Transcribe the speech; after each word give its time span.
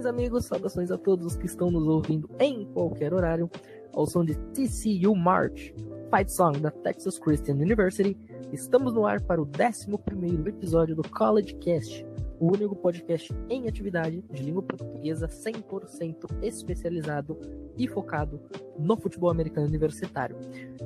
Saudações, 0.00 0.06
amigos, 0.06 0.46
saudações 0.46 0.90
a 0.90 0.98
todos 0.98 1.26
os 1.26 1.36
que 1.36 1.46
estão 1.46 1.70
nos 1.70 1.86
ouvindo 1.86 2.28
em 2.38 2.64
qualquer 2.72 3.12
horário, 3.12 3.50
ao 3.92 4.06
som 4.06 4.24
de 4.24 4.34
TCU 4.34 5.14
March, 5.14 5.74
Fight 6.10 6.32
Song 6.32 6.58
da 6.58 6.70
Texas 6.70 7.18
Christian 7.18 7.56
University. 7.56 8.16
Estamos 8.52 8.94
no 8.94 9.06
ar 9.06 9.20
para 9.20 9.42
o 9.42 9.44
11 9.44 10.48
episódio 10.48 10.96
do 10.96 11.08
College 11.10 11.54
Cast, 11.56 12.06
o 12.38 12.46
único 12.46 12.74
podcast 12.76 13.34
em 13.50 13.68
atividade 13.68 14.22
de 14.32 14.42
língua 14.42 14.62
portuguesa 14.62 15.28
100% 15.28 16.42
especializado 16.42 17.38
e 17.76 17.86
focado 17.86 18.40
no 18.78 18.96
futebol 18.96 19.30
americano 19.30 19.66
universitário. 19.66 20.36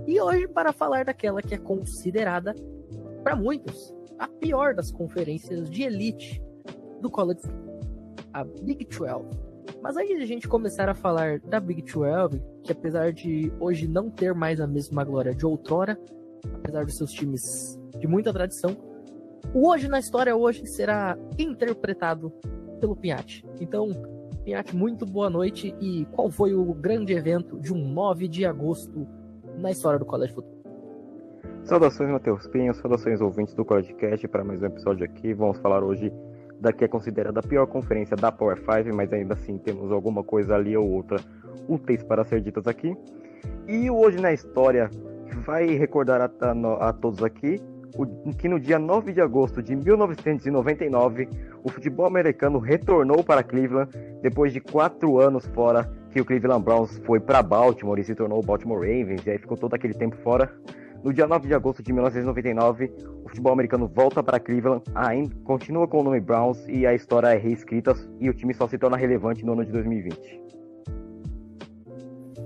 E 0.07 0.21
hoje, 0.21 0.49
para 0.49 0.73
falar 0.73 1.05
daquela 1.05 1.41
que 1.41 1.55
é 1.55 1.59
considerada, 1.59 2.55
para 3.23 3.37
muitos, 3.37 3.95
a 4.19 4.27
pior 4.27 4.75
das 4.75 4.91
conferências 4.91 5.71
de 5.71 5.85
elite 5.85 6.43
do 7.01 7.11
college, 7.11 7.43
a 8.35 8.45
Big 8.45 8.85
12. 8.85 9.25
Mas 9.81 9.97
antes 9.97 10.17
de 10.17 10.23
a 10.23 10.27
gente 10.27 10.49
começar 10.49 10.89
a 10.89 10.95
falar 10.95 11.39
da 11.39 11.61
Big 11.61 11.83
12, 11.83 12.43
que 12.65 12.73
apesar 12.73 13.13
de 13.13 13.53
hoje 13.61 13.87
não 13.87 14.11
ter 14.11 14.35
mais 14.35 14.61
a 14.61 14.67
mesma 14.67 15.05
glória 15.05 15.35
de 15.35 15.47
outrora, 15.47 15.99
apesar 16.57 16.85
dos 16.85 16.97
seus 16.97 17.13
times 17.13 17.81
de 17.99 18.07
muita 18.07 18.33
tradição, 18.33 18.77
o 19.55 19.69
Hoje 19.69 19.89
na 19.89 20.01
História 20.01 20.35
hoje 20.35 20.67
será 20.67 21.17
interpretado 21.39 22.33
pelo 22.81 22.97
Pinhate. 22.97 23.47
Então, 23.61 23.89
Pinhate, 24.43 24.75
muito 24.75 25.07
boa 25.07 25.31
noite 25.31 25.75
e 25.81 26.05
qual 26.07 26.31
foi 26.31 26.55
o 26.55 26.75
grande 26.75 27.13
evento 27.13 27.59
de 27.61 27.73
um 27.73 27.79
9 27.79 28.27
de 28.27 28.45
agosto 28.45 29.07
na 29.59 29.71
história 29.71 29.99
do 29.99 30.05
College 30.05 30.35
Football? 30.35 30.55
Saudações, 31.63 32.11
Matheus 32.11 32.47
Pinho, 32.49 32.75
saudações 32.75 33.21
ouvintes 33.21 33.55
do 33.55 33.65
Codecast 33.65 34.27
para 34.29 34.45
mais 34.45 34.61
um 34.61 34.67
episódio 34.67 35.05
aqui. 35.05 35.33
Vamos 35.33 35.59
falar 35.59 35.83
hoje 35.83 36.13
da 36.65 36.73
que 36.73 36.85
é 36.85 36.89
considerada 36.89 37.41
a 37.41 37.43
pior 37.43 37.67
conferência 37.67 38.17
da 38.17 38.33
Power 38.33 38.57
5, 38.57 38.97
mas 38.97 39.13
ainda 39.13 39.35
assim 39.35 39.59
temos 39.59 39.93
alguma 39.93 40.25
coisa 40.25 40.55
ali 40.55 40.75
ou 40.75 40.91
outra 40.91 41.19
úteis 41.69 42.03
para 42.03 42.25
ser 42.25 42.41
ditas 42.41 42.67
aqui. 42.67 42.97
E 43.69 43.91
hoje 43.91 44.19
na 44.19 44.33
história 44.33 44.91
vai 45.45 45.67
recordar 45.67 46.23
a, 46.23 46.31
a, 46.41 46.89
a 46.89 46.93
todos 46.95 47.23
aqui 47.23 47.61
o, 47.97 48.07
que 48.35 48.49
no 48.49 48.59
dia 48.59 48.79
9 48.79 49.13
de 49.13 49.21
agosto 49.21 49.63
de 49.63 49.77
1999 49.77 51.29
o 51.63 51.69
futebol 51.69 52.07
americano 52.07 52.59
retornou 52.59 53.23
para 53.23 53.43
Cleveland 53.43 53.91
depois 54.23 54.53
de 54.53 54.61
quatro 54.61 55.21
anos 55.21 55.47
fora 55.49 55.89
que 56.11 56.21
o 56.21 56.25
Cleveland 56.25 56.65
Browns 56.65 56.99
foi 57.05 57.21
para 57.21 57.43
Baltimore 57.43 58.01
e 58.01 58.05
se 58.05 58.15
tornou 58.15 58.39
o 58.39 58.43
Baltimore 58.43 58.81
Ravens 58.81 59.25
e 59.27 59.31
aí 59.31 59.39
ficou 59.39 59.57
todo 59.57 59.75
aquele 59.75 59.95
tempo 59.95 60.17
fora. 60.17 60.51
No 61.05 61.13
dia 61.13 61.27
9 61.27 61.47
de 61.47 61.53
agosto 61.53 61.83
de 61.83 61.93
1999, 61.93 62.91
o 63.23 63.29
futebol 63.29 63.53
americano 63.53 63.87
volta 63.87 64.23
para 64.23 64.41
Cleveland, 64.41 64.83
ainda 64.95 65.37
continua 65.45 65.87
com 65.87 66.01
o 66.01 66.03
nome 66.03 66.19
Browns 66.19 66.67
e 66.67 66.87
a 66.87 66.95
história 66.95 67.27
é 67.27 67.37
reescrita 67.37 67.95
e 68.19 68.31
o 68.31 68.33
time 68.33 68.55
só 68.55 68.67
se 68.67 68.79
torna 68.79 68.97
relevante 68.97 69.45
no 69.45 69.53
ano 69.53 69.67
de 69.67 69.71
2020. 69.71 70.43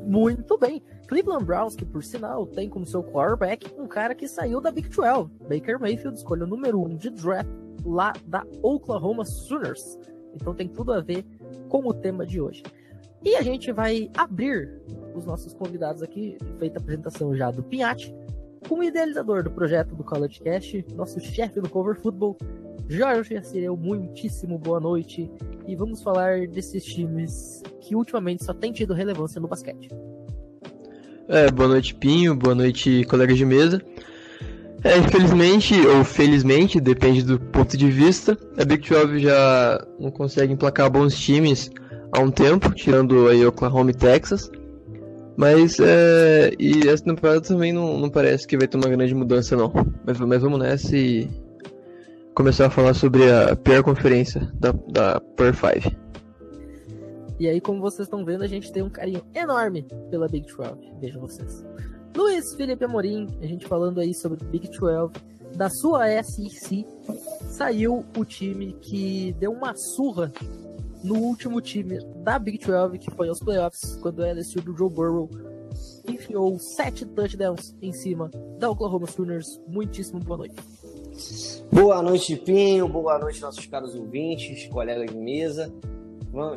Muito 0.04 0.58
bem. 0.58 0.82
Cleveland 1.06 1.44
Browns, 1.44 1.76
que 1.76 1.84
por 1.84 2.02
sinal 2.02 2.48
tem 2.48 2.68
como 2.68 2.84
seu 2.84 3.00
quarterback 3.00 3.72
um 3.78 3.86
cara 3.86 4.12
que 4.12 4.26
saiu 4.26 4.60
da 4.60 4.72
Big 4.72 4.88
12, 4.88 5.30
Baker 5.48 5.78
Mayfield, 5.78 6.18
escolha 6.18 6.44
número 6.44 6.80
1 6.80 6.84
um 6.84 6.96
de 6.96 7.10
draft 7.10 7.48
lá 7.84 8.12
da 8.26 8.44
Oklahoma 8.60 9.24
Sooners. 9.24 9.96
Então 10.34 10.52
tem 10.52 10.66
tudo 10.66 10.92
a 10.92 11.00
ver 11.00 11.24
com 11.68 11.86
o 11.86 11.94
tema 11.94 12.26
de 12.26 12.40
hoje. 12.40 12.64
E 13.24 13.36
a 13.36 13.42
gente 13.42 13.70
vai 13.70 14.10
abrir 14.16 14.82
os 15.14 15.24
nossos 15.24 15.54
convidados 15.54 16.02
aqui, 16.02 16.36
feita 16.58 16.80
a 16.80 16.82
apresentação 16.82 17.36
já 17.36 17.52
do 17.52 17.62
Pinhate, 17.62 18.12
com 18.66 18.76
o 18.76 18.82
idealizador 18.82 19.42
do 19.42 19.50
projeto 19.50 19.94
do 19.94 20.02
College 20.02 20.40
Cast, 20.40 20.84
nosso 20.94 21.20
chefe 21.20 21.60
do 21.60 21.68
Cover 21.68 21.94
Football, 21.94 22.36
Jorge 22.88 23.36
Assireu, 23.36 23.76
muitíssimo 23.76 24.58
boa 24.58 24.80
noite. 24.80 25.30
E 25.66 25.76
vamos 25.76 26.02
falar 26.02 26.46
desses 26.48 26.84
times 26.84 27.62
que 27.80 27.94
ultimamente 27.94 28.44
só 28.44 28.54
têm 28.54 28.72
tido 28.72 28.94
relevância 28.94 29.40
no 29.40 29.46
basquete. 29.46 29.88
É, 31.28 31.50
boa 31.50 31.68
noite, 31.68 31.94
Pinho, 31.94 32.34
boa 32.34 32.54
noite, 32.54 33.04
colegas 33.04 33.36
de 33.36 33.44
mesa. 33.44 33.82
É, 34.82 34.96
infelizmente, 34.96 35.74
ou 35.86 36.04
felizmente, 36.04 36.80
depende 36.80 37.22
do 37.22 37.38
ponto 37.38 37.76
de 37.76 37.90
vista, 37.90 38.38
a 38.56 38.64
Big 38.64 38.88
12 38.88 39.18
já 39.18 39.86
não 39.98 40.10
consegue 40.10 40.52
emplacar 40.52 40.88
bons 40.88 41.18
times 41.18 41.70
há 42.12 42.20
um 42.20 42.30
tempo, 42.30 42.72
tirando 42.72 43.28
aí 43.28 43.44
Oklahoma 43.44 43.90
e 43.90 43.94
Texas. 43.94 44.50
Mas 45.38 45.78
é, 45.78 46.50
e 46.58 46.88
essa 46.88 47.04
temporada 47.04 47.40
também 47.40 47.72
não, 47.72 47.96
não 47.96 48.10
parece 48.10 48.44
que 48.44 48.58
vai 48.58 48.66
ter 48.66 48.76
uma 48.76 48.88
grande 48.88 49.14
mudança 49.14 49.54
não. 49.54 49.72
Mas, 50.04 50.18
mas 50.18 50.42
vamos 50.42 50.58
nessa 50.58 50.96
e 50.96 51.30
começar 52.34 52.66
a 52.66 52.70
falar 52.70 52.92
sobre 52.92 53.30
a 53.30 53.54
pior 53.54 53.84
conferência 53.84 54.52
da, 54.54 54.72
da 54.88 55.20
Per 55.36 55.54
5. 55.54 55.96
E 57.38 57.46
aí, 57.46 57.60
como 57.60 57.80
vocês 57.80 58.08
estão 58.08 58.24
vendo, 58.24 58.42
a 58.42 58.48
gente 58.48 58.72
tem 58.72 58.82
um 58.82 58.90
carinho 58.90 59.22
enorme 59.32 59.86
pela 60.10 60.26
Big 60.26 60.44
12. 60.52 60.72
Vejam 61.00 61.20
vocês. 61.20 61.64
Luiz 62.16 62.52
Felipe 62.56 62.84
Amorim, 62.84 63.28
a 63.40 63.46
gente 63.46 63.64
falando 63.64 64.00
aí 64.00 64.12
sobre 64.12 64.44
Big 64.46 64.68
12, 64.76 65.12
da 65.54 65.70
sua 65.70 66.20
SEC, 66.20 66.84
saiu 67.48 68.04
o 68.16 68.24
time 68.24 68.72
que 68.80 69.36
deu 69.38 69.52
uma 69.52 69.76
surra 69.76 70.32
no 71.02 71.16
último 71.16 71.60
time 71.60 71.98
da 72.22 72.38
Big 72.38 72.58
12, 72.58 72.98
que 72.98 73.10
foi 73.10 73.28
aos 73.28 73.40
playoffs, 73.40 73.96
quando 73.96 74.20
o 74.20 74.32
LSU 74.32 74.60
do 74.60 74.76
Joe 74.76 74.90
Burrow 74.90 75.28
enfiou 76.08 76.58
sete 76.58 77.04
touchdowns 77.06 77.74
em 77.80 77.92
cima 77.92 78.30
da 78.58 78.70
Oklahoma 78.70 79.06
Sooners. 79.06 79.60
Muitíssimo 79.68 80.20
boa 80.20 80.38
noite. 80.38 80.56
Boa 81.72 82.02
noite, 82.02 82.36
Pinho. 82.36 82.88
Boa 82.88 83.18
noite, 83.18 83.40
nossos 83.40 83.66
caros 83.66 83.94
ouvintes, 83.94 84.66
colegas 84.68 85.10
de 85.10 85.16
mesa. 85.16 85.72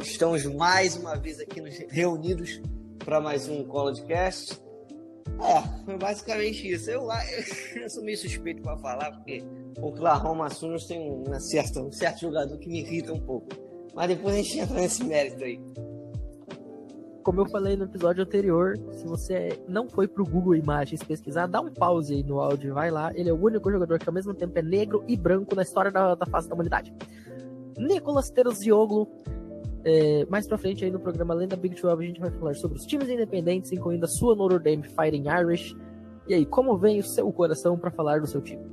Estamos 0.02 0.46
mais 0.46 0.96
uma 0.96 1.16
vez 1.16 1.40
aqui 1.40 1.62
reunidos 1.90 2.62
para 3.00 3.19
mais 3.19 3.47
um 3.47 3.63
College 3.63 4.03
É, 4.12 5.97
basicamente 5.97 6.72
isso. 6.72 6.90
Eu, 6.91 7.08
eu, 7.81 7.90
sou 7.90 8.03
meio 8.03 8.18
suspeito 8.18 8.62
para 8.62 8.78
falar, 8.78 9.12
porque 9.12 9.44
o 9.79 9.88
Oklahoma 9.88 10.50
Sooners 10.50 10.85
tem 10.85 11.00
uma 11.00 11.40
certa, 11.40 11.81
um 11.81 11.91
certo 11.91 12.22
jogador 12.22 12.58
que 12.58 12.69
me 12.69 12.81
irrita 12.81 13.12
um 13.13 13.19
pouco. 13.19 13.70
Mas 13.94 14.07
depois 14.07 14.35
a 14.35 14.38
gente 14.38 14.59
entra 14.59 14.75
nesse 14.75 15.03
mérito 15.03 15.44
aí. 15.44 15.59
Como 17.24 17.41
eu 17.41 17.46
falei 17.50 17.78
no 17.78 17.85
episódio 17.85 18.24
anterior, 18.24 18.75
se 18.94 19.06
você 19.06 19.62
não 19.68 19.88
foi 19.88 20.07
pro 20.07 20.25
Google 20.25 20.56
Imagens 20.56 21.03
pesquisar, 21.03 21.46
dá 21.46 21.62
um 21.62 21.72
pause 21.72 22.16
aí 22.16 22.24
no 22.24 22.40
áudio, 22.40 22.74
vai 22.74 22.90
lá. 22.90 23.12
Ele 23.13 23.29
é 23.29 23.34
o 23.34 23.40
único 23.40 23.72
jogador 23.72 24.00
que 24.00 24.09
ao 24.09 24.13
mesmo 24.13 24.34
tempo 24.34 24.57
é 24.57 24.62
negro 24.62 25.03
e 25.07 25.16
branco 25.16 25.56
na 25.56 25.62
história 25.62 25.91
da, 25.91 26.16
da 26.16 26.25
face 26.25 26.50
da 26.50 26.56
humanidade. 26.56 26.94
Nicolas 27.78 28.29
Terzioglu. 28.29 29.07
É, 29.84 30.25
mais 30.29 30.47
pra 30.47 30.59
frente 30.59 30.85
aí 30.85 30.91
no 30.91 31.00
programa 31.00 31.34
Além 31.34 31.47
da 31.47 31.56
Big 31.56 31.73
12 31.73 32.03
a 32.03 32.08
gente 32.08 32.19
vai 32.19 32.29
falar 32.29 32.53
sobre 32.53 32.78
os 32.78 32.85
times 32.85 33.09
independentes, 33.09 33.72
incluindo 33.72 34.06
a 34.06 34.08
sua 34.08 34.35
Notre 34.35 34.59
Dame 34.59 34.84
Fighting 34.84 35.28
Irish. 35.28 35.75
E 36.28 36.34
aí, 36.35 36.46
como 36.46 36.78
vem 36.78 37.00
o 37.00 37.03
seu 37.03 37.31
coração 37.31 37.78
para 37.78 37.90
falar 37.90 38.22
do 38.22 38.28
seu 38.28 38.41
time? 38.41 38.63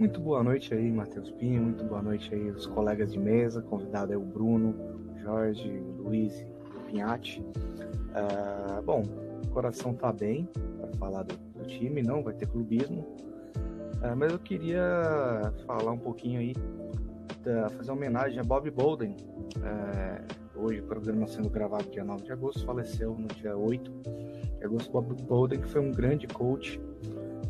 Muito 0.00 0.18
boa 0.18 0.42
noite 0.42 0.72
aí, 0.72 0.90
Matheus 0.90 1.30
Pinho. 1.32 1.60
Muito 1.60 1.84
boa 1.84 2.00
noite 2.00 2.34
aí, 2.34 2.48
os 2.48 2.66
colegas 2.66 3.12
de 3.12 3.18
mesa. 3.18 3.60
Convidado 3.60 4.14
é 4.14 4.16
o 4.16 4.22
Bruno, 4.22 4.74
o 5.14 5.18
Jorge, 5.18 5.68
o 5.68 6.04
Luiz 6.04 6.42
o 6.74 6.80
Pinhatti. 6.86 7.42
Uh, 7.42 8.80
bom, 8.82 9.02
o 9.44 9.48
coração 9.48 9.92
tá 9.92 10.10
bem 10.10 10.48
para 10.78 10.88
falar 10.96 11.24
do, 11.24 11.36
do, 11.36 11.66
time, 11.66 12.02
não 12.02 12.22
vai 12.22 12.32
ter 12.32 12.46
clubismo. 12.46 13.02
Uh, 13.02 14.16
mas 14.16 14.32
eu 14.32 14.38
queria 14.38 15.52
falar 15.66 15.92
um 15.92 15.98
pouquinho 15.98 16.40
aí, 16.40 16.54
da, 17.44 17.68
fazer 17.68 17.90
uma 17.90 17.98
homenagem 17.98 18.40
a 18.40 18.42
Bob 18.42 18.70
Bolden. 18.70 19.14
Uh, 19.58 20.60
hoje 20.62 20.80
o 20.80 20.84
programa 20.84 21.26
sendo 21.26 21.50
gravado 21.50 21.90
dia 21.90 22.04
9 22.04 22.24
de 22.24 22.32
agosto, 22.32 22.64
faleceu 22.64 23.14
no 23.18 23.28
dia 23.28 23.54
8 23.54 23.90
de 24.60 24.64
agosto. 24.64 24.90
Bob 24.90 25.14
Bolden, 25.24 25.60
que 25.60 25.68
foi 25.68 25.82
um 25.82 25.92
grande 25.92 26.26
coach 26.26 26.80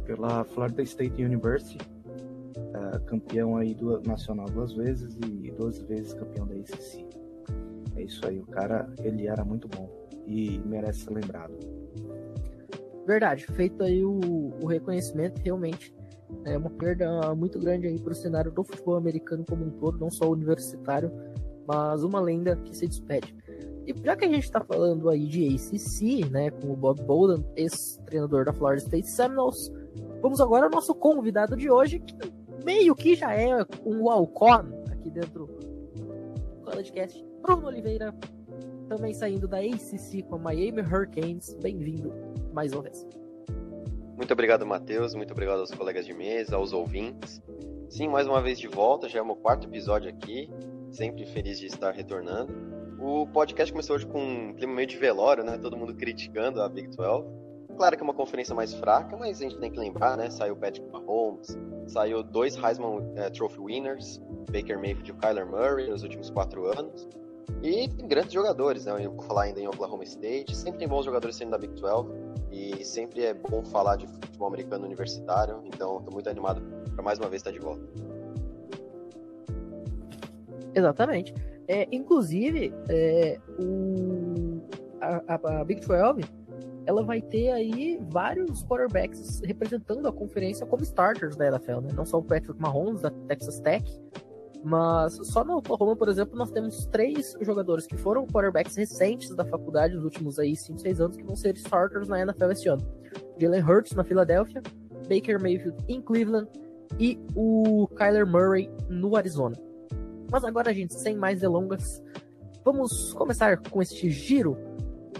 pela 0.04 0.42
Florida 0.42 0.82
State 0.82 1.22
University 1.22 1.78
uh, 2.56 3.00
campeão 3.06 3.56
aí 3.56 3.74
do, 3.74 4.00
nacional 4.02 4.46
duas 4.46 4.72
vezes 4.72 5.16
e 5.24 5.50
duas 5.52 5.80
vezes 5.82 6.14
campeão 6.14 6.46
da 6.46 6.54
ACC. 6.54 7.06
É 7.96 8.02
isso 8.02 8.26
aí, 8.26 8.38
o 8.40 8.46
cara, 8.46 8.88
ele 9.02 9.26
era 9.26 9.44
muito 9.44 9.68
bom 9.68 9.88
e 10.26 10.58
merece 10.64 11.00
ser 11.00 11.12
lembrado. 11.12 11.54
Verdade, 13.06 13.46
feito 13.46 13.82
aí 13.82 14.04
o, 14.04 14.52
o 14.62 14.66
reconhecimento, 14.66 15.40
realmente 15.42 15.94
é 16.44 16.56
uma 16.56 16.70
perda 16.70 17.34
muito 17.34 17.58
grande 17.58 17.86
aí 17.86 17.98
para 17.98 18.12
o 18.12 18.14
cenário 18.14 18.50
do 18.50 18.62
futebol 18.62 18.96
americano 18.96 19.44
como 19.48 19.64
um 19.64 19.70
todo, 19.70 19.98
não 19.98 20.10
só 20.10 20.30
universitário, 20.30 21.10
mas 21.66 22.02
uma 22.02 22.20
lenda 22.20 22.56
que 22.56 22.76
se 22.76 22.86
despede. 22.86 23.34
E 23.86 23.94
já 24.04 24.16
que 24.16 24.24
a 24.24 24.28
gente 24.28 24.44
está 24.44 24.60
falando 24.60 25.08
aí 25.08 25.26
de 25.26 25.54
ACC, 25.54 26.30
né, 26.30 26.50
com 26.50 26.72
o 26.72 26.76
Bob 26.76 27.02
Bolden, 27.02 27.44
ex-treinador 27.56 28.44
da 28.44 28.52
Florida 28.52 28.82
State 28.82 29.10
Seminoles, 29.10 29.72
vamos 30.20 30.40
agora 30.40 30.66
ao 30.66 30.70
nosso 30.70 30.94
convidado 30.94 31.56
de 31.56 31.70
hoje, 31.70 31.98
que 31.98 32.14
meio 32.64 32.94
que 32.94 33.14
já 33.14 33.34
é 33.34 33.64
um 33.84 34.04
Walcon 34.04 34.84
aqui 34.90 35.10
dentro 35.10 35.46
do 35.46 36.62
podcast. 36.64 37.24
Bruno 37.42 37.66
Oliveira, 37.66 38.14
também 38.88 39.14
saindo 39.14 39.48
da 39.48 39.58
ACC 39.58 40.22
com 40.28 40.36
a 40.36 40.38
Miami 40.38 40.82
Hurricanes. 40.82 41.54
Bem-vindo 41.54 42.12
mais 42.52 42.72
uma 42.72 42.82
vez. 42.82 43.06
Muito 44.16 44.32
obrigado, 44.32 44.66
Matheus. 44.66 45.14
Muito 45.14 45.32
obrigado 45.32 45.60
aos 45.60 45.70
colegas 45.70 46.04
de 46.04 46.12
mesa, 46.12 46.56
aos 46.56 46.72
ouvintes. 46.72 47.40
Sim, 47.88 48.08
mais 48.08 48.26
uma 48.26 48.40
vez 48.42 48.58
de 48.58 48.68
volta. 48.68 49.08
Já 49.08 49.20
é 49.20 49.22
o 49.22 49.26
meu 49.26 49.36
quarto 49.36 49.66
episódio 49.66 50.10
aqui. 50.10 50.50
sempre 50.90 51.24
feliz 51.24 51.58
de 51.58 51.66
estar 51.66 51.92
retornando. 51.92 52.52
O 53.00 53.26
podcast 53.26 53.72
começou 53.72 53.96
hoje 53.96 54.06
com 54.06 54.20
um 54.20 54.52
clima 54.52 54.74
meio 54.74 54.86
de 54.86 54.98
velório, 54.98 55.42
né? 55.42 55.56
Todo 55.56 55.76
mundo 55.76 55.94
criticando 55.94 56.60
a 56.60 56.68
Big 56.68 56.88
12. 56.88 57.24
Claro 57.76 57.96
que 57.96 58.02
é 58.02 58.04
uma 58.04 58.12
conferência 58.12 58.54
mais 58.54 58.74
fraca, 58.74 59.16
mas 59.16 59.40
a 59.40 59.44
gente 59.44 59.58
tem 59.58 59.70
que 59.70 59.78
lembrar, 59.78 60.16
né? 60.16 60.28
Saiu 60.28 60.54
Patrick 60.54 60.86
Mahomes, 60.90 61.56
saiu 61.90 62.22
dois 62.22 62.56
Heisman 62.56 62.98
uh, 62.98 63.30
Trophy 63.32 63.60
winners, 63.60 64.20
Baker 64.50 64.78
Mayfield 64.78 65.10
e 65.10 65.14
Kyler 65.14 65.46
Murray 65.46 65.88
nos 65.88 66.02
últimos 66.02 66.30
quatro 66.30 66.66
anos. 66.66 67.08
E 67.62 67.88
tem 67.88 68.08
grandes 68.08 68.32
jogadores, 68.32 68.86
né? 68.86 69.04
Eu 69.04 69.12
vou 69.12 69.22
falar 69.22 69.42
ainda 69.42 69.60
em 69.60 69.66
Oklahoma 69.66 70.04
State. 70.04 70.56
Sempre 70.56 70.78
tem 70.78 70.88
bons 70.88 71.04
jogadores 71.04 71.36
saindo 71.36 71.50
da 71.50 71.58
Big 71.58 71.74
12. 71.74 72.08
E 72.50 72.84
sempre 72.84 73.24
é 73.24 73.34
bom 73.34 73.62
falar 73.64 73.96
de 73.96 74.06
futebol 74.06 74.48
americano 74.48 74.86
universitário. 74.86 75.60
Então, 75.64 75.98
estou 75.98 76.12
muito 76.12 76.28
animado 76.28 76.62
para 76.94 77.02
mais 77.02 77.18
uma 77.18 77.28
vez 77.28 77.40
estar 77.40 77.50
de 77.50 77.58
volta. 77.58 77.82
Exatamente. 80.74 81.34
É, 81.68 81.86
inclusive, 81.92 82.72
é, 82.88 83.38
o, 83.58 84.62
a, 85.00 85.60
a, 85.60 85.64
Big 85.64 85.86
12 85.86 86.22
ela 86.86 87.02
vai 87.02 87.20
ter 87.20 87.50
aí 87.50 88.00
vários 88.10 88.64
quarterbacks 88.64 89.40
representando 89.44 90.06
a 90.08 90.12
conferência 90.12 90.66
como 90.66 90.82
starters 90.82 91.36
da 91.36 91.48
NFL, 91.48 91.80
né? 91.80 91.90
Não 91.94 92.04
só 92.04 92.18
o 92.18 92.22
Patrick 92.22 92.60
Mahomes 92.60 93.02
da 93.02 93.10
Texas 93.10 93.60
Tech, 93.60 93.84
mas 94.62 95.18
só 95.22 95.42
no 95.42 95.56
Oklahoma, 95.58 95.96
por 95.96 96.08
exemplo, 96.08 96.36
nós 96.36 96.50
temos 96.50 96.86
três 96.86 97.34
jogadores 97.40 97.86
que 97.86 97.96
foram 97.96 98.26
quarterbacks 98.26 98.76
recentes 98.76 99.34
da 99.34 99.44
faculdade, 99.44 99.94
nos 99.94 100.04
últimos 100.04 100.38
aí 100.38 100.54
5, 100.54 100.78
6 100.78 101.00
anos, 101.00 101.16
que 101.16 101.22
vão 101.22 101.36
ser 101.36 101.56
starters 101.56 102.08
na 102.08 102.20
NFL 102.20 102.50
este 102.50 102.68
ano. 102.68 102.82
Jalen 103.38 103.62
Hurts 103.62 103.92
na 103.92 104.04
Filadélfia, 104.04 104.62
Baker 105.08 105.40
Mayfield 105.40 105.76
em 105.88 106.00
Cleveland 106.02 106.48
e 106.98 107.18
o 107.34 107.88
Kyler 107.96 108.26
Murray 108.26 108.70
no 108.88 109.16
Arizona. 109.16 109.56
Mas 110.30 110.44
agora, 110.44 110.72
gente, 110.74 110.94
sem 110.94 111.16
mais 111.16 111.40
delongas, 111.40 112.02
vamos 112.64 113.12
começar 113.14 113.56
com 113.56 113.80
este 113.80 114.10
giro 114.10 114.56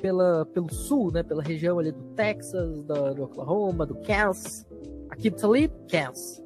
pela, 0.00 0.46
pelo 0.46 0.72
sul, 0.72 1.12
né, 1.12 1.22
pela 1.22 1.42
região 1.42 1.78
ali 1.78 1.92
do 1.92 2.02
Texas, 2.14 2.82
do, 2.82 3.14
do 3.14 3.24
Oklahoma, 3.24 3.86
do 3.86 3.94
Kansas, 3.96 4.66
aqui 5.08 5.30
Talib, 5.30 5.70
Kansas. 5.88 6.42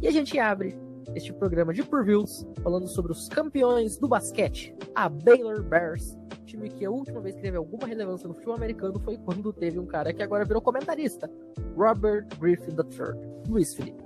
E 0.00 0.08
a 0.08 0.10
gente 0.10 0.38
abre 0.38 0.78
este 1.14 1.32
programa 1.32 1.72
de 1.72 1.82
previews 1.82 2.46
falando 2.62 2.86
sobre 2.88 3.12
os 3.12 3.28
campeões 3.28 3.96
do 3.96 4.08
basquete, 4.08 4.74
a 4.94 5.08
Baylor 5.08 5.62
Bears, 5.62 6.16
time 6.46 6.70
que 6.70 6.84
a 6.84 6.90
última 6.90 7.20
vez 7.20 7.34
que 7.34 7.42
teve 7.42 7.56
alguma 7.56 7.86
relevância 7.86 8.26
no 8.26 8.34
futebol 8.34 8.54
americano 8.54 8.98
foi 9.00 9.18
quando 9.18 9.52
teve 9.52 9.78
um 9.78 9.86
cara 9.86 10.12
que 10.12 10.22
agora 10.22 10.44
virou 10.44 10.62
comentarista, 10.62 11.30
Robert 11.76 12.26
Griffin 12.38 12.70
III. 12.70 13.48
Luiz 13.48 13.74
Felipe. 13.74 14.02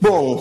Bom, 0.00 0.40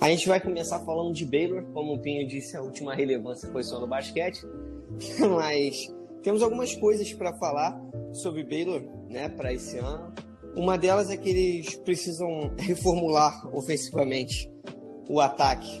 a 0.00 0.08
gente 0.10 0.28
vai 0.28 0.38
começar 0.38 0.78
falando 0.80 1.14
de 1.14 1.24
Baylor, 1.24 1.64
como 1.72 1.94
o 1.94 1.98
Pinho 1.98 2.26
disse, 2.28 2.56
a 2.56 2.62
última 2.62 2.94
relevância 2.94 3.50
foi 3.50 3.62
só 3.62 3.80
no 3.80 3.86
basquete, 3.86 4.46
mas 5.30 5.92
temos 6.22 6.42
algumas 6.42 6.74
coisas 6.74 7.12
para 7.12 7.32
falar 7.34 7.80
sobre 8.12 8.44
Baylor, 8.44 8.82
né, 9.08 9.28
para 9.28 9.52
esse 9.52 9.78
ano. 9.78 10.12
Uma 10.54 10.76
delas 10.76 11.10
é 11.10 11.16
que 11.16 11.30
eles 11.30 11.74
precisam 11.76 12.52
reformular 12.58 13.48
ofensivamente 13.54 14.50
o 15.08 15.20
ataque 15.20 15.80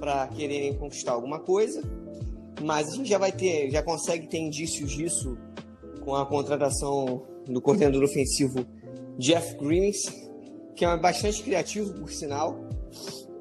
para 0.00 0.26
quererem 0.28 0.76
conquistar 0.76 1.12
alguma 1.12 1.38
coisa, 1.38 1.82
mas 2.60 2.88
a 2.88 2.96
gente 2.96 3.08
já 3.08 3.18
vai 3.18 3.30
ter, 3.30 3.70
já 3.70 3.82
consegue 3.82 4.26
ter 4.26 4.38
indícios 4.38 4.90
disso 4.90 5.38
com 6.04 6.14
a 6.16 6.26
contratação 6.26 7.22
do 7.46 7.60
coordenador 7.60 8.02
ofensivo 8.02 8.66
Jeff 9.18 9.56
Grimmins, 9.56 10.02
que 10.74 10.84
é 10.84 10.96
bastante 10.96 11.42
criativo, 11.42 11.92
por 11.94 12.10
sinal. 12.10 12.58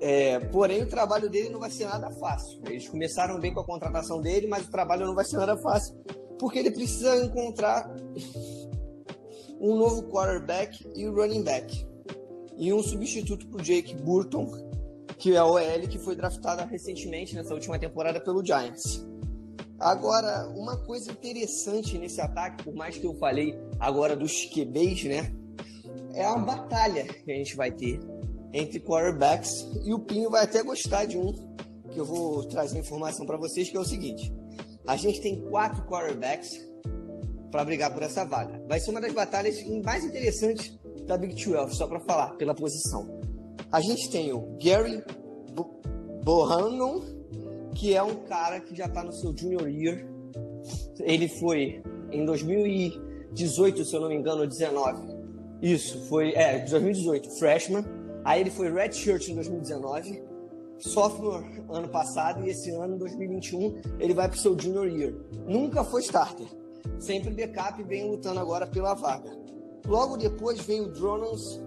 É, 0.04 0.40
porém, 0.40 0.82
o 0.82 0.88
trabalho 0.88 1.30
dele 1.30 1.50
não 1.50 1.60
vai 1.60 1.70
ser 1.70 1.86
nada 1.86 2.10
fácil. 2.10 2.60
Eles 2.66 2.90
começaram 2.90 3.40
bem 3.40 3.54
com 3.54 3.60
a 3.60 3.64
contratação 3.64 4.20
dele, 4.20 4.48
mas 4.48 4.66
o 4.68 4.72
trabalho 4.72 5.06
não 5.06 5.14
vai 5.14 5.24
ser 5.24 5.38
nada 5.38 5.56
fácil, 5.58 5.96
porque 6.40 6.58
ele 6.58 6.72
precisa 6.72 7.24
encontrar 7.24 7.88
um 9.62 9.76
novo 9.76 10.10
quarterback 10.10 10.84
e 10.96 11.06
running 11.06 11.44
back. 11.44 11.88
E 12.58 12.74
um 12.74 12.82
substituto 12.82 13.48
para 13.48 13.62
o 13.62 13.64
Jake 13.64 13.94
Burton, 13.94 14.50
que 15.20 15.36
é 15.36 15.44
o 15.44 15.52
OL 15.52 15.88
que 15.88 16.00
foi 16.00 16.16
draftado 16.16 16.68
recentemente 16.68 17.36
nessa 17.36 17.54
última 17.54 17.78
temporada 17.78 18.20
pelo 18.20 18.44
Giants. 18.44 19.06
Agora, 19.80 20.48
uma 20.50 20.78
coisa 20.78 21.12
interessante 21.12 21.98
nesse 22.00 22.20
ataque, 22.20 22.64
por 22.64 22.74
mais 22.74 22.98
que 22.98 23.06
eu 23.06 23.14
falei 23.16 23.56
agora 23.80 24.16
dos 24.16 24.46
QBs, 24.46 25.04
né? 25.04 25.32
É 26.14 26.26
a 26.26 26.36
batalha 26.38 27.06
que 27.06 27.32
a 27.32 27.36
gente 27.36 27.56
vai 27.56 27.72
ter 27.72 28.00
entre 28.54 28.80
quarterbacks 28.80 29.68
e 29.84 29.94
o 29.94 30.00
Pinho 30.00 30.30
vai 30.30 30.44
até 30.44 30.62
gostar 30.64 31.06
de 31.06 31.18
um 31.18 31.34
que 31.92 32.00
eu 32.00 32.06
vou 32.06 32.44
trazer 32.46 32.80
informação 32.80 33.26
para 33.26 33.38
vocês 33.38 33.70
que 33.70 33.78
é 33.78 33.80
o 33.80 33.86
seguinte: 33.86 34.34
a 34.86 34.96
gente 34.96 35.22
tem 35.22 35.42
quatro 35.50 35.84
quarterbacks 35.84 36.72
para 37.52 37.66
brigar 37.66 37.94
por 37.94 38.02
essa 38.02 38.24
vaga. 38.24 38.64
Vai 38.68 38.80
ser 38.80 38.92
uma 38.92 39.02
das 39.02 39.14
batalhas 39.14 39.62
mais 39.84 40.04
interessantes 40.04 40.78
da 41.06 41.18
Big 41.18 41.36
12, 41.36 41.76
só 41.76 41.86
para 41.86 42.00
falar, 42.00 42.36
pela 42.38 42.56
posição. 42.56 43.20
A 43.72 43.82
gente 43.82 44.10
tem 44.10 44.32
o 44.32 44.58
Gary 44.62 45.04
Bohannon, 46.24 47.02
que 47.76 47.94
é 47.94 48.02
um 48.02 48.16
cara 48.24 48.60
que 48.60 48.76
já 48.76 48.86
está 48.86 49.04
no 49.04 49.12
seu 49.12 49.36
junior 49.36 49.68
year. 49.68 50.06
Ele 51.00 51.28
foi 51.28 51.82
em 52.12 52.26
2018, 52.26 53.86
se 53.86 53.96
eu 53.96 54.02
não 54.02 54.10
me 54.10 54.16
engano, 54.16 54.48
19. 54.48 55.22
Isso, 55.62 56.00
foi, 56.08 56.34
é, 56.34 56.60
2018, 56.60 57.30
freshman. 57.38 57.84
Aí 58.24 58.42
ele 58.42 58.52
foi 58.52 58.72
redshirt 58.72 59.30
em 59.30 59.36
2019, 59.36 60.24
sophomore 60.80 61.64
ano 61.70 61.90
passado 61.90 62.46
e 62.46 62.50
esse 62.50 62.72
ano, 62.72 62.98
2021, 62.98 63.82
ele 64.00 64.14
vai 64.14 64.28
para 64.28 64.38
o 64.38 64.40
seu 64.40 64.60
junior 64.60 64.88
year. 64.88 65.14
Nunca 65.48 65.84
foi 65.84 66.02
starter 66.02 66.48
sempre 67.00 67.32
backup 67.32 67.82
vem 67.84 68.10
lutando 68.10 68.40
agora 68.40 68.68
pela 68.68 68.94
vaga. 68.94 69.32
Logo 69.86 70.18
depois 70.18 70.62
vem 70.62 70.82
o 70.82 70.92
Drones, 70.92 71.60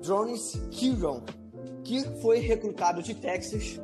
Drones 0.00 0.52
Kiron, 0.70 1.22
que 1.84 2.02
foi 2.20 2.38
recrutado 2.38 3.02
de 3.02 3.14
Texas, 3.14 3.80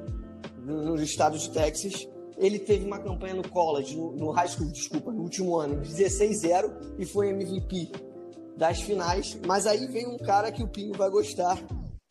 no 0.64 0.94
estado 0.97 1.38
de 1.38 1.50
Texas. 1.50 2.09
Ele 2.38 2.59
teve 2.59 2.85
uma 2.85 2.99
campanha 2.99 3.35
no 3.35 3.49
college, 3.49 3.97
no, 3.97 4.30
high 4.30 4.49
school, 4.49 4.71
desculpa, 4.71 5.11
no 5.11 5.23
último 5.23 5.57
ano, 5.57 5.80
16-0 5.83 6.97
e 6.99 7.07
foi 7.07 7.30
MVP 7.30 7.90
das 8.57 8.80
finais. 8.80 9.38
Mas 9.47 9.66
aí 9.66 9.87
vem 9.87 10.07
um 10.07 10.19
cara 10.19 10.52
que 10.52 10.62
o 10.62 10.69
Pinho 10.69 10.92
vai 10.95 11.11
gostar, 11.11 11.59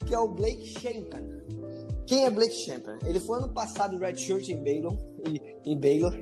que 0.05 0.13
é 0.13 0.19
o 0.19 0.27
Blake 0.27 0.67
Shampen. 0.67 1.35
Quem 2.05 2.25
é 2.25 2.29
Blake 2.29 2.53
Shampen? 2.53 2.97
Ele 3.05 3.19
foi 3.19 3.39
ano 3.39 3.49
passado 3.49 3.97
redshirt 3.97 4.49
em 4.49 4.63
Baylor, 4.63 4.95
em 5.65 5.77
Baylor 5.77 6.15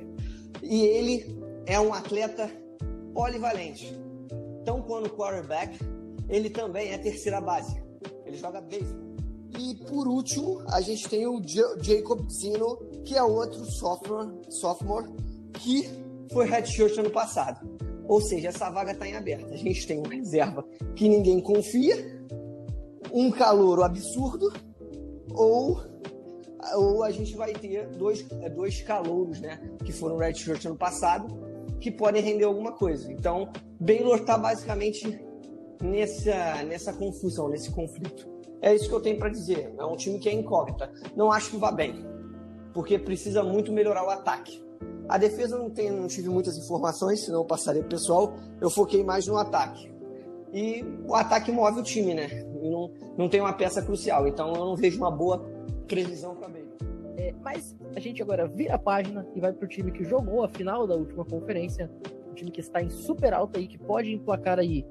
e 0.62 0.82
ele 0.82 1.38
é 1.66 1.78
um 1.78 1.92
atleta 1.92 2.50
polivalente. 3.12 3.94
Então, 4.62 4.80
quando 4.82 5.10
quarterback, 5.10 5.78
ele 6.28 6.48
também 6.48 6.90
é 6.90 6.98
terceira 6.98 7.40
base. 7.40 7.76
Ele 8.24 8.36
joga 8.36 8.60
beisebol. 8.60 9.04
E 9.58 9.74
por 9.88 10.08
último, 10.08 10.62
a 10.68 10.80
gente 10.80 11.08
tem 11.08 11.26
o 11.26 11.40
Jacob 11.80 12.28
Zino, 12.28 12.76
que 13.04 13.14
é 13.14 13.22
outro 13.22 13.64
sophomore, 13.64 14.30
sophomore 14.48 15.08
que 15.52 15.88
foi 16.32 16.46
redshirt 16.46 16.98
ano 16.98 17.10
passado. 17.10 17.68
Ou 18.08 18.20
seja, 18.20 18.48
essa 18.48 18.68
vaga 18.70 18.92
está 18.92 19.06
em 19.06 19.14
aberto. 19.14 19.52
A 19.52 19.56
gente 19.56 19.86
tem 19.86 19.98
uma 19.98 20.12
reserva 20.12 20.66
que 20.96 21.08
ninguém 21.08 21.40
confia, 21.40 22.13
um 23.14 23.30
calouro 23.30 23.84
absurdo, 23.84 24.52
ou, 25.30 25.80
ou 26.74 27.04
a 27.04 27.12
gente 27.12 27.36
vai 27.36 27.52
ter 27.52 27.86
dois, 27.90 28.26
dois 28.56 28.82
calouros, 28.82 29.40
né? 29.40 29.60
Que 29.84 29.92
foram 29.92 30.16
redshirt 30.16 30.64
ano 30.64 30.76
passado 30.76 31.28
que 31.80 31.92
podem 31.92 32.20
render 32.20 32.44
alguma 32.44 32.72
coisa. 32.72 33.12
Então, 33.12 33.52
Baylor 33.78 34.16
está 34.16 34.36
basicamente 34.36 35.20
nessa, 35.80 36.64
nessa 36.64 36.92
confusão, 36.92 37.48
nesse 37.48 37.70
conflito. 37.70 38.28
É 38.60 38.74
isso 38.74 38.88
que 38.88 38.94
eu 38.94 39.00
tenho 39.00 39.18
para 39.18 39.28
dizer. 39.28 39.72
É 39.78 39.84
um 39.84 39.94
time 39.94 40.18
que 40.18 40.28
é 40.28 40.32
incógnita. 40.32 40.90
Não 41.14 41.30
acho 41.30 41.50
que 41.50 41.56
vá 41.56 41.70
bem, 41.70 42.04
porque 42.72 42.98
precisa 42.98 43.44
muito 43.44 43.70
melhorar 43.70 44.04
o 44.04 44.10
ataque. 44.10 44.64
A 45.08 45.18
defesa 45.18 45.56
não, 45.58 45.70
tem, 45.70 45.90
não 45.90 46.08
tive 46.08 46.30
muitas 46.30 46.56
informações, 46.56 47.20
senão 47.20 47.40
eu 47.40 47.44
passaria 47.44 47.82
pro 47.82 47.90
pessoal. 47.90 48.34
Eu 48.60 48.70
foquei 48.70 49.04
mais 49.04 49.26
no 49.26 49.36
ataque. 49.36 49.93
E 50.54 50.84
o 51.04 51.14
ataque 51.16 51.50
move 51.50 51.80
o 51.80 51.82
time, 51.82 52.14
né? 52.14 52.28
Não, 52.62 52.90
não 53.18 53.28
tem 53.28 53.40
uma 53.40 53.52
peça 53.52 53.82
crucial, 53.82 54.28
então 54.28 54.54
eu 54.54 54.64
não 54.64 54.76
vejo 54.76 54.98
uma 54.98 55.10
boa 55.10 55.44
previsão 55.88 56.36
para 56.36 56.48
Baylor. 56.48 56.72
É, 57.16 57.34
mas 57.42 57.76
a 57.96 58.00
gente 58.00 58.22
agora 58.22 58.46
vira 58.46 58.74
a 58.74 58.78
página 58.78 59.26
e 59.34 59.40
vai 59.40 59.52
pro 59.52 59.66
time 59.66 59.90
que 59.90 60.04
jogou 60.04 60.44
a 60.44 60.48
final 60.48 60.86
da 60.86 60.94
última 60.94 61.24
conferência, 61.24 61.90
um 62.30 62.34
time 62.34 62.52
que 62.52 62.60
está 62.60 62.80
em 62.80 62.88
super 62.88 63.34
alta 63.34 63.58
aí, 63.58 63.66
que 63.66 63.78
pode 63.78 64.12
emplacar 64.12 64.60
aí 64.60 64.86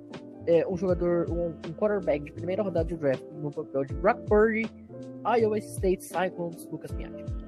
é, 0.48 0.68
um 0.68 0.76
jogador, 0.76 1.30
um, 1.30 1.48
um, 1.48 1.74
quarterback 1.74 2.26
de 2.26 2.34
primeira 2.34 2.62
rodada 2.62 2.86
de 2.86 2.96
draft 2.96 3.24
no 3.42 3.50
papel 3.50 3.86
de 3.86 3.94
Brock 3.94 4.20
Purdy, 4.28 4.70
Iowa 5.26 5.58
State 5.58 6.04
Cyclones, 6.04 6.68
Lucas 6.70 6.92
Pinhatti. 6.92 7.43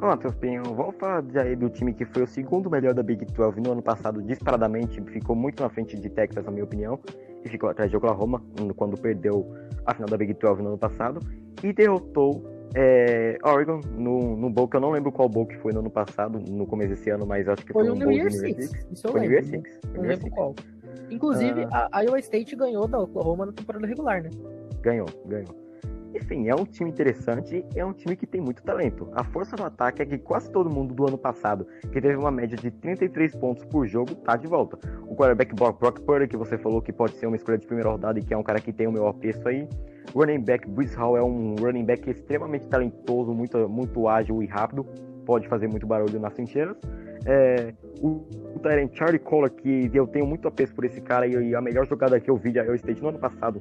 Matheus 0.00 0.34
Pinho. 0.36 0.62
Falar 0.98 1.24
aí 1.42 1.56
do 1.56 1.68
time 1.70 1.92
que 1.94 2.04
foi 2.04 2.22
o 2.22 2.26
segundo 2.26 2.70
melhor 2.70 2.94
da 2.94 3.02
Big 3.02 3.24
12 3.24 3.60
no 3.60 3.72
ano 3.72 3.82
passado, 3.82 4.22
disparadamente, 4.22 5.00
ficou 5.02 5.34
muito 5.34 5.62
na 5.62 5.68
frente 5.68 5.98
de 5.98 6.08
Texas, 6.10 6.44
na 6.44 6.50
minha 6.50 6.64
opinião, 6.64 6.98
e 7.44 7.48
ficou 7.48 7.68
atrás 7.68 7.90
de 7.90 7.96
Oklahoma, 7.96 8.42
quando 8.76 8.96
perdeu 9.00 9.46
a 9.86 9.94
final 9.94 10.08
da 10.08 10.16
Big 10.16 10.34
12 10.34 10.62
no 10.62 10.68
ano 10.68 10.78
passado, 10.78 11.20
e 11.62 11.72
derrotou 11.72 12.52
É, 12.76 13.38
Oregon, 13.44 13.80
no, 13.96 14.36
no 14.36 14.50
bowl 14.50 14.66
que 14.66 14.76
eu 14.76 14.80
não 14.80 14.90
lembro 14.90 15.12
qual 15.12 15.28
bowl 15.28 15.46
que 15.46 15.56
foi 15.58 15.72
no 15.72 15.78
ano 15.78 15.90
passado, 15.90 16.40
no 16.40 16.66
começo 16.66 16.90
desse 16.90 17.08
ano, 17.08 17.24
mas 17.24 17.48
acho 17.48 17.64
que 17.64 17.72
foi, 17.72 17.84
Foi 17.84 17.92
um 17.92 17.94
o 17.94 17.98
bowl 18.00 18.08
New 18.08 18.16
Year 18.18 18.30
New 18.32 18.40
Six. 18.40 18.86
Isso 18.90 19.06
eu 19.06 19.12
Foi 19.12 19.20
New 19.20 19.30
lembro. 19.30 19.46
Year 19.46 19.62
Six. 19.62 19.80
Não 19.84 19.92
New 19.92 20.02
Year 20.02 20.08
lembro 20.10 20.24
Six. 20.24 20.34
qual. 20.34 20.54
Inclusive, 21.08 21.66
Ah. 21.70 21.88
a 21.92 22.00
Iowa 22.02 22.18
State 22.18 22.56
ganhou 22.56 22.88
da 22.88 22.98
Oklahoma 22.98 23.46
na 23.46 23.52
temporada 23.52 23.86
regular, 23.86 24.24
né? 24.24 24.30
Ganhou, 24.82 25.06
ganhou. 25.26 25.54
Enfim, 26.14 26.48
é 26.48 26.54
um 26.54 26.64
time 26.64 26.88
interessante, 26.88 27.66
é 27.74 27.84
um 27.84 27.92
time 27.92 28.14
que 28.14 28.24
tem 28.24 28.40
muito 28.40 28.62
talento. 28.62 29.08
A 29.14 29.24
força 29.24 29.56
no 29.56 29.64
ataque 29.64 30.00
é 30.00 30.06
que 30.06 30.16
quase 30.16 30.48
todo 30.48 30.70
mundo 30.70 30.94
do 30.94 31.08
ano 31.08 31.18
passado, 31.18 31.66
que 31.92 32.00
teve 32.00 32.14
uma 32.14 32.30
média 32.30 32.56
de 32.56 32.70
33 32.70 33.34
pontos 33.34 33.64
por 33.64 33.84
jogo, 33.84 34.14
tá 34.14 34.36
de 34.36 34.46
volta. 34.46 34.78
O 35.08 35.16
quarterback 35.16 35.52
Brock 35.52 36.00
Purdy, 36.02 36.28
que 36.28 36.36
você 36.36 36.56
falou 36.56 36.80
que 36.80 36.92
pode 36.92 37.16
ser 37.16 37.26
uma 37.26 37.34
escolha 37.34 37.58
de 37.58 37.66
primeira 37.66 37.90
rodada 37.90 38.20
e 38.20 38.22
que 38.22 38.32
é 38.32 38.36
um 38.36 38.44
cara 38.44 38.60
que 38.60 38.72
tem 38.72 38.86
o 38.86 38.92
meu 38.92 39.08
apreço 39.08 39.46
aí. 39.48 39.68
Running 40.14 40.44
back 40.44 40.68
Brees 40.68 40.94
Hall 40.94 41.16
é 41.16 41.22
um 41.22 41.56
running 41.56 41.84
back 41.84 42.08
extremamente 42.08 42.68
talentoso, 42.68 43.34
muito, 43.34 43.68
muito 43.68 44.06
ágil 44.06 44.40
e 44.40 44.46
rápido, 44.46 44.86
pode 45.26 45.48
fazer 45.48 45.66
muito 45.66 45.84
barulho 45.84 46.20
nas 46.20 46.32
trincheiras. 46.32 46.76
É, 47.26 47.74
o, 48.00 48.24
o 48.54 48.60
Tyrant 48.60 48.94
Charlie 48.94 49.18
Collar, 49.18 49.50
que 49.50 49.90
eu 49.92 50.06
tenho 50.06 50.26
muito 50.26 50.46
apreço 50.46 50.74
por 50.74 50.84
esse 50.84 51.00
cara 51.00 51.26
e, 51.26 51.32
e 51.32 51.56
a 51.56 51.60
melhor 51.60 51.86
jogada 51.86 52.20
que 52.20 52.30
eu 52.30 52.36
vi 52.36 52.52
de 52.52 52.58
Iowa 52.58 52.76
State 52.76 53.02
no 53.02 53.08
ano 53.08 53.18
passado 53.18 53.60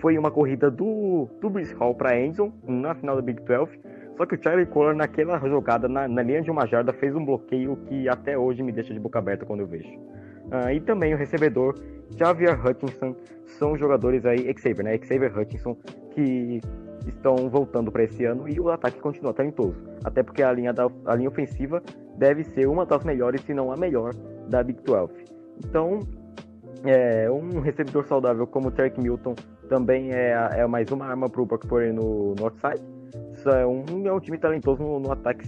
foi 0.00 0.18
uma 0.18 0.30
corrida 0.30 0.70
do, 0.70 1.28
do 1.40 1.50
Brees 1.50 1.72
Hall 1.72 1.94
para 1.94 2.18
Enzo 2.18 2.52
na 2.66 2.94
final 2.94 3.16
da 3.16 3.22
Big 3.22 3.42
12. 3.42 3.78
Só 4.16 4.24
que 4.26 4.36
o 4.36 4.42
Charlie 4.42 4.66
Collar, 4.66 4.94
naquela 4.94 5.38
jogada, 5.40 5.88
na, 5.88 6.06
na 6.06 6.22
linha 6.22 6.40
de 6.40 6.50
uma 6.50 6.66
jarda, 6.66 6.92
fez 6.92 7.14
um 7.16 7.24
bloqueio 7.24 7.76
que 7.88 8.08
até 8.08 8.38
hoje 8.38 8.62
me 8.62 8.70
deixa 8.70 8.94
de 8.94 9.00
boca 9.00 9.18
aberta 9.18 9.44
quando 9.44 9.60
eu 9.60 9.66
vejo. 9.66 9.90
Ah, 10.50 10.72
e 10.72 10.80
também 10.80 11.14
o 11.14 11.16
recebedor 11.16 11.74
Javier 12.16 12.58
Hutchinson 12.64 13.16
são 13.58 13.76
jogadores 13.76 14.24
aí, 14.24 14.52
Xavier, 14.56 14.84
né? 14.84 14.98
Xavier 14.98 15.36
Hutchinson, 15.36 15.76
que 16.10 16.60
estão 17.06 17.48
voltando 17.48 17.90
para 17.90 18.04
esse 18.04 18.24
ano 18.24 18.48
e 18.48 18.60
o 18.60 18.70
ataque 18.70 19.00
continua 19.00 19.34
talentoso. 19.34 19.76
Até 20.04 20.22
porque 20.22 20.42
a 20.42 20.52
linha, 20.52 20.72
da, 20.72 20.86
a 21.06 21.14
linha 21.14 21.28
ofensiva 21.28 21.82
deve 22.16 22.44
ser 22.44 22.68
uma 22.68 22.86
das 22.86 23.04
melhores, 23.04 23.40
se 23.42 23.52
não 23.52 23.72
a 23.72 23.76
melhor, 23.76 24.14
da 24.48 24.62
Big 24.62 24.80
12. 24.82 25.12
Então, 25.64 26.00
é, 26.84 27.30
um 27.30 27.60
recebedor 27.60 28.04
saudável 28.04 28.46
como 28.46 28.68
o 28.68 28.70
Tarek 28.70 29.00
Milton 29.00 29.34
também 29.68 30.12
é, 30.12 30.32
é 30.52 30.66
mais 30.66 30.90
uma 30.90 31.06
arma 31.06 31.28
para 31.28 31.40
o 31.40 31.46
Brock 31.46 31.66
Purdy 31.66 31.92
no 31.92 32.34
Northside. 32.38 32.82
Isso 33.32 33.48
é 33.48 33.66
um, 33.66 33.84
é 34.06 34.12
um 34.12 34.20
time 34.20 34.38
talentoso 34.38 34.82
no, 34.82 35.00
no 35.00 35.12
ataque, 35.12 35.46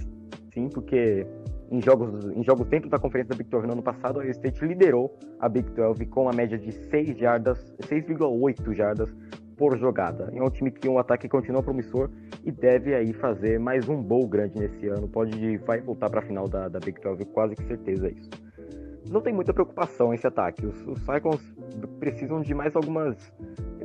sim, 0.52 0.68
porque 0.68 1.26
em 1.70 1.80
jogos, 1.80 2.24
em 2.36 2.42
jogos 2.44 2.66
dentro 2.68 2.88
da 2.88 2.98
conferência 2.98 3.30
da 3.30 3.36
Big 3.36 3.50
12 3.50 3.66
no 3.66 3.72
ano 3.74 3.82
passado, 3.82 4.20
a 4.20 4.26
State 4.26 4.64
liderou 4.64 5.16
a 5.40 5.48
Big 5.48 5.68
12 5.70 6.06
com 6.06 6.22
uma 6.22 6.32
média 6.32 6.58
de 6.58 6.72
6 6.72 7.18
jardas, 7.18 7.74
6,8 7.82 8.74
jardas 8.74 9.12
por 9.56 9.76
jogada. 9.78 10.30
É 10.34 10.42
um 10.42 10.50
time 10.50 10.70
que 10.70 10.88
um 10.88 10.98
ataque 10.98 11.28
continua 11.28 11.62
promissor 11.62 12.10
e 12.44 12.52
deve 12.52 12.94
aí 12.94 13.12
fazer 13.14 13.58
mais 13.58 13.88
um 13.88 14.00
bowl 14.00 14.28
grande 14.28 14.58
nesse 14.58 14.86
ano. 14.88 15.08
Pode 15.08 15.56
vai 15.58 15.80
voltar 15.80 16.10
para 16.10 16.20
a 16.20 16.22
final 16.22 16.48
da, 16.48 16.68
da 16.68 16.78
Big 16.78 17.00
12, 17.00 17.24
quase 17.26 17.56
que 17.56 17.64
certeza 17.64 18.08
isso. 18.08 18.45
Não 19.10 19.20
tem 19.20 19.32
muita 19.32 19.52
preocupação 19.52 20.12
esse 20.12 20.26
ataque. 20.26 20.66
Os, 20.66 20.86
os 20.86 20.98
Cyclones 21.00 21.42
precisam 21.98 22.40
de 22.40 22.54
mais 22.54 22.74
algumas 22.74 23.16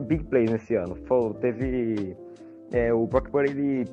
big 0.01 0.23
plays 0.25 0.49
nesse 0.51 0.75
ano. 0.75 0.95
Teve 1.39 2.15
é, 2.71 2.93
o 2.93 3.05
Brock 3.05 3.29
Purdy, 3.29 3.51
ele 3.51 3.85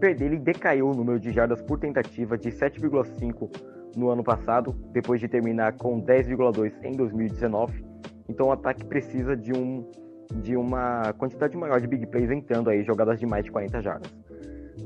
perdeu, 0.00 0.26
ele 0.26 0.38
decaiu 0.38 0.88
o 0.88 0.94
número 0.94 1.18
de 1.18 1.32
jardas 1.32 1.60
por 1.62 1.78
tentativa 1.78 2.36
de 2.36 2.50
7,5 2.50 3.50
no 3.96 4.10
ano 4.10 4.22
passado, 4.22 4.72
depois 4.92 5.20
de 5.20 5.28
terminar 5.28 5.76
com 5.76 6.00
10,2 6.00 6.72
em 6.82 6.92
2019. 6.92 7.84
Então 8.28 8.48
o 8.48 8.52
ataque 8.52 8.84
precisa 8.84 9.36
de 9.36 9.52
um 9.52 9.88
de 10.42 10.56
uma 10.56 11.14
quantidade 11.14 11.56
maior 11.56 11.80
de 11.80 11.86
big 11.86 12.06
plays 12.06 12.30
entrando 12.30 12.68
aí, 12.68 12.84
jogadas 12.84 13.18
de 13.18 13.24
mais 13.24 13.44
de 13.44 13.50
40 13.50 13.80
jardas. 13.80 14.14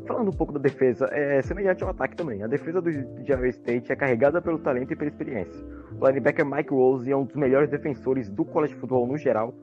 Falando 0.07 0.29
um 0.29 0.33
pouco 0.33 0.53
da 0.53 0.59
defesa, 0.59 1.07
é 1.13 1.41
semelhante 1.43 1.83
ao 1.85 1.91
ataque 1.91 2.17
também. 2.17 2.43
A 2.43 2.47
defesa 2.47 2.81
do 2.81 2.91
Iowa 2.91 3.49
State 3.49 3.91
é 3.93 3.97
carregada 3.97 4.41
pelo 4.43 4.59
talento 4.59 4.93
e 4.93 4.97
pela 4.97 5.09
experiência. 5.09 5.65
O 6.01 6.07
linebacker 6.07 6.45
Mike 6.45 6.71
Rose 6.71 7.11
é 7.11 7.17
um 7.17 7.25
dos 7.25 7.37
melhores 7.37 7.71
defensores 7.71 8.29
do 8.29 8.45
college 8.45 8.75
football 8.75 9.07
no 9.07 9.17
geral, 9.17 9.55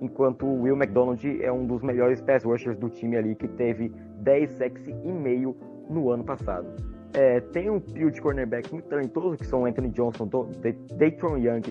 enquanto 0.00 0.46
o 0.46 0.62
Will 0.62 0.76
McDonald 0.76 1.42
é 1.42 1.50
um 1.52 1.66
dos 1.66 1.82
melhores 1.82 2.20
pass 2.20 2.44
rushers 2.44 2.78
do 2.78 2.88
time 2.88 3.16
ali, 3.16 3.34
que 3.34 3.48
teve 3.48 3.92
10 4.20 4.50
sacks 4.52 4.86
e 4.86 5.12
meio 5.12 5.56
no 5.90 6.10
ano 6.10 6.22
passado. 6.24 6.66
É, 7.14 7.40
tem 7.40 7.68
um 7.70 7.80
trio 7.80 8.10
de 8.10 8.20
cornerbacks 8.20 8.70
muito 8.70 8.86
talentoso, 8.86 9.36
que 9.36 9.46
são 9.46 9.64
Anthony 9.64 9.88
Johnson, 9.88 10.26
Do- 10.26 10.44
Da- 10.60 10.96
Daytron 10.96 11.38
Young 11.38 11.62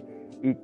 e 0.43 0.55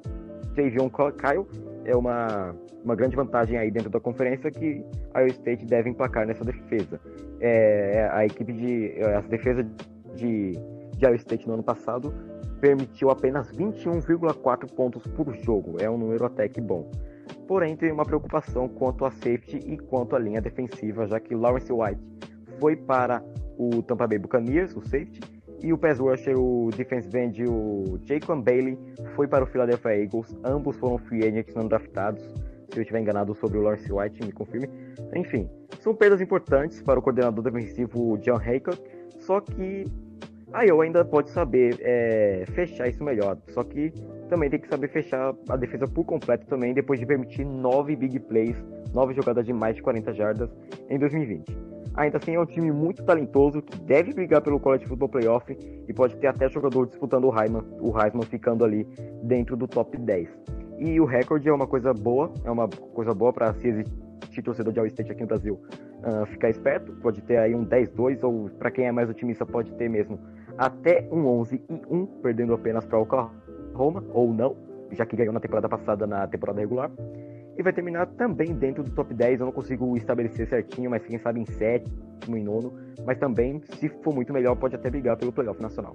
Tavion 0.55 0.89
Kyle. 0.89 1.45
É 1.85 1.95
uma, 1.95 2.55
uma 2.83 2.95
grande 2.95 3.15
vantagem 3.15 3.57
aí 3.57 3.69
dentro 3.69 3.89
da 3.89 3.99
conferência 3.99 4.49
que 4.49 4.83
a 5.13 5.19
Iowa 5.19 5.29
State 5.31 5.65
deve 5.65 5.89
emplacar 5.89 6.25
nessa 6.25 6.43
defesa. 6.43 6.99
É, 7.45 8.07
a 8.09 8.25
equipe 8.25 8.53
de. 8.53 9.03
As 9.17 9.27
defesas 9.27 9.65
de, 10.15 10.53
de 10.53 11.05
Iowa 11.05 11.15
State 11.17 11.45
no 11.45 11.55
ano 11.55 11.63
passado 11.63 12.13
permitiu 12.61 13.09
apenas 13.09 13.51
21,4 13.51 14.73
pontos 14.73 15.05
por 15.07 15.35
jogo. 15.35 15.75
É 15.81 15.89
um 15.89 15.97
número 15.97 16.25
até 16.25 16.47
que 16.47 16.61
bom. 16.61 16.89
Porém, 17.45 17.75
tem 17.75 17.91
uma 17.91 18.05
preocupação 18.05 18.69
quanto 18.69 19.03
a 19.03 19.11
safety 19.11 19.59
e 19.65 19.77
quanto 19.77 20.15
à 20.15 20.19
linha 20.19 20.39
defensiva, 20.39 21.05
já 21.05 21.19
que 21.19 21.35
Lawrence 21.35 21.71
White 21.73 22.01
foi 22.61 22.77
para 22.77 23.21
o 23.57 23.83
Tampa 23.83 24.07
Bay 24.07 24.17
Buccaneers, 24.17 24.73
o 24.77 24.81
safety, 24.81 25.19
e 25.61 25.73
o 25.73 25.77
pass 25.77 25.99
rusher, 25.99 26.37
o 26.37 26.69
defensive 26.75 27.17
end, 27.17 27.43
o 27.43 27.99
Jacob 28.03 28.41
Bailey, 28.41 28.77
foi 29.15 29.27
para 29.27 29.43
o 29.43 29.47
Philadelphia 29.47 30.01
Eagles. 30.01 30.33
Ambos 30.43 30.77
foram 30.77 30.97
free 30.97 31.27
agents 31.27 31.53
não 31.55 31.67
draftados. 31.67 32.23
Se 32.71 32.79
eu 32.79 32.81
estiver 32.81 32.99
enganado 32.99 33.35
sobre 33.35 33.57
o 33.57 33.61
Lawrence 33.61 33.91
White, 33.91 34.25
me 34.25 34.31
confirme. 34.31 34.69
Enfim, 35.15 35.49
são 35.79 35.93
perdas 35.93 36.21
importantes 36.21 36.81
para 36.81 36.99
o 36.99 37.01
coordenador 37.01 37.43
defensivo 37.43 38.17
John 38.19 38.37
Haycock, 38.37 38.81
só 39.19 39.41
que 39.41 39.85
a 40.53 40.63
Iowa 40.63 40.83
ainda 40.83 41.03
pode 41.03 41.31
saber 41.31 41.77
é, 41.81 42.45
fechar 42.53 42.87
isso 42.87 43.03
melhor. 43.03 43.37
Só 43.49 43.63
que 43.63 43.91
também 44.29 44.49
tem 44.49 44.59
que 44.59 44.67
saber 44.67 44.87
fechar 44.89 45.33
a 45.49 45.57
defesa 45.57 45.87
por 45.87 46.05
completo 46.05 46.45
também, 46.45 46.73
depois 46.73 46.99
de 46.99 47.05
permitir 47.05 47.43
nove 47.43 47.95
big 47.95 48.19
plays, 48.19 48.55
nove 48.93 49.13
jogadas 49.13 49.45
de 49.45 49.51
mais 49.51 49.75
de 49.75 49.81
40 49.81 50.13
jardas 50.13 50.49
em 50.89 50.99
2020. 50.99 51.73
Ainda 51.95 52.17
assim, 52.17 52.35
é 52.35 52.39
um 52.39 52.45
time 52.45 52.71
muito 52.71 53.03
talentoso 53.03 53.61
que 53.61 53.79
deve 53.81 54.13
brigar 54.13 54.41
pelo 54.41 54.59
College 54.59 54.85
Football 54.85 55.09
Playoff 55.09 55.57
e 55.87 55.93
pode 55.93 56.17
ter 56.17 56.27
até 56.27 56.49
jogador 56.49 56.87
disputando 56.87 57.25
o 57.25 57.39
Heisman, 57.39 57.63
o 57.79 57.99
Heisman 57.99 58.23
ficando 58.23 58.65
ali 58.65 58.87
dentro 59.23 59.55
do 59.55 59.67
top 59.67 59.97
10. 59.97 60.27
E 60.79 60.99
o 60.99 61.05
recorde 61.05 61.47
é 61.47 61.53
uma 61.53 61.67
coisa 61.67 61.93
boa, 61.93 62.33
é 62.43 62.51
uma 62.51 62.67
coisa 62.67 63.13
boa 63.13 63.31
para 63.31 63.53
se 63.53 63.67
existir 63.67 64.41
torcedor 64.41 64.73
de 64.73 64.79
All 64.79 64.85
State 64.85 65.11
aqui 65.11 65.21
no 65.21 65.27
Brasil 65.27 65.59
uh, 66.03 66.25
ficar 66.27 66.49
esperto. 66.49 66.91
Pode 66.93 67.21
ter 67.21 67.37
aí 67.37 67.55
um 67.55 67.65
10-2 67.65 68.23
ou 68.23 68.49
para 68.49 68.71
quem 68.71 68.85
é 68.85 68.91
mais 68.91 69.09
otimista 69.09 69.45
pode 69.45 69.71
ter 69.73 69.89
mesmo 69.89 70.19
até 70.57 71.07
um 71.11 71.25
11 71.25 71.61
e 71.69 71.81
1, 71.89 72.05
perdendo 72.21 72.53
apenas 72.53 72.85
para 72.85 72.99
o 72.99 73.03
Oklahoma 73.03 74.03
ou 74.13 74.33
não, 74.33 74.55
já 74.91 75.05
que 75.05 75.15
ganhou 75.15 75.33
na 75.33 75.39
temporada 75.39 75.67
passada 75.67 76.05
na 76.05 76.27
temporada 76.27 76.59
regular. 76.59 76.91
E 77.57 77.61
vai 77.61 77.71
terminar 77.71 78.07
também 78.07 78.53
dentro 78.53 78.83
do 78.83 78.91
top 78.91 79.13
10. 79.13 79.39
Eu 79.39 79.45
não 79.45 79.53
consigo 79.53 79.95
estabelecer 79.95 80.47
certinho, 80.47 80.89
mas 80.89 81.05
quem 81.05 81.19
sabe 81.19 81.39
em 81.39 81.45
sétimo 81.45 82.35
e 82.35 82.41
nono. 82.41 82.73
Mas 83.05 83.19
também, 83.19 83.61
se 83.75 83.89
for 83.89 84.13
muito 84.13 84.33
melhor, 84.33 84.55
pode 84.55 84.75
até 84.75 84.89
brigar 84.89 85.17
pelo 85.17 85.31
playoff 85.31 85.61
nacional. 85.61 85.93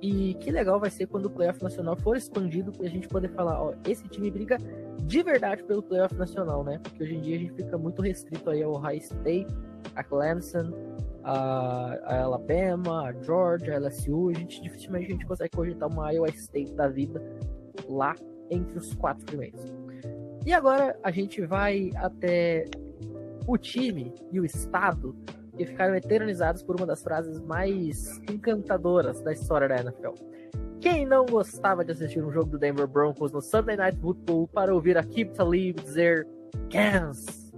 E 0.00 0.34
que 0.34 0.50
legal 0.50 0.78
vai 0.78 0.90
ser 0.90 1.06
quando 1.06 1.26
o 1.26 1.30
playoff 1.30 1.62
nacional 1.62 1.96
for 1.96 2.16
expandido 2.16 2.70
e 2.80 2.86
a 2.86 2.90
gente 2.90 3.08
poder 3.08 3.28
falar, 3.30 3.62
ó, 3.62 3.74
esse 3.86 4.06
time 4.08 4.30
briga 4.30 4.58
de 5.02 5.22
verdade 5.22 5.64
pelo 5.64 5.82
playoff 5.82 6.14
nacional, 6.14 6.62
né? 6.62 6.78
Porque 6.82 7.02
hoje 7.02 7.14
em 7.14 7.20
dia 7.20 7.36
a 7.36 7.38
gente 7.38 7.54
fica 7.54 7.78
muito 7.78 8.02
restrito 8.02 8.50
aí 8.50 8.62
ao 8.62 8.74
High 8.74 8.98
State, 8.98 9.54
a 9.94 10.04
Clemson, 10.04 10.72
a, 11.24 11.98
a 12.04 12.22
Alabama, 12.22 13.08
a 13.08 13.12
Georgia, 13.22 13.74
a 13.74 13.78
LSU. 13.78 14.30
A 14.30 14.34
gente 14.34 14.62
dificilmente 14.62 15.06
a 15.06 15.10
gente 15.12 15.26
consegue 15.26 15.50
cogitar 15.56 15.88
uma 15.88 16.12
Iowa 16.12 16.28
State 16.28 16.74
da 16.74 16.88
vida 16.88 17.22
lá 17.88 18.14
entre 18.50 18.78
os 18.78 18.94
quatro 18.94 19.24
primeiros. 19.24 19.60
E 20.44 20.52
agora 20.52 20.96
a 21.02 21.10
gente 21.10 21.44
vai 21.44 21.90
até 21.96 22.66
o 23.46 23.56
time 23.56 24.12
e 24.30 24.40
o 24.40 24.44
estado 24.44 25.16
que 25.56 25.64
ficaram 25.64 25.94
eternizados 25.94 26.62
por 26.62 26.76
uma 26.76 26.86
das 26.86 27.02
frases 27.02 27.40
mais 27.40 28.18
encantadoras 28.30 29.20
da 29.22 29.32
história 29.32 29.68
da 29.68 29.76
NFL. 29.76 30.12
Quem 30.80 31.06
não 31.06 31.24
gostava 31.24 31.84
de 31.84 31.92
assistir 31.92 32.22
um 32.22 32.30
jogo 32.30 32.50
do 32.50 32.58
Denver 32.58 32.86
Broncos 32.86 33.32
no 33.32 33.40
Sunday 33.40 33.76
Night 33.76 33.98
Football 33.98 34.48
para 34.48 34.74
ouvir 34.74 34.98
a 34.98 35.02
Kip 35.02 35.32
Talib 35.34 35.80
dizer 35.80 36.26
Kansas? 36.70 37.52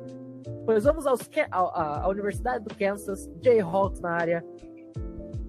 Pois 0.65 0.85
vamos 0.85 1.07
aos, 1.07 1.29
Universidade 2.09 2.65
do 2.65 2.75
Kansas, 2.75 3.29
Jayhawks 3.43 4.01
na 4.01 4.11
área. 4.11 4.45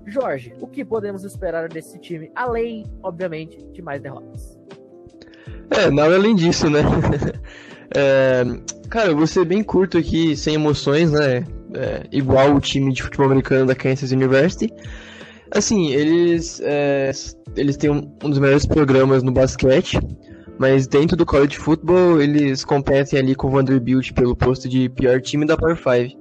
Jorge, 0.07 0.53
o 0.59 0.67
que 0.67 0.83
podemos 0.83 1.23
esperar 1.23 1.69
desse 1.69 1.99
time, 1.99 2.31
além, 2.33 2.85
obviamente, 3.03 3.63
de 3.71 3.81
mais 3.81 4.01
derrotas? 4.01 4.57
É, 5.69 5.91
nada 5.91 6.15
além 6.15 6.35
disso, 6.35 6.69
né? 6.69 6.81
é, 7.95 8.43
cara, 8.89 9.09
eu 9.11 9.17
vou 9.17 9.27
ser 9.27 9.45
bem 9.45 9.63
curto 9.63 9.97
aqui, 9.97 10.35
sem 10.35 10.55
emoções, 10.55 11.11
né? 11.11 11.45
É, 11.73 12.07
igual 12.11 12.55
o 12.55 12.59
time 12.59 12.91
de 12.91 13.03
futebol 13.03 13.27
americano 13.27 13.65
da 13.65 13.75
Kansas 13.75 14.11
University. 14.11 14.73
Assim, 15.51 15.91
eles, 15.91 16.61
é, 16.63 17.11
eles 17.55 17.77
têm 17.77 17.89
um, 17.89 18.01
dos 18.29 18.39
melhores 18.39 18.65
programas 18.65 19.23
no 19.23 19.31
basquete, 19.31 19.99
mas 20.59 20.87
dentro 20.87 21.17
do 21.17 21.25
college 21.25 21.57
football 21.57 22.21
eles 22.21 22.63
competem 22.63 23.17
ali 23.17 23.35
com 23.35 23.47
o 23.47 23.51
Vanderbilt 23.51 24.11
pelo 24.13 24.35
posto 24.35 24.69
de 24.69 24.89
pior 24.89 25.21
time 25.21 25.45
da 25.45 25.57
Power 25.57 25.75
5. 25.75 26.19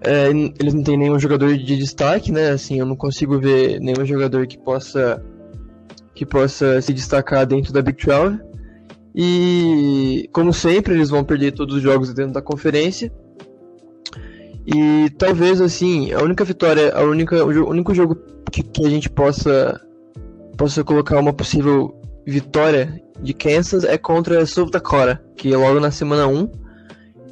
É, 0.00 0.30
eles 0.60 0.74
não 0.74 0.82
têm 0.82 0.96
nenhum 0.96 1.18
jogador 1.18 1.56
de 1.56 1.76
destaque, 1.76 2.32
né? 2.32 2.50
Assim, 2.50 2.78
eu 2.78 2.86
não 2.86 2.96
consigo 2.96 3.38
ver 3.38 3.80
nenhum 3.80 4.04
jogador 4.04 4.46
que 4.46 4.58
possa 4.58 5.22
que 6.14 6.26
possa 6.26 6.82
se 6.82 6.92
destacar 6.92 7.46
dentro 7.46 7.72
da 7.72 7.80
Big 7.80 8.04
12. 8.04 8.40
E 9.14 10.28
como 10.32 10.52
sempre, 10.52 10.94
eles 10.94 11.10
vão 11.10 11.22
perder 11.22 11.52
todos 11.52 11.76
os 11.76 11.82
jogos 11.82 12.12
dentro 12.12 12.32
da 12.32 12.42
conferência. 12.42 13.12
E 14.70 15.08
talvez 15.16 15.62
assim, 15.62 16.12
a 16.12 16.22
única 16.22 16.44
vitória, 16.44 16.92
a 16.94 17.02
única, 17.02 17.42
o 17.42 17.70
único 17.70 17.94
jogo 17.94 18.18
que, 18.52 18.62
que 18.62 18.86
a 18.86 18.90
gente 18.90 19.08
possa 19.08 19.80
possa 20.58 20.84
colocar 20.84 21.18
uma 21.18 21.32
possível 21.32 21.98
vitória 22.26 23.00
de 23.22 23.32
Kansas 23.32 23.84
é 23.84 23.96
contra 23.96 24.44
South 24.44 24.70
Dakota, 24.70 25.22
que 25.36 25.54
é 25.54 25.56
logo 25.56 25.80
na 25.80 25.90
semana 25.90 26.26
1. 26.26 26.50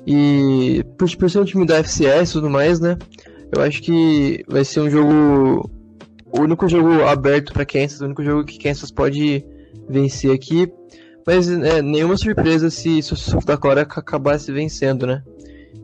E 0.07 0.83
por, 0.97 1.15
por 1.15 1.29
ser 1.29 1.41
um 1.41 1.45
time 1.45 1.67
da 1.67 1.83
FCS 1.83 2.31
e 2.31 2.33
tudo 2.33 2.49
mais, 2.49 2.81
né? 2.81 2.97
Eu 3.55 3.63
acho 3.63 3.83
que 3.83 4.43
vai 4.49 4.65
ser 4.65 4.81
um 4.81 4.89
jogo. 4.89 5.69
O 6.33 6.41
único 6.41 6.67
jogo 6.69 7.05
aberto 7.05 7.53
para 7.53 7.67
Kansas, 7.67 8.01
o 8.01 8.07
único 8.07 8.25
jogo 8.25 8.45
que 8.45 8.59
Kansas 8.59 8.91
pode 8.91 9.45
vencer 9.91 10.31
aqui. 10.33 10.73
Mas 11.27 11.51
é, 11.51 11.83
nenhuma 11.83 12.17
surpresa 12.17 12.71
se, 12.71 13.03
se 13.03 13.13
o 13.13 13.17
South 13.17 13.45
Dakota 13.45 13.83
acabasse 13.83 14.51
vencendo, 14.53 15.07
né? 15.07 15.23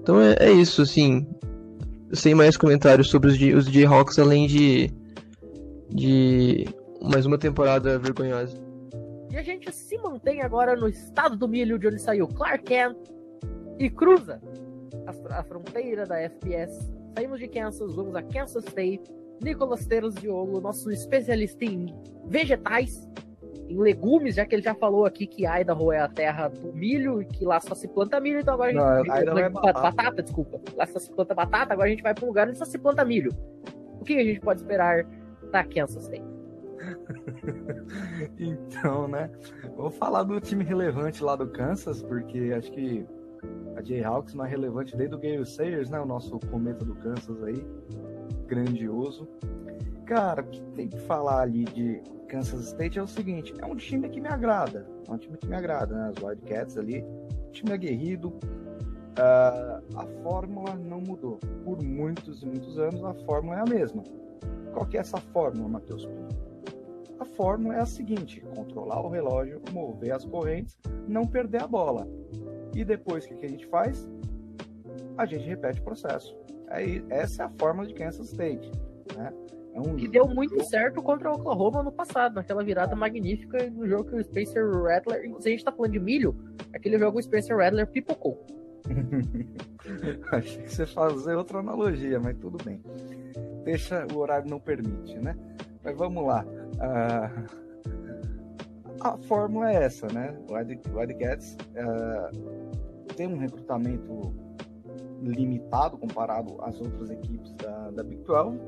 Então 0.03 0.21
é, 0.21 0.37
é 0.41 0.51
isso, 0.51 0.83
assim. 0.83 1.27
Sem 2.13 2.35
mais 2.35 2.57
comentários 2.57 3.09
sobre 3.09 3.31
os, 3.31 3.35
os 3.35 3.73
Jayhawks, 3.73 4.19
além 4.19 4.47
de. 4.47 4.91
de 5.89 6.67
mais 7.01 7.25
uma 7.25 7.39
temporada 7.39 7.99
vergonhosa. 7.99 8.57
E 9.31 9.37
a 9.37 9.43
gente 9.43 9.73
se 9.73 9.97
mantém 9.99 10.43
agora 10.43 10.77
no 10.77 10.89
estado 10.89 11.37
do 11.37 11.49
milho, 11.49 11.79
de 11.79 11.87
onde 11.87 11.99
saiu 11.99 12.29
Clark 12.29 12.65
Kent 12.65 12.97
e 13.79 13.89
cruza 13.89 14.41
a, 15.07 15.39
a 15.39 15.45
fronteira 15.45 16.05
da 16.05 16.19
FPS. 16.19 16.93
Saímos 17.17 17.39
de 17.39 17.49
Kansas, 17.49 17.95
vamos 17.95 18.15
a 18.15 18.23
Kansas 18.23 18.65
State. 18.65 19.03
Nicolas 19.43 19.87
Teros 19.87 20.15
Diogo, 20.15 20.61
nosso 20.61 20.91
especialista 20.91 21.65
em 21.65 21.93
vegetais, 22.27 23.09
em 23.69 23.79
legumes, 23.79 24.35
já 24.35 24.45
que 24.45 24.55
ele 24.55 24.63
já 24.63 24.75
falou 24.75 25.05
aqui 25.05 25.27
que 25.27 25.47
Idaho 25.47 25.93
é 25.93 26.01
a 26.01 26.09
terra 26.09 26.49
do 26.49 26.73
milho 26.73 27.23
e 27.23 27.25
que 27.27 27.45
lá 27.45 27.61
só 27.61 27.75
se 27.75 27.89
planta 27.89 28.21
milho, 28.21 28.41
então 28.41 28.55
agora 28.55 28.71
a 28.71 29.03
gente. 29.03 29.23
Idaho 29.23 29.39
é 29.39 29.49
batata. 29.49 29.81
batata, 29.81 30.23
desculpa. 30.23 30.61
Lá 30.77 30.87
só 30.87 30.99
se 30.99 31.11
planta 31.13 31.35
batata, 31.35 31.73
agora 31.73 31.89
a 31.89 31.91
gente 31.91 32.03
vai 32.03 32.15
para 32.15 32.25
um 32.25 32.29
lugar 32.29 32.49
onde 32.49 32.59
só 32.59 32.65
se 32.65 32.79
planta 32.79 33.05
milho. 33.05 33.33
O 34.01 34.05
que 34.05 34.19
a 34.19 34.25
gente 34.25 34.41
pode 34.41 34.61
esperar 34.61 35.07
da 35.51 35.65
Kansas 35.65 36.03
State? 36.05 36.25
então, 38.39 39.09
né? 39.09 39.31
Vou 39.77 39.91
falar 39.91 40.25
do 40.25 40.41
time 40.41 40.65
relevante 40.65 41.23
lá 41.23 41.37
do 41.37 41.47
Kansas, 41.47 42.03
porque 42.03 42.53
acho 42.57 42.71
que 42.73 43.07
a 43.77 43.83
Jayhawks 43.83 44.35
não 44.35 44.45
é 44.45 44.49
relevante 44.49 44.97
desde 44.97 45.15
o 45.15 45.19
Gale 45.19 45.47
Sayers, 45.47 45.91
né? 45.91 46.01
O 46.01 46.07
nosso 46.07 46.39
cometa 46.51 46.85
do 46.85 46.95
Kansas 46.97 47.43
aí. 47.45 47.65
Grandioso. 48.47 49.29
Cara, 50.07 50.43
o 50.43 50.45
que 50.45 50.61
tem 50.75 50.89
que 50.89 50.99
falar 51.01 51.43
ali 51.43 51.65
de 51.65 52.03
Kansas 52.29 52.69
State 52.69 52.99
é 52.99 53.03
o 53.03 53.07
seguinte: 53.07 53.55
é 53.61 53.67
um 53.67 53.77
time 53.77 54.09
que 54.09 54.21
me 54.21 54.29
agrada. 54.29 54.87
É 55.07 55.11
um 55.13 55.19
time 55.19 55.37
que 55.37 55.47
me 55.47 55.55
agrada, 55.55 55.95
né? 55.95 56.13
As 56.17 56.23
Wildcats 56.23 56.77
ali. 56.77 57.05
time 57.53 57.73
aguerrido. 57.73 58.29
Uh, 58.29 59.99
a 59.99 60.07
fórmula 60.23 60.75
não 60.75 61.01
mudou. 61.01 61.39
Por 61.65 61.83
muitos 61.83 62.43
e 62.43 62.47
muitos 62.47 62.79
anos, 62.79 63.05
a 63.05 63.13
fórmula 63.27 63.59
é 63.59 63.61
a 63.61 63.65
mesma. 63.65 64.03
Qual 64.73 64.87
que 64.87 64.97
é 64.97 65.01
essa 65.01 65.19
fórmula, 65.19 65.69
Matheus? 65.69 66.09
A 67.21 67.25
fórmula 67.25 67.77
é 67.77 67.81
a 67.81 67.87
seguinte: 67.87 68.41
controlar 68.57 69.01
o 69.01 69.11
relógio, 69.11 69.61
mover 69.71 70.13
as 70.13 70.25
correntes, 70.25 70.77
não 71.07 71.27
perder 71.27 71.63
a 71.63 71.67
bola. 71.67 72.09
E 72.75 72.85
depois 72.85 73.25
o 73.25 73.29
que, 73.29 73.35
que 73.35 73.47
a 73.47 73.49
gente 73.51 73.67
faz? 73.67 74.09
A 75.19 75.27
gente 75.27 75.47
repete 75.47 75.81
o 75.81 75.85
processo. 75.85 76.35
É, 76.71 77.03
essa 77.11 77.43
é 77.43 77.47
a 77.47 77.51
fórmula 77.61 77.87
de 77.87 77.93
Kansas 77.93 78.31
State. 78.31 78.71
Né? 79.15 79.31
É 79.75 79.81
um 79.81 79.99
e 79.99 80.07
deu 80.07 80.29
muito 80.29 80.55
jogo... 80.55 80.65
certo 80.65 81.03
contra 81.03 81.31
o 81.31 81.35
Oklahoma 81.35 81.83
no 81.83 81.91
passado, 81.91 82.35
naquela 82.35 82.63
virada 82.63 82.95
magnífica 82.95 83.71
no 83.71 83.87
jogo 83.87 84.05
que 84.05 84.17
o 84.17 84.25
Spencer 84.25 84.71
Rattler. 84.71 85.35
Se 85.41 85.49
a 85.49 85.51
gente 85.51 85.65
tá 85.65 85.73
falando 85.73 85.93
de 85.93 86.01
milho, 86.01 86.37
aquele 86.75 86.99
jogo 86.99 87.19
o 87.19 87.23
Spencer 87.23 87.57
Rattler 87.57 87.87
pipocou. 87.87 88.45
Achei 90.33 90.63
que 90.63 90.73
você 90.73 90.87
fazer 90.87 91.35
outra 91.35 91.61
analogia, 91.61 92.21
mas 92.21 92.37
tudo 92.39 92.63
bem. 92.63 92.83
Deixa, 93.65 94.07
o 94.13 94.19
horário 94.19 94.51
não 94.51 94.61
permite, 94.61 95.19
né? 95.19 95.37
Mas 95.83 95.97
vamos 95.97 96.27
lá. 96.27 96.45
Uh, 96.45 97.73
a 99.01 99.17
fórmula 99.19 99.73
é 99.73 99.85
essa, 99.85 100.07
né? 100.09 100.37
O 100.49 100.55
Wildcats 100.55 101.57
uh, 101.77 103.15
tem 103.17 103.27
um 103.27 103.39
recrutamento 103.39 104.35
limitado 105.23 105.97
comparado 105.97 106.57
às 106.63 106.81
outras 106.81 107.11
equipes 107.11 107.53
da, 107.55 107.91
da 107.91 108.03
Big 108.03 108.23
12. 108.25 108.59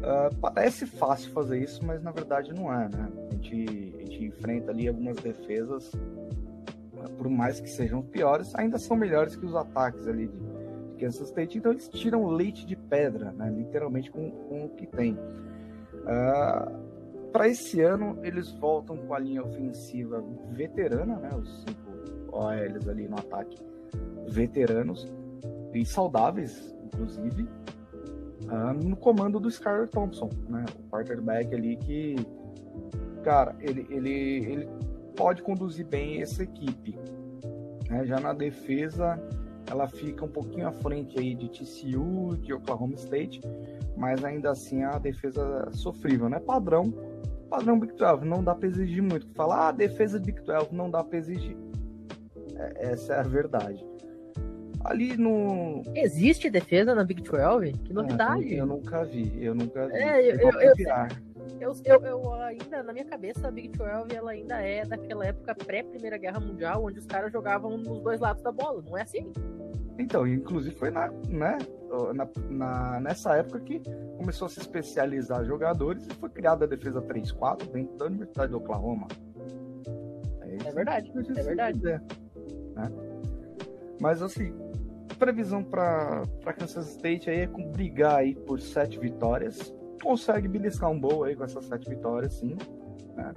Uh, 0.00 0.04
ah, 0.04 0.30
parece 0.40 0.86
fácil 0.86 1.30
fazer 1.32 1.58
isso, 1.62 1.84
mas 1.84 2.02
na 2.02 2.10
verdade 2.10 2.54
não 2.54 2.72
é, 2.72 2.88
né? 2.88 3.08
A 3.28 3.34
gente, 3.34 3.94
a 3.96 4.00
gente 4.00 4.24
enfrenta 4.24 4.70
ali 4.70 4.88
algumas 4.88 5.16
defesas, 5.16 5.92
por 7.18 7.28
mais 7.28 7.60
que 7.60 7.68
sejam 7.68 8.02
piores, 8.02 8.54
ainda 8.54 8.78
são 8.78 8.96
melhores 8.96 9.36
que 9.36 9.44
os 9.44 9.54
ataques 9.54 10.06
ali 10.06 10.26
de, 10.26 10.38
de 10.38 11.04
Kansas 11.04 11.28
State, 11.28 11.58
então 11.58 11.72
eles 11.72 11.88
tiram 11.88 12.26
leite 12.28 12.66
de 12.66 12.76
pedra, 12.76 13.30
né? 13.32 13.50
Literalmente 13.50 14.10
com, 14.10 14.30
com 14.30 14.64
o 14.64 14.68
que 14.70 14.86
tem. 14.86 15.12
Uh, 15.12 16.08
ah, 16.08 16.72
para 17.30 17.48
esse 17.48 17.80
ano, 17.80 18.18
eles 18.22 18.50
voltam 18.52 18.96
com 18.96 19.14
a 19.14 19.18
linha 19.18 19.42
ofensiva 19.42 20.24
veterana, 20.50 21.16
né? 21.16 21.30
Os 21.36 21.60
cinco 21.60 21.90
OLs 22.32 22.88
ali 22.88 23.06
no 23.06 23.18
ataque 23.18 23.56
veteranos 24.26 25.06
e 25.74 25.84
saudáveis, 25.84 26.74
inclusive, 26.84 27.48
uh, 28.50 28.72
no 28.72 28.96
comando 28.96 29.38
do 29.38 29.48
Skyler 29.48 29.88
Thompson, 29.88 30.28
né? 30.48 30.64
O 30.78 30.90
quarterback 30.90 31.54
ali 31.54 31.76
que, 31.76 32.16
cara, 33.22 33.54
ele, 33.60 33.86
ele, 33.90 34.10
ele 34.10 34.68
pode 35.16 35.42
conduzir 35.42 35.86
bem 35.86 36.20
essa 36.22 36.42
equipe. 36.42 36.98
Né? 37.88 38.06
Já 38.06 38.20
na 38.20 38.32
defesa, 38.32 39.20
ela 39.70 39.86
fica 39.86 40.24
um 40.24 40.28
pouquinho 40.28 40.68
à 40.68 40.72
frente 40.72 41.18
aí 41.18 41.34
de 41.34 41.48
TCU, 41.48 42.36
de 42.36 42.52
Oklahoma 42.52 42.94
State, 42.94 43.40
mas 43.96 44.24
ainda 44.24 44.50
assim 44.50 44.82
é 44.82 44.86
a 44.86 44.98
defesa 44.98 45.68
sofrível, 45.72 46.28
né? 46.28 46.40
Padrão, 46.40 46.92
padrão 47.48 47.78
Big 47.78 47.94
12, 47.94 48.24
não 48.24 48.42
dá 48.42 48.54
para 48.54 48.68
exigir 48.68 49.02
muito. 49.02 49.28
Falar, 49.34 49.68
ah, 49.68 49.72
defesa 49.72 50.18
de 50.18 50.32
Big 50.32 50.44
12 50.44 50.74
não 50.74 50.90
dá 50.90 51.04
para 51.04 51.18
exigir. 51.18 51.56
É, 52.56 52.92
essa 52.92 53.14
é 53.14 53.20
a 53.20 53.22
verdade. 53.22 53.84
Ali 54.84 55.16
no. 55.16 55.82
Existe 55.94 56.48
defesa 56.48 56.94
na 56.94 57.04
Big 57.04 57.22
12? 57.22 57.72
Que 57.84 57.92
novidade! 57.92 58.54
eu 58.54 58.66
nunca 58.66 59.04
vi, 59.04 59.32
eu 59.44 59.54
nunca 59.54 59.86
vi. 59.86 59.94
É, 59.94 60.32
eu, 60.32 60.38
eu, 60.38 60.60
eu, 60.60 60.74
eu, 61.60 61.74
eu, 61.84 62.04
eu, 62.06 62.32
ainda, 62.34 62.82
na 62.82 62.92
minha 62.92 63.04
cabeça, 63.04 63.48
a 63.48 63.50
Big 63.50 63.68
12 63.68 64.14
ela 64.14 64.30
ainda 64.30 64.60
é 64.60 64.84
daquela 64.84 65.26
época 65.26 65.54
pré-Primeira 65.54 66.16
Guerra 66.16 66.40
Mundial, 66.40 66.84
onde 66.84 66.98
os 66.98 67.06
caras 67.06 67.30
jogavam 67.30 67.76
nos 67.76 68.00
dois 68.00 68.20
lados 68.20 68.42
da 68.42 68.50
bola, 68.50 68.82
não 68.86 68.96
é 68.96 69.02
assim? 69.02 69.30
Então, 69.98 70.26
inclusive 70.26 70.74
foi 70.74 70.90
na, 70.90 71.10
né, 71.28 71.58
na, 72.14 72.28
na, 72.48 73.00
nessa 73.00 73.36
época 73.36 73.60
que 73.60 73.82
começou 74.16 74.46
a 74.46 74.48
se 74.48 74.60
especializar 74.60 75.44
jogadores 75.44 76.06
e 76.06 76.14
foi 76.14 76.30
criada 76.30 76.64
a 76.64 76.68
defesa 76.68 77.02
3-4 77.02 77.70
dentro 77.70 77.98
da 77.98 78.06
Universidade 78.06 78.48
de 78.48 78.56
Oklahoma. 78.56 79.06
É, 80.40 80.68
é 80.68 80.72
verdade, 80.72 81.12
é 81.14 81.42
verdade. 81.42 81.78
Dizer, 81.78 82.02
né? 82.74 82.90
Mas 84.00 84.22
assim, 84.22 84.54
previsão 85.20 85.62
para 85.62 86.24
Kansas 86.58 86.90
State 86.90 87.30
aí 87.30 87.40
é 87.40 87.46
brigar 87.46 88.16
aí 88.16 88.34
por 88.34 88.60
sete 88.60 88.98
vitórias. 88.98 89.72
Consegue 90.02 90.48
beliscar 90.48 90.90
um 90.90 90.98
bowl 90.98 91.24
aí 91.24 91.36
com 91.36 91.44
essas 91.44 91.66
sete 91.66 91.88
vitórias, 91.88 92.32
sim. 92.34 92.56
Né? 93.14 93.32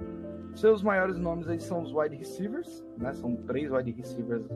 Seus 0.56 0.82
maiores 0.82 1.18
nomes 1.18 1.48
aí 1.48 1.60
são 1.60 1.82
os 1.82 1.92
wide 1.92 2.16
receivers, 2.16 2.84
né? 2.96 3.12
São 3.12 3.36
três 3.36 3.70
wide 3.70 3.90
receivers 3.92 4.48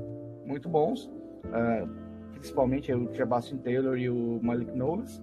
muito 0.45 0.69
bons 0.69 1.11
uh, 1.47 1.89
principalmente 2.33 2.93
o 2.93 3.15
Sebastian 3.15 3.59
Taylor 3.59 3.99
e 3.99 4.09
o 4.09 4.41
Malik 4.43 4.73
Knowles, 4.73 5.23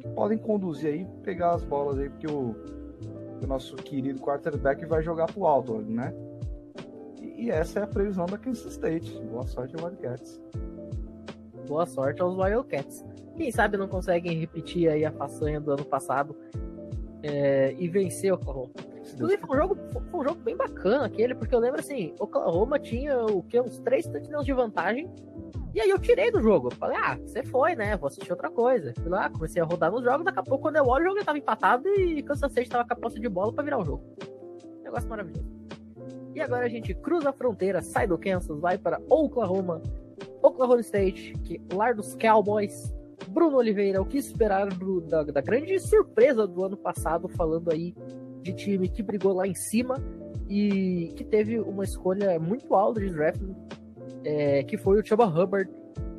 que 0.00 0.08
podem 0.08 0.38
conduzir 0.38 0.92
aí, 0.92 1.06
pegar 1.22 1.54
as 1.54 1.64
bolas 1.64 1.98
aí, 1.98 2.08
porque 2.08 2.26
o, 2.26 2.54
o 3.42 3.46
nosso 3.46 3.76
querido 3.76 4.20
quarterback 4.20 4.84
vai 4.86 5.02
jogar 5.02 5.26
pro 5.26 5.46
alto, 5.46 5.80
né? 5.80 6.12
E, 7.20 7.46
e 7.46 7.50
essa 7.50 7.80
é 7.80 7.82
a 7.82 7.86
previsão 7.86 8.26
da 8.26 8.38
Kansas 8.38 8.72
State. 8.72 9.20
Boa 9.26 9.46
sorte 9.46 9.76
Wildcats. 9.76 10.40
Boa 11.68 11.84
sorte 11.84 12.22
aos 12.22 12.34
Wildcats. 12.34 13.04
Quem 13.36 13.52
sabe 13.52 13.76
não 13.76 13.86
conseguem 13.86 14.38
repetir 14.38 14.88
aí 14.88 15.04
a 15.04 15.12
façanha 15.12 15.60
do 15.60 15.70
ano 15.70 15.84
passado 15.84 16.34
é, 17.22 17.74
e 17.78 17.86
vencer 17.88 18.32
o 18.32 18.36
Oklahoma. 18.36 18.70
Inclusive, 19.12 19.42
foi 19.46 19.56
um, 19.56 19.60
jogo, 19.60 19.76
foi 20.10 20.20
um 20.20 20.24
jogo 20.24 20.40
bem 20.40 20.56
bacana 20.56 21.04
aquele, 21.04 21.34
porque 21.34 21.54
eu 21.54 21.58
lembro 21.58 21.80
assim, 21.80 22.14
Oklahoma 22.18 22.78
tinha 22.78 23.18
o 23.26 23.42
que? 23.42 23.60
Uns 23.60 23.78
três 23.80 24.06
touchdowns 24.06 24.46
de 24.46 24.52
vantagem. 24.52 25.10
E 25.74 25.80
aí 25.80 25.90
eu 25.90 25.98
tirei 25.98 26.30
do 26.30 26.40
jogo. 26.40 26.74
Falei, 26.74 26.96
ah, 26.96 27.16
você 27.16 27.42
foi, 27.42 27.74
né? 27.74 27.96
Vou 27.96 28.08
assistir 28.08 28.32
outra 28.32 28.50
coisa. 28.50 28.94
Fui 28.98 29.10
lá, 29.10 29.28
comecei 29.28 29.60
a 29.60 29.64
rodar 29.64 29.92
nos 29.92 30.02
jogos, 30.02 30.24
daqui 30.24 30.38
a 30.38 30.42
pouco, 30.42 30.62
quando 30.62 30.76
eu 30.76 30.86
olho, 30.86 31.04
o 31.04 31.08
jogo 31.08 31.18
já 31.18 31.26
tava 31.26 31.38
empatado 31.38 31.86
e 31.88 32.22
Kansas 32.22 32.50
State 32.50 32.70
tava 32.70 32.88
com 32.88 32.94
a 32.94 32.96
posse 32.96 33.20
de 33.20 33.28
bola 33.28 33.52
para 33.52 33.64
virar 33.64 33.78
o 33.78 33.84
jogo. 33.84 34.02
Negócio 34.82 35.08
maravilhoso. 35.08 35.44
E 36.34 36.40
agora 36.40 36.64
a 36.64 36.68
gente 36.68 36.94
cruza 36.94 37.30
a 37.30 37.32
fronteira, 37.32 37.82
sai 37.82 38.06
do 38.06 38.16
Kansas, 38.16 38.58
vai 38.58 38.78
para 38.78 39.00
Oklahoma, 39.08 39.82
Oklahoma 40.42 40.80
State, 40.80 41.32
que 41.44 41.60
lar 41.72 41.94
dos 41.94 42.14
Cowboys, 42.14 42.94
Bruno 43.28 43.56
Oliveira, 43.56 44.00
o 44.00 44.06
que 44.06 44.18
esperar 44.18 44.68
do, 44.68 45.00
da, 45.02 45.22
da, 45.24 45.40
grande 45.40 45.78
surpresa 45.78 46.46
do 46.46 46.64
ano 46.64 46.76
passado, 46.76 47.28
falando 47.28 47.70
aí 47.70 47.94
de 48.42 48.52
time 48.52 48.88
que 48.88 49.02
brigou 49.02 49.34
lá 49.34 49.46
em 49.46 49.54
cima 49.54 49.96
e 50.48 51.12
que 51.16 51.24
teve 51.24 51.58
uma 51.60 51.84
escolha 51.84 52.38
muito 52.38 52.74
alta 52.74 53.00
de 53.00 53.10
draft, 53.10 53.42
é, 54.24 54.62
que 54.62 54.78
foi 54.78 55.00
o 55.00 55.06
Chuba 55.06 55.26
Hubbard, 55.26 55.70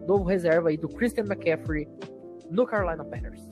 novo 0.07 0.23
reserva 0.23 0.69
aí 0.69 0.77
do 0.77 0.87
Christian 0.87 1.25
McCaffrey 1.25 1.87
no 2.49 2.65
Carolina 2.65 3.03
Panthers. 3.03 3.48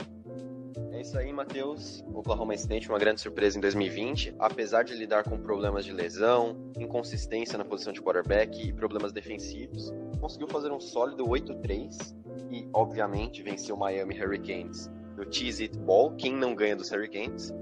É 0.98 1.02
isso 1.02 1.16
aí, 1.16 1.32
Matheus. 1.32 2.04
Oklahoma 2.12 2.56
State, 2.56 2.90
uma 2.90 2.98
grande 2.98 3.22
surpresa 3.22 3.56
em 3.56 3.62
2020, 3.62 4.34
apesar 4.40 4.82
de 4.82 4.96
lidar 4.96 5.24
com 5.24 5.38
problemas 5.38 5.86
de 5.86 5.94
lesão, 5.94 6.58
inconsistência 6.76 7.56
na 7.56 7.64
posição 7.64 7.94
de 7.94 8.02
quarterback 8.02 8.68
e 8.68 8.74
problemas 8.74 9.14
defensivos, 9.14 9.94
conseguiu 10.20 10.48
fazer 10.48 10.72
um 10.72 10.80
sólido 10.80 11.24
8-3 11.24 12.16
e, 12.50 12.68
obviamente, 12.74 13.44
venceu 13.44 13.76
o 13.76 13.80
Miami 13.80 14.20
Hurricanes 14.20 14.90
no 15.16 15.32
Cheese 15.32 15.66
It 15.66 15.78
Ball. 15.78 16.16
Quem 16.16 16.36
não 16.36 16.56
ganha 16.56 16.76
dos 16.76 16.92
Hurricanes? 16.92 17.54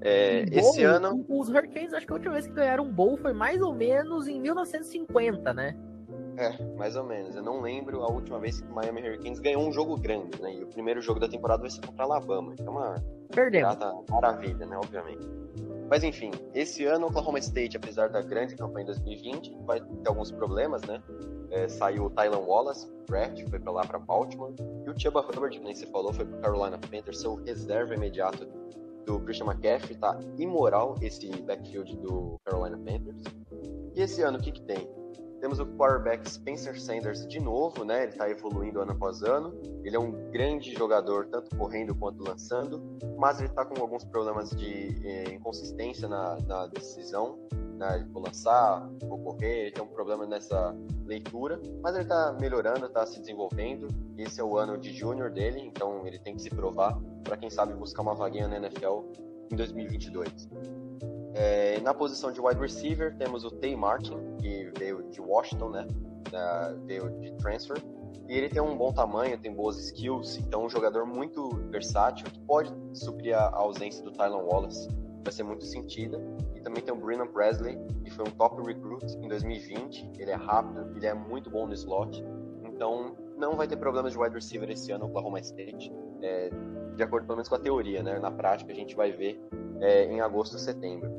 É, 0.00 0.46
esse 0.50 0.82
ano. 0.82 1.22
Os 1.28 1.50
Hurricanes, 1.50 1.92
acho 1.92 2.06
que 2.06 2.12
a 2.12 2.16
última 2.16 2.32
vez 2.32 2.46
que 2.46 2.54
ganharam 2.54 2.84
um 2.84 2.90
bowl 2.90 3.18
foi 3.18 3.34
mais 3.34 3.60
ou 3.60 3.74
menos 3.74 4.26
em 4.26 4.40
1950, 4.40 5.52
né? 5.52 5.76
É, 6.40 6.56
mais 6.78 6.96
ou 6.96 7.04
menos. 7.04 7.36
Eu 7.36 7.42
não 7.42 7.60
lembro 7.60 8.02
a 8.02 8.10
última 8.10 8.38
vez 8.38 8.62
que 8.62 8.66
o 8.66 8.74
Miami 8.74 9.02
Hurricanes 9.02 9.38
ganhou 9.38 9.62
um 9.62 9.70
jogo 9.70 9.94
grande, 9.98 10.40
né? 10.40 10.54
E 10.54 10.64
o 10.64 10.66
primeiro 10.66 11.02
jogo 11.02 11.20
da 11.20 11.28
temporada 11.28 11.60
vai 11.60 11.70
ser 11.70 11.84
contra 11.84 12.04
Alabama. 12.04 12.54
Então, 12.58 12.72
uma 12.72 12.94
Perdemos. 13.30 13.76
maravilha, 14.08 14.64
né? 14.64 14.76
Obviamente. 14.78 15.28
Mas 15.90 16.02
enfim, 16.02 16.30
esse 16.54 16.86
ano 16.86 17.06
o 17.06 17.10
Oklahoma 17.10 17.38
State, 17.40 17.76
apesar 17.76 18.08
da 18.08 18.22
grande 18.22 18.56
campanha 18.56 18.84
em 18.84 18.86
2020, 18.86 19.58
vai 19.66 19.80
ter 19.80 20.08
alguns 20.08 20.30
problemas, 20.30 20.80
né? 20.82 21.02
É, 21.50 21.68
saiu 21.68 22.06
o 22.06 22.10
Tylan 22.10 22.38
Wallace, 22.38 22.88
draft, 23.06 23.44
foi 23.50 23.58
para 23.58 23.72
lá 23.72 23.84
para 23.84 23.98
Baltimore, 23.98 24.54
e 24.86 24.88
o 24.88 24.98
Chuba 24.98 25.20
Hubbard, 25.20 25.58
que 25.58 25.64
nem 25.64 25.74
você 25.74 25.84
falou, 25.86 26.12
foi 26.12 26.24
para 26.24 26.38
Carolina 26.38 26.78
Panthers, 26.78 27.20
seu 27.20 27.34
reserva 27.34 27.94
imediato 27.94 28.46
do 29.04 29.18
Christian 29.18 29.46
McCaffrey, 29.46 29.96
tá 29.96 30.16
imoral 30.38 30.94
esse 31.02 31.28
backfield 31.42 31.96
do 31.96 32.40
Carolina 32.44 32.78
Panthers. 32.78 33.24
E 33.96 34.00
esse 34.00 34.22
ano 34.22 34.38
o 34.38 34.40
que 34.40 34.52
que 34.52 34.62
tem? 34.62 34.88
Temos 35.40 35.58
o 35.58 35.66
quarterback 35.66 36.28
Spencer 36.28 36.78
Sanders 36.78 37.26
de 37.26 37.40
novo, 37.40 37.84
né? 37.84 38.02
Ele 38.02 38.12
está 38.12 38.28
evoluindo 38.28 38.80
ano 38.80 38.92
após 38.92 39.22
ano. 39.22 39.58
Ele 39.82 39.96
é 39.96 39.98
um 39.98 40.12
grande 40.30 40.74
jogador, 40.74 41.26
tanto 41.26 41.56
correndo 41.56 41.94
quanto 41.94 42.22
lançando, 42.22 42.82
mas 43.18 43.38
ele 43.38 43.48
está 43.48 43.64
com 43.64 43.80
alguns 43.80 44.04
problemas 44.04 44.50
de 44.50 45.00
eh, 45.02 45.32
inconsistência 45.32 46.06
na, 46.06 46.36
na 46.46 46.66
decisão. 46.66 47.38
Né? 47.80 48.06
Vou 48.12 48.22
lançar, 48.22 48.86
vou 49.02 49.18
correr, 49.18 49.62
ele 49.62 49.72
tem 49.72 49.82
um 49.82 49.88
problema 49.88 50.26
nessa 50.26 50.76
leitura, 51.06 51.58
mas 51.82 51.94
ele 51.94 52.02
está 52.02 52.36
melhorando, 52.38 52.84
está 52.84 53.06
se 53.06 53.18
desenvolvendo. 53.18 53.88
Esse 54.18 54.42
é 54.42 54.44
o 54.44 54.58
ano 54.58 54.76
de 54.76 54.92
júnior 54.92 55.30
dele, 55.30 55.60
então 55.60 56.06
ele 56.06 56.18
tem 56.18 56.34
que 56.34 56.42
se 56.42 56.50
provar 56.50 57.00
para 57.24 57.38
quem 57.38 57.48
sabe 57.48 57.72
buscar 57.72 58.02
uma 58.02 58.14
vaguinha 58.14 58.46
na 58.46 58.56
NFL 58.56 59.00
em 59.50 59.56
2022. 59.56 60.48
É, 61.34 61.80
na 61.80 61.94
posição 61.94 62.32
de 62.32 62.40
wide 62.40 62.60
receiver, 62.60 63.16
temos 63.16 63.44
o 63.44 63.50
Tay 63.50 63.76
Martin, 63.76 64.18
que 64.40 64.70
veio 64.78 65.02
de 65.10 65.20
Washington, 65.20 65.70
né? 65.70 65.86
Da, 66.30 66.74
veio 66.84 67.10
de 67.20 67.32
transfer. 67.34 67.80
E 68.28 68.36
ele 68.36 68.48
tem 68.48 68.62
um 68.62 68.76
bom 68.76 68.92
tamanho, 68.92 69.36
tem 69.38 69.52
boas 69.52 69.76
skills, 69.78 70.38
então 70.38 70.64
um 70.64 70.68
jogador 70.68 71.04
muito 71.04 71.48
versátil 71.70 72.26
que 72.26 72.38
pode 72.40 72.72
suprir 72.92 73.36
a 73.36 73.50
ausência 73.56 74.04
do 74.04 74.12
Tylan 74.12 74.42
Wallace. 74.42 74.88
Vai 75.24 75.32
ser 75.32 75.42
muito 75.42 75.64
sentida. 75.64 76.20
E 76.54 76.60
também 76.60 76.82
tem 76.82 76.94
o 76.94 76.96
Brennan 76.96 77.26
Presley, 77.26 77.78
que 78.04 78.10
foi 78.10 78.26
um 78.28 78.30
top 78.30 78.62
recruit 78.64 79.04
em 79.16 79.28
2020. 79.28 80.12
Ele 80.18 80.30
é 80.30 80.34
rápido, 80.34 80.92
ele 80.96 81.06
é 81.06 81.14
muito 81.14 81.50
bom 81.50 81.66
no 81.66 81.74
slot. 81.74 82.24
Então 82.64 83.16
não 83.36 83.56
vai 83.56 83.66
ter 83.66 83.76
problemas 83.76 84.12
de 84.12 84.18
wide 84.18 84.34
receiver 84.34 84.70
esse 84.70 84.92
ano 84.92 85.04
no 85.04 85.10
Oklahoma 85.10 85.40
State. 85.40 85.92
É, 86.22 86.50
de 86.94 87.02
acordo 87.02 87.26
pelo 87.26 87.36
menos 87.36 87.48
com 87.48 87.54
a 87.54 87.58
teoria, 87.58 88.02
né? 88.02 88.18
Na 88.18 88.30
prática 88.30 88.70
a 88.70 88.74
gente 88.74 88.94
vai 88.94 89.10
ver 89.10 89.40
é, 89.80 90.04
em 90.04 90.20
agosto 90.20 90.58
setembro. 90.58 91.10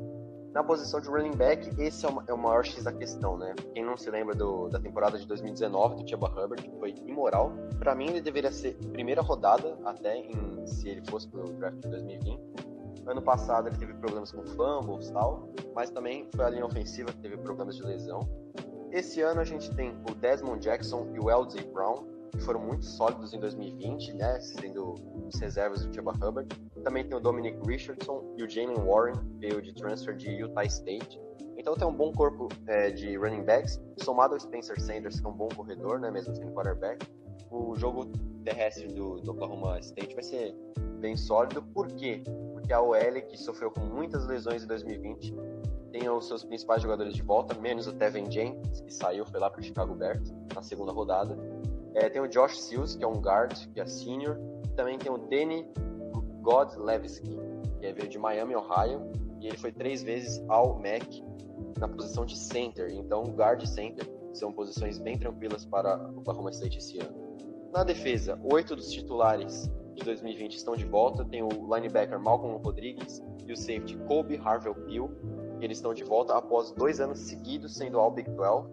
Na 0.52 0.62
posição 0.62 1.00
de 1.00 1.08
running 1.08 1.34
back, 1.34 1.70
esse 1.80 2.04
é 2.04 2.08
o, 2.10 2.22
é 2.26 2.32
o 2.32 2.36
maior 2.36 2.62
X 2.62 2.84
da 2.84 2.92
questão, 2.92 3.38
né? 3.38 3.54
Quem 3.72 3.82
não 3.82 3.96
se 3.96 4.10
lembra 4.10 4.34
do, 4.34 4.68
da 4.68 4.78
temporada 4.78 5.18
de 5.18 5.26
2019 5.26 6.02
do 6.02 6.08
Chuba 6.08 6.28
Hubbard, 6.28 6.62
que 6.62 6.78
foi 6.78 6.94
imoral. 7.06 7.52
Para 7.78 7.94
mim, 7.94 8.08
ele 8.08 8.20
deveria 8.20 8.52
ser 8.52 8.74
primeira 8.92 9.22
rodada, 9.22 9.78
até 9.84 10.16
em, 10.18 10.66
se 10.66 10.90
ele 10.90 11.02
fosse 11.10 11.26
pro 11.28 11.44
draft 11.54 11.78
de 11.78 11.88
2020. 11.88 12.38
Ano 13.06 13.22
passado 13.22 13.68
ele 13.68 13.76
teve 13.76 13.94
problemas 13.94 14.30
com 14.30 14.44
fumbles 14.46 15.08
e 15.08 15.12
tal, 15.12 15.48
mas 15.74 15.90
também 15.90 16.28
foi 16.36 16.44
a 16.44 16.50
linha 16.50 16.66
ofensiva 16.66 17.10
que 17.10 17.18
teve 17.18 17.38
problemas 17.38 17.76
de 17.76 17.82
lesão. 17.82 18.20
Esse 18.92 19.22
ano 19.22 19.40
a 19.40 19.44
gente 19.44 19.74
tem 19.74 19.96
o 20.08 20.14
Desmond 20.14 20.60
Jackson 20.60 21.08
e 21.14 21.18
o 21.18 21.30
LJ 21.30 21.64
Brown, 21.72 22.04
que 22.32 22.40
foram 22.40 22.60
muito 22.60 22.84
sólidos 22.84 23.32
em 23.32 23.38
2020, 23.38 24.14
né, 24.14 24.40
sendo 24.40 24.94
os 25.26 25.38
reservas 25.38 25.84
do 25.84 25.94
Chuba 25.94 26.12
Hubbard. 26.12 26.48
Também 26.82 27.06
tem 27.06 27.16
o 27.16 27.20
Dominic 27.20 27.58
Richardson 27.66 28.34
e 28.36 28.42
o 28.42 28.48
Jalen 28.48 28.76
Warren, 28.76 29.14
veio 29.38 29.60
de 29.60 29.72
transfer 29.74 30.16
de 30.16 30.30
Utah 30.30 30.64
State. 30.64 31.20
Então 31.56 31.74
tem 31.74 31.86
um 31.86 31.94
bom 31.94 32.10
corpo 32.12 32.48
é, 32.66 32.90
de 32.90 33.16
running 33.16 33.44
backs, 33.44 33.80
somado 33.98 34.34
ao 34.34 34.40
Spencer 34.40 34.80
Sanders, 34.80 35.20
que 35.20 35.26
é 35.26 35.28
um 35.28 35.34
bom 35.34 35.48
corredor, 35.54 36.00
né, 36.00 36.10
mesmo 36.10 36.34
sendo 36.34 36.52
quarterback. 36.52 37.06
O 37.50 37.76
jogo 37.76 38.06
terrestre 38.44 38.88
do, 38.88 39.20
do 39.20 39.32
Oklahoma 39.32 39.78
State 39.78 40.14
vai 40.14 40.24
ser 40.24 40.56
bem 40.98 41.16
sólido. 41.16 41.62
Por 41.62 41.88
quê? 41.88 42.22
Porque 42.52 42.72
a 42.72 42.80
OL, 42.80 43.22
que 43.28 43.36
sofreu 43.36 43.70
com 43.70 43.80
muitas 43.80 44.26
lesões 44.26 44.64
em 44.64 44.66
2020, 44.66 45.34
tem 45.92 46.08
os 46.08 46.26
seus 46.26 46.42
principais 46.42 46.80
jogadores 46.80 47.14
de 47.14 47.22
volta, 47.22 47.54
menos 47.60 47.86
o 47.86 47.92
Tevin 47.92 48.30
Jenkins, 48.30 48.80
que 48.80 48.92
saiu, 48.92 49.26
foi 49.26 49.38
lá 49.38 49.50
para 49.50 49.60
o 49.60 49.62
Chicago 49.62 49.94
Bears 49.94 50.32
na 50.54 50.62
segunda 50.62 50.90
rodada. 50.90 51.36
É, 51.94 52.08
tem 52.08 52.22
o 52.22 52.26
Josh 52.26 52.60
Seals, 52.60 52.96
que 52.96 53.04
é 53.04 53.06
um 53.06 53.20
guard, 53.20 53.52
que 53.72 53.80
é 53.80 53.86
senior. 53.86 54.38
Também 54.76 54.98
tem 54.98 55.12
o 55.12 55.18
Danny 55.18 55.66
Godlewski, 56.40 57.38
que 57.78 57.86
é 57.86 57.92
veio 57.92 58.08
de 58.08 58.18
Miami, 58.18 58.54
Ohio. 58.56 59.10
E 59.40 59.46
ele 59.46 59.56
foi 59.56 59.72
três 59.72 60.02
vezes 60.02 60.42
ao 60.48 60.78
MAC 60.78 61.22
na 61.78 61.88
posição 61.88 62.24
de 62.24 62.36
center. 62.36 62.90
Então, 62.92 63.24
guard 63.24 63.62
e 63.62 63.66
center 63.66 64.08
são 64.32 64.52
posições 64.52 64.98
bem 64.98 65.18
tranquilas 65.18 65.64
para 65.64 65.98
o 66.10 66.20
Oklahoma 66.20 66.50
State 66.50 66.78
esse 66.78 66.98
ano. 66.98 67.22
Na 67.72 67.84
defesa, 67.84 68.38
oito 68.44 68.76
dos 68.76 68.90
titulares 68.90 69.70
de 69.94 70.04
2020 70.04 70.56
estão 70.56 70.76
de 70.76 70.84
volta. 70.84 71.24
Tem 71.24 71.42
o 71.42 71.48
linebacker 71.74 72.18
Malcolm 72.18 72.56
Rodrigues 72.62 73.22
e 73.46 73.52
o 73.52 73.56
safety 73.56 73.96
Kobe 74.06 74.36
Harvell 74.36 74.74
Peel. 74.74 75.10
Eles 75.60 75.78
estão 75.78 75.92
de 75.92 76.04
volta 76.04 76.36
após 76.36 76.70
dois 76.72 77.00
anos 77.00 77.18
seguidos 77.18 77.76
sendo 77.76 77.98
All 77.98 78.10
Big 78.10 78.30
12 78.30 78.68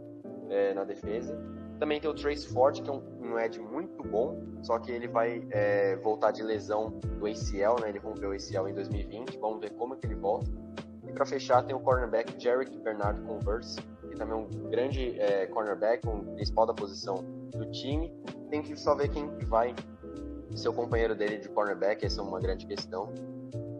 é, 0.50 0.74
na 0.74 0.84
defesa. 0.84 1.38
Também 1.80 2.02
tem 2.02 2.10
o 2.10 2.14
Trace 2.14 2.48
Ford, 2.48 2.82
que 2.82 2.90
é 2.90 2.94
um, 2.94 3.02
um 3.22 3.40
Ed 3.40 3.58
muito 3.60 4.04
bom, 4.04 4.44
só 4.62 4.78
que 4.78 4.92
ele 4.92 5.08
vai 5.08 5.48
é, 5.50 5.96
voltar 5.98 6.32
de 6.32 6.44
lesão 6.44 6.90
do 7.18 7.26
ACL, 7.26 7.82
né? 7.82 7.90
Ele 7.90 8.00
rompeu 8.00 8.32
o 8.32 8.34
ACL 8.34 8.68
em 8.68 8.74
2020, 8.74 9.38
vamos 9.40 9.62
ver 9.62 9.72
como 9.72 9.94
é 9.94 9.98
que 9.98 10.06
ele 10.06 10.16
volta. 10.16 10.52
E 11.08 11.12
para 11.12 11.26
fechar, 11.26 11.64
tem 11.64 11.76
o 11.76 11.80
cornerback 11.80 12.34
Jarek 12.38 12.78
Bernard 12.80 13.22
Converse, 13.22 13.80
que 14.10 14.16
também 14.16 14.34
é 14.34 14.38
um 14.38 14.70
grande 14.70 15.20
é, 15.20 15.48
cornerback, 15.48 16.06
um 16.08 16.36
principal 16.36 16.66
da 16.66 16.74
posição 16.74 17.24
do 17.52 17.66
time. 17.72 18.14
Tem 18.50 18.62
que 18.62 18.76
só 18.76 18.94
ver 18.94 19.10
quem 19.10 19.28
vai 19.48 19.74
ser 20.56 20.68
o 20.68 20.74
companheiro 20.74 21.16
dele 21.16 21.38
de 21.38 21.48
cornerback, 21.50 22.06
essa 22.06 22.20
é 22.20 22.24
uma 22.24 22.40
grande 22.40 22.66
questão. 22.66 23.14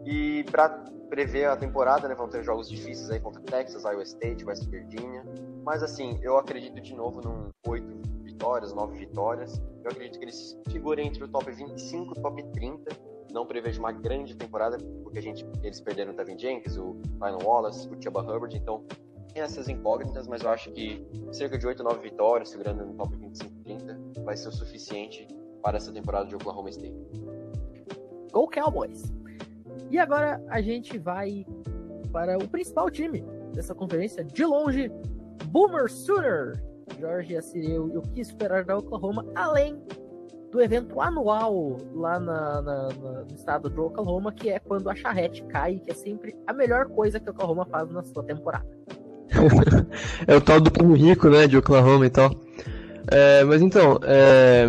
E 0.06 0.44
para 0.46 0.70
prever 1.10 1.46
a 1.46 1.58
temporada, 1.58 2.08
né, 2.08 2.16
vão 2.16 2.30
ter 2.30 2.44
jogos 2.44 2.70
difíceis 2.70 3.10
aí 3.12 3.20
contra 3.20 3.42
Texas, 3.42 3.84
Iowa 3.84 4.04
State, 4.04 4.46
West 4.46 4.66
Virginia. 4.68 5.24
Mas 5.64 5.84
assim, 5.84 6.18
eu 6.22 6.38
acredito 6.38 6.80
de 6.82 6.96
novo 6.96 7.22
num 7.22 7.50
8 7.68 7.86
vitórias, 8.24 8.74
9 8.74 8.98
vitórias. 8.98 9.62
Eu 9.84 9.92
acredito 9.92 10.18
que 10.20 10.26
eles 10.26 10.58
figurem 10.70 11.08
entre 11.08 11.24
o 11.24 11.28
top 11.28 11.52
25 11.52 12.18
e 12.18 12.22
top 12.22 12.44
30. 12.52 13.10
Não 13.32 13.46
prevejo 13.46 13.80
uma 13.80 13.92
grande 13.92 14.36
temporada, 14.36 14.78
porque 15.04 15.20
a 15.20 15.22
gente, 15.22 15.46
eles 15.62 15.80
perderam 15.80 16.14
o 16.14 16.16
Tevin 16.16 16.38
Jenkins, 16.38 16.78
o 16.78 17.00
Ryan 17.22 17.38
Wallace, 17.44 17.88
o 17.88 18.02
Chuba 18.02 18.22
Hubbard, 18.22 18.56
então 18.58 18.84
tem 19.34 19.44
essas 19.44 19.70
incógnitas, 19.70 20.28
mas 20.28 20.42
eu 20.42 20.50
acho 20.50 20.72
que 20.72 21.06
cerca 21.32 21.58
de 21.58 21.68
8, 21.68 21.84
9 21.84 22.02
vitórias, 22.02 22.50
segurando 22.50 22.86
no 22.86 22.94
top 22.96 23.16
25 23.16 23.60
30, 23.64 24.24
vai 24.24 24.36
ser 24.36 24.50
o 24.50 24.52
suficiente 24.52 25.28
para 25.62 25.78
essa 25.78 25.92
temporada 25.92 26.28
de 26.28 26.36
Oklahoma 26.36 26.70
State. 26.70 26.96
Go 28.32 28.48
Cowboys! 28.50 29.14
E 29.92 30.00
agora 30.00 30.44
a 30.50 30.62
gente 30.62 30.98
vai 30.98 31.46
para 32.12 32.38
o 32.38 32.48
principal 32.48 32.90
time 32.90 33.22
dessa 33.54 33.76
conferência, 33.76 34.24
de 34.24 34.46
longe, 34.46 34.92
Boomer 35.46 35.90
Sooner, 35.90 36.62
Jorge 37.00 37.36
Assireu 37.36 37.90
e 37.94 37.98
o 37.98 38.02
que 38.02 38.22
esperar 38.22 38.64
da 38.64 38.78
Oklahoma, 38.78 39.26
além 39.36 39.82
do 40.52 40.62
evento 40.62 41.00
anual 41.00 41.78
lá 41.94 42.20
na, 42.20 42.62
na, 42.62 42.90
na, 42.90 43.12
no 43.22 43.36
estado 43.36 43.70
do 43.70 43.86
Oklahoma, 43.86 44.32
que 44.32 44.50
é 44.50 44.60
quando 44.60 44.90
a 44.90 44.96
charrete 44.96 45.44
cai, 45.44 45.80
que 45.80 45.92
é 45.92 45.94
sempre 45.94 46.36
a 46.48 46.54
melhor 46.54 46.88
coisa 46.88 47.20
que 47.20 47.30
Oklahoma 47.30 47.66
faz 47.66 47.90
na 47.92 48.04
sua 48.04 48.24
temporada. 48.24 48.68
é 50.28 50.36
o 50.36 50.42
tal 50.42 50.60
do 50.60 50.72
primo 50.72 50.96
rico, 50.96 51.30
né, 51.30 51.48
de 51.48 51.58
Oklahoma 51.58 52.06
e 52.06 52.10
tal. 52.10 52.32
É, 53.12 53.44
mas 53.44 53.62
então, 53.62 54.00
é... 54.04 54.68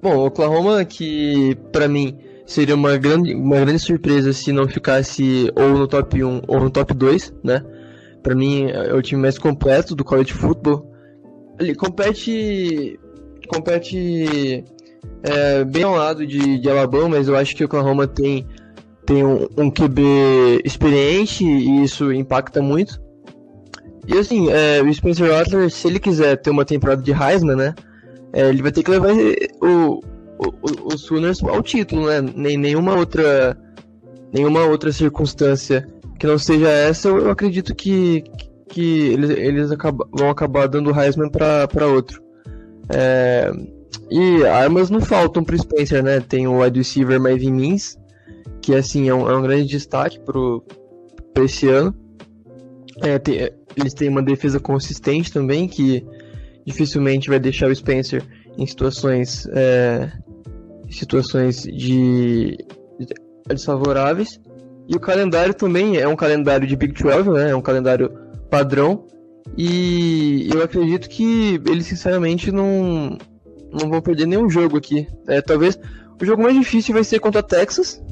bom, 0.00 0.26
Oklahoma 0.26 0.84
que 0.84 1.56
para 1.72 1.88
mim 1.88 2.18
seria 2.46 2.74
uma 2.74 2.96
grande, 2.96 3.34
uma 3.34 3.60
grande 3.60 3.80
surpresa 3.80 4.32
se 4.32 4.52
não 4.52 4.68
ficasse 4.68 5.50
ou 5.56 5.70
no 5.70 5.88
top 5.88 6.22
1 6.22 6.42
ou 6.46 6.60
no 6.60 6.70
top 6.70 6.94
2, 6.94 7.34
né? 7.42 7.62
Para 8.26 8.34
mim 8.34 8.68
é 8.72 8.92
o 8.92 9.00
time 9.00 9.22
mais 9.22 9.38
completo 9.38 9.94
do 9.94 10.02
college 10.02 10.32
football. 10.32 10.84
Ele 11.60 11.76
compete 11.76 12.98
compete 13.46 14.64
é, 15.22 15.62
bem 15.62 15.84
ao 15.84 15.94
lado 15.94 16.26
de, 16.26 16.58
de 16.58 16.68
Alabama, 16.68 17.10
mas 17.10 17.28
eu 17.28 17.36
acho 17.36 17.54
que 17.54 17.62
o 17.62 17.66
Oklahoma 17.66 18.08
tem, 18.08 18.44
tem 19.06 19.24
um, 19.24 19.46
um 19.56 19.70
QB 19.70 20.02
experiente 20.64 21.44
e 21.44 21.84
isso 21.84 22.12
impacta 22.12 22.60
muito. 22.60 23.00
E 24.08 24.18
assim, 24.18 24.50
é, 24.50 24.82
o 24.82 24.92
Spencer 24.92 25.30
Rattler, 25.30 25.70
se 25.70 25.86
ele 25.86 26.00
quiser 26.00 26.36
ter 26.36 26.50
uma 26.50 26.64
temporada 26.64 27.00
de 27.00 27.12
Heisman, 27.12 27.54
né? 27.54 27.76
É, 28.32 28.48
ele 28.48 28.60
vai 28.60 28.72
ter 28.72 28.82
que 28.82 28.90
levar 28.90 29.14
o, 29.62 30.00
o, 30.40 30.92
os 30.92 31.02
Sooners 31.02 31.40
ao 31.44 31.62
título, 31.62 32.08
né? 32.08 32.20
Nem, 32.34 32.56
nenhuma 32.56 32.96
outra 32.96 33.56
nenhuma 34.32 34.64
outra 34.64 34.90
circunstância 34.90 35.86
que 36.18 36.26
não 36.26 36.38
seja 36.38 36.68
essa, 36.68 37.08
eu 37.08 37.30
acredito 37.30 37.74
que, 37.74 38.24
que 38.68 39.08
eles, 39.08 39.30
eles 39.30 39.68
vão 40.10 40.30
acabar 40.30 40.66
dando 40.66 40.90
o 40.90 41.00
Heisman 41.00 41.30
para 41.30 41.86
outro. 41.86 42.22
É, 42.88 43.50
e 44.10 44.44
armas 44.44 44.90
não 44.90 45.00
faltam 45.00 45.42
pro 45.42 45.58
Spencer, 45.58 46.02
né? 46.02 46.20
Tem 46.20 46.46
o 46.46 46.62
wide 46.62 46.78
receiver 46.78 47.20
Marvin 47.20 47.52
Mins, 47.52 47.96
que 48.62 48.74
assim 48.74 49.08
é 49.08 49.14
um, 49.14 49.28
é 49.28 49.36
um 49.36 49.42
grande 49.42 49.66
destaque 49.66 50.18
pro, 50.20 50.64
esse 51.44 51.68
ano. 51.68 51.94
É, 53.02 53.18
tem, 53.18 53.50
eles 53.76 53.92
têm 53.92 54.08
uma 54.08 54.22
defesa 54.22 54.58
consistente 54.58 55.32
também, 55.32 55.68
que 55.68 56.06
dificilmente 56.64 57.28
vai 57.28 57.38
deixar 57.38 57.68
o 57.68 57.74
Spencer 57.74 58.22
em 58.56 58.66
situações, 58.66 59.46
é, 59.52 60.10
situações 60.90 61.62
de 61.62 62.56
desfavoráveis. 63.46 64.40
E 64.88 64.94
o 64.94 65.00
calendário 65.00 65.52
também 65.52 65.96
é 65.96 66.06
um 66.06 66.16
calendário 66.16 66.66
de 66.66 66.76
Big 66.76 67.02
12, 67.02 67.30
né? 67.30 67.50
É 67.50 67.56
um 67.56 67.62
calendário 67.62 68.10
padrão. 68.48 69.04
E 69.56 70.48
eu 70.52 70.62
acredito 70.62 71.08
que 71.08 71.60
eles 71.66 71.86
sinceramente 71.86 72.52
não, 72.52 73.16
não 73.72 73.90
vão 73.90 74.00
perder 74.00 74.26
nenhum 74.26 74.48
jogo 74.48 74.76
aqui. 74.76 75.08
É, 75.26 75.40
talvez 75.40 75.78
o 76.20 76.24
jogo 76.24 76.42
mais 76.42 76.54
difícil 76.54 76.94
vai 76.94 77.04
ser 77.04 77.18
contra 77.20 77.42
Texas. 77.42 78.02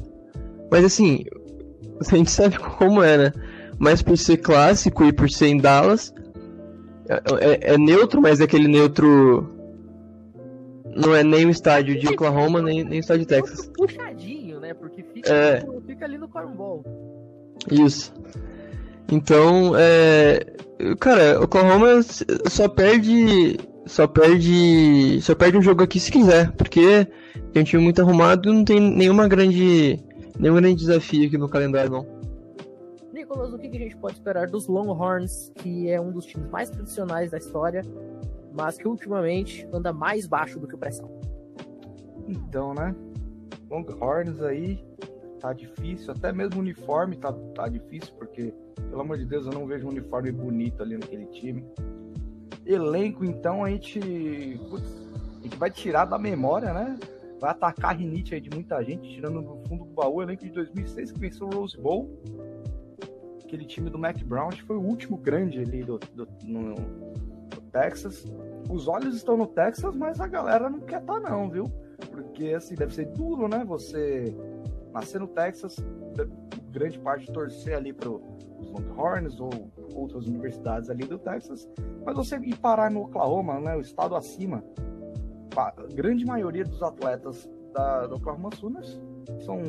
Mas 0.71 0.83
assim, 0.83 1.23
a 1.99 2.15
gente 2.15 2.31
sabe 2.31 2.57
como 2.57 3.01
é, 3.01 3.17
né? 3.17 3.33
Mas 3.77 4.01
por 4.01 4.17
ser 4.17 4.37
clássico 4.37 5.05
e 5.05 5.13
por 5.13 5.29
ser 5.29 5.47
em 5.47 5.57
Dallas, 5.57 6.13
é, 7.07 7.71
é, 7.71 7.73
é 7.73 7.77
neutro, 7.77 8.21
mas 8.21 8.39
é 8.39 8.45
aquele 8.45 8.67
neutro. 8.67 9.51
Não 10.95 11.13
é 11.13 11.23
nem 11.23 11.45
o 11.45 11.49
estádio 11.49 11.99
de 11.99 12.07
Oklahoma, 12.07 12.61
nem, 12.61 12.83
nem 12.83 12.99
o 12.99 13.01
estádio 13.01 13.25
de 13.25 13.27
Texas. 13.27 13.69
Puxadinho, 13.75 14.44
fica, 15.15 15.33
É. 15.33 15.63
no- 15.63 15.81
fica 15.81 16.05
ali 16.05 16.17
no 16.17 16.27
cornball. 16.27 16.83
Isso. 17.71 18.13
Então, 19.11 19.73
é. 19.77 20.39
Cara, 20.99 21.41
Oklahoma 21.41 22.01
só 22.49 22.67
perde. 22.67 23.57
Só 23.85 24.07
perde. 24.07 25.19
Só 25.21 25.33
perde 25.35 25.57
um 25.57 25.61
jogo 25.61 25.83
aqui 25.83 25.99
se 25.99 26.11
quiser. 26.11 26.51
Porque 26.53 27.07
tem 27.53 27.61
um 27.61 27.65
time 27.65 27.83
muito 27.83 28.01
arrumado 28.01 28.49
e 28.49 28.53
não 28.53 28.63
tem 28.65 28.79
nenhuma 28.79 29.27
grande. 29.27 29.99
Nenhum 30.39 30.55
grande 30.55 30.75
desafio 30.75 31.27
aqui 31.27 31.37
no 31.37 31.47
calendário, 31.47 31.89
não. 31.91 32.05
Nicolas, 33.13 33.53
o 33.53 33.57
que 33.57 33.69
que 33.69 33.77
a 33.77 33.79
gente 33.79 33.95
pode 33.95 34.15
esperar 34.15 34.47
dos 34.47 34.67
Longhorns, 34.67 35.49
que 35.55 35.89
é 35.89 35.99
um 36.01 36.11
dos 36.11 36.25
times 36.25 36.49
mais 36.49 36.69
tradicionais 36.69 37.31
da 37.31 37.37
história, 37.37 37.81
mas 38.53 38.77
que 38.77 38.85
ultimamente 38.87 39.65
anda 39.71 39.93
mais 39.93 40.27
baixo 40.27 40.59
do 40.59 40.67
que 40.67 40.75
o 40.75 40.77
pressão? 40.77 41.09
Então, 42.27 42.73
né? 42.73 42.93
Longhorns 43.75 44.41
aí 44.41 44.83
tá 45.39 45.53
difícil, 45.53 46.11
até 46.11 46.31
mesmo 46.31 46.57
o 46.57 46.59
uniforme 46.61 47.15
tá, 47.17 47.31
tá 47.53 47.67
difícil, 47.67 48.13
porque, 48.15 48.53
pelo 48.89 49.01
amor 49.01 49.17
de 49.17 49.25
Deus, 49.25 49.45
eu 49.45 49.51
não 49.53 49.67
vejo 49.67 49.85
um 49.85 49.89
uniforme 49.91 50.31
bonito 50.31 50.81
ali 50.81 50.97
naquele 50.97 51.25
time. 51.27 51.63
Elenco, 52.65 53.23
então, 53.23 53.63
a 53.63 53.69
gente. 53.69 53.99
putz, 54.69 55.09
a 55.39 55.43
gente 55.43 55.57
vai 55.57 55.69
tirar 55.69 56.05
da 56.05 56.17
memória, 56.17 56.73
né? 56.73 56.97
Vai 57.39 57.51
atacar 57.51 57.91
a 57.91 57.93
rinite 57.93 58.33
aí 58.33 58.41
de 58.41 58.49
muita 58.49 58.81
gente, 58.83 59.07
tirando 59.13 59.41
do 59.41 59.67
fundo 59.67 59.83
do 59.85 59.93
baú 59.93 60.15
o 60.15 60.23
elenco 60.23 60.43
de 60.43 60.51
2006 60.51 61.11
que 61.11 61.19
venceu 61.19 61.47
o 61.47 61.55
Rose 61.55 61.77
Bowl. 61.77 62.09
Aquele 63.43 63.65
time 63.65 63.89
do 63.91 63.99
Mac 63.99 64.17
Brown, 64.23 64.47
acho 64.47 64.61
que 64.61 64.67
foi 64.67 64.77
o 64.77 64.81
último 64.81 65.17
grande 65.17 65.59
ali 65.59 65.83
do, 65.83 65.99
do- 66.15 66.27
no, 66.43 66.61
no 66.73 67.61
Texas. 67.71 68.25
Os 68.67 68.87
olhos 68.87 69.15
estão 69.15 69.37
no 69.37 69.45
Texas, 69.45 69.95
mas 69.95 70.19
a 70.19 70.25
galera 70.27 70.67
não 70.69 70.79
quer 70.79 71.01
tá 71.03 71.19
não, 71.19 71.49
viu? 71.49 71.71
Porque 72.09 72.53
assim, 72.53 72.75
deve 72.75 72.93
ser 72.93 73.05
duro, 73.07 73.47
né? 73.47 73.63
Você 73.65 74.35
nascer 74.93 75.19
no 75.19 75.27
Texas, 75.27 75.75
grande 76.71 76.97
parte 76.99 77.31
torcer 77.31 77.75
ali 77.75 77.91
para 77.91 78.09
os 78.09 78.71
Longhorns 78.71 79.39
ou 79.39 79.49
outras 79.93 80.27
universidades 80.27 80.89
ali 80.89 81.05
do 81.05 81.17
Texas, 81.17 81.69
mas 82.05 82.15
você 82.15 82.37
ir 82.37 82.57
parar 82.57 82.91
no 82.91 83.03
Oklahoma, 83.03 83.59
né? 83.59 83.75
O 83.75 83.81
estado 83.81 84.15
acima, 84.15 84.63
a 85.55 85.73
grande 85.93 86.25
maioria 86.25 86.63
dos 86.63 86.81
atletas 86.81 87.49
da, 87.73 88.07
do 88.07 88.15
Oklahoma 88.15 88.49
Sooners 88.55 88.99
são 89.45 89.61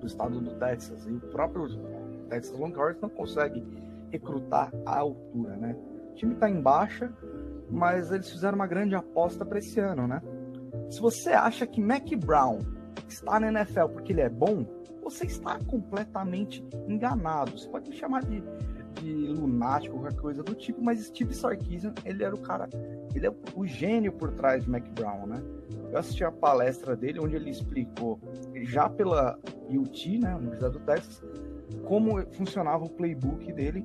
do 0.00 0.06
estado 0.06 0.40
do 0.40 0.58
Texas 0.58 1.06
e 1.06 1.12
o 1.12 1.20
próprio 1.20 1.66
Texas 2.28 2.58
Longhorns 2.58 3.00
não 3.00 3.08
consegue 3.08 3.62
recrutar 4.10 4.72
à 4.86 4.98
altura, 4.98 5.56
né? 5.56 5.76
O 6.10 6.14
time 6.14 6.34
está 6.34 6.48
em 6.48 6.60
baixa, 6.60 7.12
mas 7.70 8.10
eles 8.10 8.30
fizeram 8.30 8.56
uma 8.56 8.66
grande 8.66 8.94
aposta 8.94 9.44
para 9.44 9.58
esse 9.58 9.78
ano, 9.78 10.06
né? 10.06 10.20
Se 10.90 11.00
você 11.00 11.30
acha 11.30 11.66
que 11.66 11.80
Mac 11.80 12.08
Brown 12.16 12.58
está 13.08 13.38
na 13.38 13.48
NFL 13.48 13.86
porque 13.92 14.12
ele 14.12 14.22
é 14.22 14.28
bom, 14.28 14.66
você 15.02 15.24
está 15.24 15.58
completamente 15.64 16.64
enganado. 16.88 17.52
Você 17.58 17.68
pode 17.68 17.88
me 17.88 17.96
chamar 17.96 18.24
de, 18.24 18.42
de 19.00 19.12
lunático, 19.28 19.96
qualquer 19.96 20.20
coisa 20.20 20.42
do 20.42 20.54
tipo, 20.54 20.82
mas 20.82 21.04
Steve 21.06 21.34
Sarkisian, 21.34 21.94
ele 22.04 22.24
era 22.24 22.34
o 22.34 22.40
cara, 22.40 22.68
ele 23.14 23.26
é 23.26 23.32
o 23.54 23.66
gênio 23.66 24.12
por 24.12 24.32
trás 24.32 24.64
de 24.64 24.70
Mac 24.70 24.84
Brown, 24.90 25.26
né? 25.26 25.42
Eu 25.92 25.98
assisti 25.98 26.24
a 26.24 26.30
palestra 26.30 26.96
dele, 26.96 27.20
onde 27.20 27.36
ele 27.36 27.50
explicou, 27.50 28.20
já 28.62 28.88
pela 28.88 29.38
UT, 29.68 30.18
né, 30.18 30.34
Universidade 30.36 30.78
do 30.78 30.80
Texas, 30.80 31.22
como 31.84 32.20
funcionava 32.32 32.84
o 32.84 32.90
playbook 32.90 33.52
dele 33.52 33.84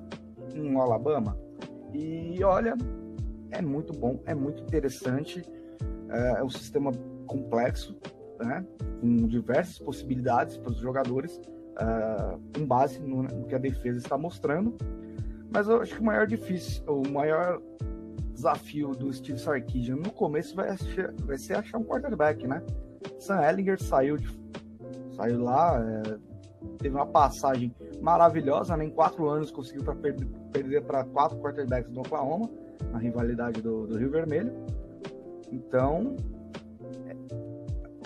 em 0.53 0.75
Alabama. 0.75 1.37
E 1.93 2.43
olha, 2.43 2.75
é 3.51 3.61
muito 3.61 3.93
bom, 3.93 4.19
é 4.25 4.35
muito 4.35 4.61
interessante, 4.63 5.41
é 6.09 6.43
um 6.43 6.49
sistema 6.49 6.91
complexo, 7.27 7.97
né, 8.39 8.65
com 8.99 9.27
diversas 9.27 9.79
possibilidades 9.79 10.57
para 10.57 10.71
os 10.71 10.77
jogadores, 10.77 11.37
uh, 11.37 12.39
com 12.55 12.65
base 12.65 12.99
no, 12.99 13.23
no, 13.23 13.45
que 13.45 13.55
a 13.55 13.57
defesa 13.57 13.97
está 13.97 14.17
mostrando. 14.17 14.75
Mas 15.51 15.67
eu 15.67 15.81
acho 15.81 15.95
que 15.95 16.01
o 16.01 16.03
maior 16.03 16.27
difícil, 16.27 16.83
o 16.87 17.07
maior 17.09 17.61
desafio 18.33 18.91
do 18.91 19.11
Steve 19.13 19.39
Sarkisian 19.39 19.95
no 19.95 20.11
começo 20.11 20.55
vai, 20.55 20.69
achar, 20.69 21.13
vai 21.23 21.37
ser 21.37 21.55
achar 21.55 21.77
um 21.77 21.83
quarterback, 21.83 22.45
né? 22.45 22.61
Sam 23.19 23.41
Ellinger 23.41 23.81
saiu, 23.81 24.17
de, 24.17 24.27
saiu 25.15 25.41
lá, 25.41 25.81
é, 25.81 26.17
teve 26.77 26.95
uma 26.95 27.05
passagem 27.05 27.73
maravilhosa, 28.01 28.75
né? 28.75 28.89
Quatro 28.89 29.29
anos 29.29 29.49
conseguiu 29.51 29.83
pra 29.83 29.95
perder, 29.95 30.27
perder 30.51 30.83
para 30.83 31.05
quatro 31.05 31.37
quarterbacks 31.39 31.91
do 31.91 32.01
Oklahoma, 32.01 32.49
na 32.91 32.99
rivalidade 32.99 33.61
do, 33.61 33.87
do 33.87 33.97
Rio 33.97 34.11
Vermelho. 34.11 34.51
Então, 35.51 36.15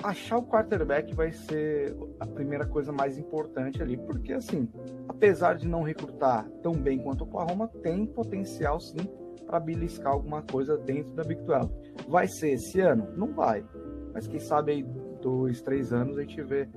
achar 0.04 0.38
o 0.38 0.44
quarterback 0.44 1.14
vai 1.14 1.32
ser 1.32 1.96
a 2.20 2.26
primeira 2.26 2.66
coisa 2.66 2.92
mais 2.92 3.18
importante 3.18 3.82
ali, 3.82 3.98
porque 3.98 4.34
assim, 4.34 4.68
apesar 5.08 5.56
de 5.56 5.68
não 5.68 5.84
recrutar 5.84 6.50
tão 6.62 6.74
bem 6.74 7.00
quanto 7.00 7.22
o 7.22 7.24
Oklahoma, 7.26 7.68
tem 7.82 8.06
potencial 8.06 8.80
sim 8.80 9.08
para 9.46 9.60
beliscar 9.60 10.14
alguma 10.14 10.42
coisa 10.44 10.78
dentro 10.78 11.12
da 11.14 11.24
Big 11.24 11.42
12. 11.42 11.70
Vai 12.08 12.28
ser 12.28 12.52
esse 12.52 12.80
ano? 12.82 13.08
Não 13.18 13.34
vai. 13.34 13.66
Mas 14.14 14.28
quem 14.28 14.40
sabe 14.40 14.72
aí 14.72 14.84
dois, 15.22 15.62
três 15.62 15.92
anos 15.92 16.18
a 16.18 16.22
gente 16.22 16.42
vê 16.44 16.68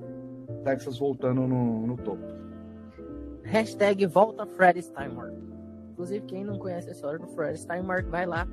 Texas 0.63 0.97
voltando 0.97 1.47
no, 1.47 1.85
no 1.87 1.97
topo. 1.97 2.23
Hashtag 3.43 4.05
volta 4.07 4.45
Fred 4.45 4.81
Steinmark. 4.81 5.33
Inclusive, 5.91 6.25
quem 6.25 6.43
não 6.43 6.57
conhece 6.57 6.89
a 6.89 6.91
história 6.91 7.19
do 7.19 7.27
Fred 7.27 7.59
Steinmark, 7.59 8.07
vai 8.07 8.25
lá, 8.25 8.47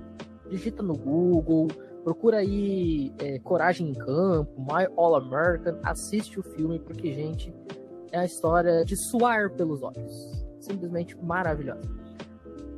digita 0.49 0.83
no 0.83 0.95
Google, 0.97 1.69
procura 2.05 2.39
aí 2.39 3.13
é, 3.19 3.39
Coragem 3.39 3.91
em 3.91 3.95
Campo, 3.95 4.61
My 4.61 4.87
All 4.97 5.15
American, 5.15 5.79
assiste 5.83 6.39
o 6.39 6.43
filme, 6.43 6.79
porque, 6.79 7.13
gente, 7.13 7.55
é 8.13 8.19
a 8.19 8.25
história 8.25 8.85
de 8.85 8.97
suar 8.97 9.51
pelos 9.51 9.83
olhos. 9.83 10.45
Simplesmente 10.61 11.17
maravilhosa. 11.17 11.89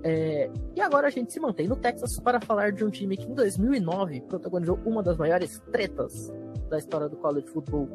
É, 0.04 0.50
e 0.74 0.80
agora 0.80 1.06
a 1.06 1.10
gente 1.10 1.32
se 1.32 1.38
mantém 1.38 1.68
no 1.68 1.76
Texas 1.76 2.18
para 2.18 2.40
falar 2.40 2.72
de 2.72 2.84
um 2.84 2.90
time 2.90 3.16
que 3.16 3.24
em 3.24 3.34
2009 3.34 4.20
protagonizou 4.22 4.78
uma 4.84 5.02
das 5.02 5.16
maiores 5.16 5.60
tretas 5.70 6.32
da 6.68 6.78
história 6.78 7.08
do 7.08 7.16
college 7.16 7.46
football, 7.48 7.88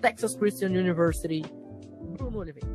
Texas 0.00 0.34
Christian 0.34 0.70
University, 0.70 1.42
Bruno 2.16 2.38
Oliveira. 2.38 2.68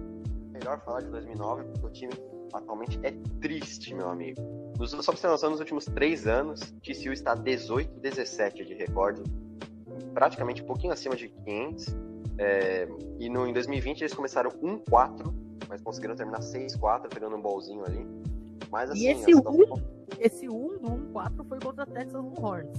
Melhor 0.52 0.80
falar 0.86 1.02
de 1.02 1.10
2009 1.10 1.64
porque 1.64 1.86
o 1.86 1.90
time 1.90 2.14
atualmente 2.54 3.00
é 3.04 3.12
triste, 3.42 3.94
meu 3.94 4.10
amigo. 4.10 4.42
Nos, 4.78 4.92
só 4.92 5.12
pra 5.12 5.16
você 5.20 5.28
noção, 5.28 5.50
nos 5.52 5.60
últimos 5.60 5.86
três 5.86 6.28
anos, 6.28 6.60
TCU 6.82 7.12
está 7.12 7.36
18 7.36 8.00
17 8.00 8.66
de 8.66 8.74
recorde, 8.74 9.24
praticamente 10.14 10.62
um 10.62 10.66
pouquinho 10.66 10.94
acima 10.94 11.16
de 11.16 11.30
500. 11.30 11.88
É, 12.38 12.88
e 13.20 13.30
no, 13.30 13.46
em 13.48 13.54
2020 13.54 14.02
eles 14.02 14.14
começaram 14.14 14.50
1-4, 14.52 15.34
mas 15.68 15.82
conseguiram 15.82 16.16
terminar 16.16 16.40
6-4, 16.40 17.10
pegando 17.14 17.36
um 17.36 17.42
bolzinho 17.42 17.84
ali. 17.86 18.08
Mas 18.72 18.92
assim, 18.92 19.02
e 19.02 19.08
esse 19.08 19.32
a 19.32 19.36
situação- 19.36 19.74
1, 19.76 19.82
esse 20.20 20.50
1 20.50 20.78
do 20.78 20.88
1-4 21.14 21.46
foi 21.48 21.60
contra 21.60 21.84
a 21.84 21.86
Texas 21.86 22.14
Longhorns. 22.14 22.70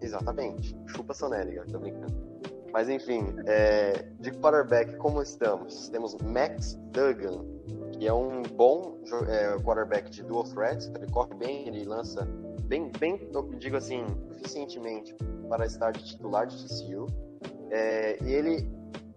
Exatamente. 0.00 0.76
Chupa 0.86 1.12
Sonéliga, 1.14 1.64
tô 1.70 1.78
brincando. 1.78 2.14
Mas 2.72 2.88
enfim, 2.88 3.26
é, 3.46 4.06
de 4.18 4.30
quarterback, 4.32 4.96
como 4.96 5.20
estamos? 5.20 5.90
Temos 5.90 6.16
Max 6.22 6.74
Duggan, 6.92 7.44
que 8.02 8.08
é 8.08 8.12
um 8.12 8.42
bom 8.42 8.98
é, 9.28 9.56
quarterback 9.62 10.10
de 10.10 10.24
dual 10.24 10.42
threat, 10.42 10.90
ele 10.96 11.06
corre 11.12 11.32
bem, 11.36 11.68
ele 11.68 11.84
lança 11.84 12.26
bem, 12.64 12.90
bem 12.98 13.30
digo 13.60 13.76
assim, 13.76 14.04
eficientemente 14.32 15.14
para 15.48 15.64
estar 15.66 15.92
de 15.92 16.04
titular 16.04 16.44
de 16.48 16.66
TCU. 16.66 17.06
É, 17.70 18.20
e 18.24 18.32
ele, 18.32 18.68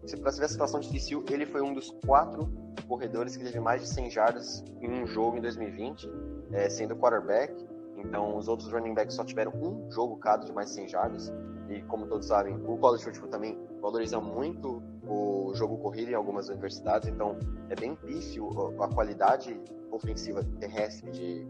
se 0.06 0.16
para 0.18 0.30
ver 0.34 0.46
a 0.46 0.48
situação 0.48 0.80
de 0.80 0.90
TCU, 0.90 1.26
ele 1.32 1.48
foi 1.48 1.64
um 1.64 1.74
dos 1.74 1.90
quatro 2.06 2.48
corredores 2.88 3.36
que 3.36 3.44
teve 3.44 3.60
mais 3.60 3.82
de 3.82 3.88
100 3.88 4.12
jardas 4.12 4.64
em 4.80 4.88
um 4.88 5.08
jogo 5.08 5.38
em 5.38 5.42
2020, 5.42 6.08
é, 6.52 6.70
sendo 6.70 6.96
quarterback. 6.96 7.56
Então, 7.98 8.38
os 8.38 8.48
outros 8.48 8.72
running 8.72 8.94
backs 8.94 9.16
só 9.16 9.24
tiveram 9.24 9.52
um 9.56 9.90
jogo 9.90 10.18
cada 10.18 10.46
de 10.46 10.54
mais 10.54 10.68
de 10.68 10.76
100 10.76 10.90
jardas. 10.90 11.34
E, 11.70 11.82
como 11.88 12.06
todos 12.06 12.28
sabem, 12.28 12.54
o 12.54 12.78
college 12.78 13.04
football 13.04 13.30
também 13.30 13.58
valoriza 13.82 14.22
muito 14.22 14.84
o 15.08 15.54
jogo 15.54 15.78
corrido 15.78 16.12
em 16.12 16.14
algumas 16.14 16.50
universidades. 16.50 17.10
Então, 17.10 17.38
é 17.70 17.76
bem 17.76 17.96
pífio 17.96 18.50
a 18.82 18.88
qualidade 18.88 19.60
ofensiva 19.92 20.44
terrestre 20.60 21.12
de, 21.12 21.48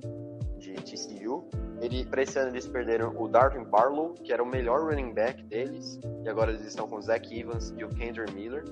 de 0.58 0.74
TCU. 0.76 1.48
Ele, 1.82 2.06
para 2.06 2.24
esse 2.24 2.38
ano, 2.40 2.52
eles 2.52 2.68
perderam 2.68 3.14
o 3.18 3.28
Darwin 3.28 3.64
Barlow, 3.66 4.14
que 4.14 4.32
era 4.32 4.42
o 4.42 4.46
melhor 4.46 4.84
running 4.84 5.14
back 5.14 5.44
deles. 5.44 6.00
E 6.24 6.30
agora 6.30 6.52
eles 6.52 6.66
estão 6.66 6.88
com 6.88 6.98
o 6.98 7.02
Zach 7.02 7.38
Evans 7.38 7.74
e 7.78 7.84
o 7.84 7.90
Kendra 7.90 8.26
Miller. 8.32 8.64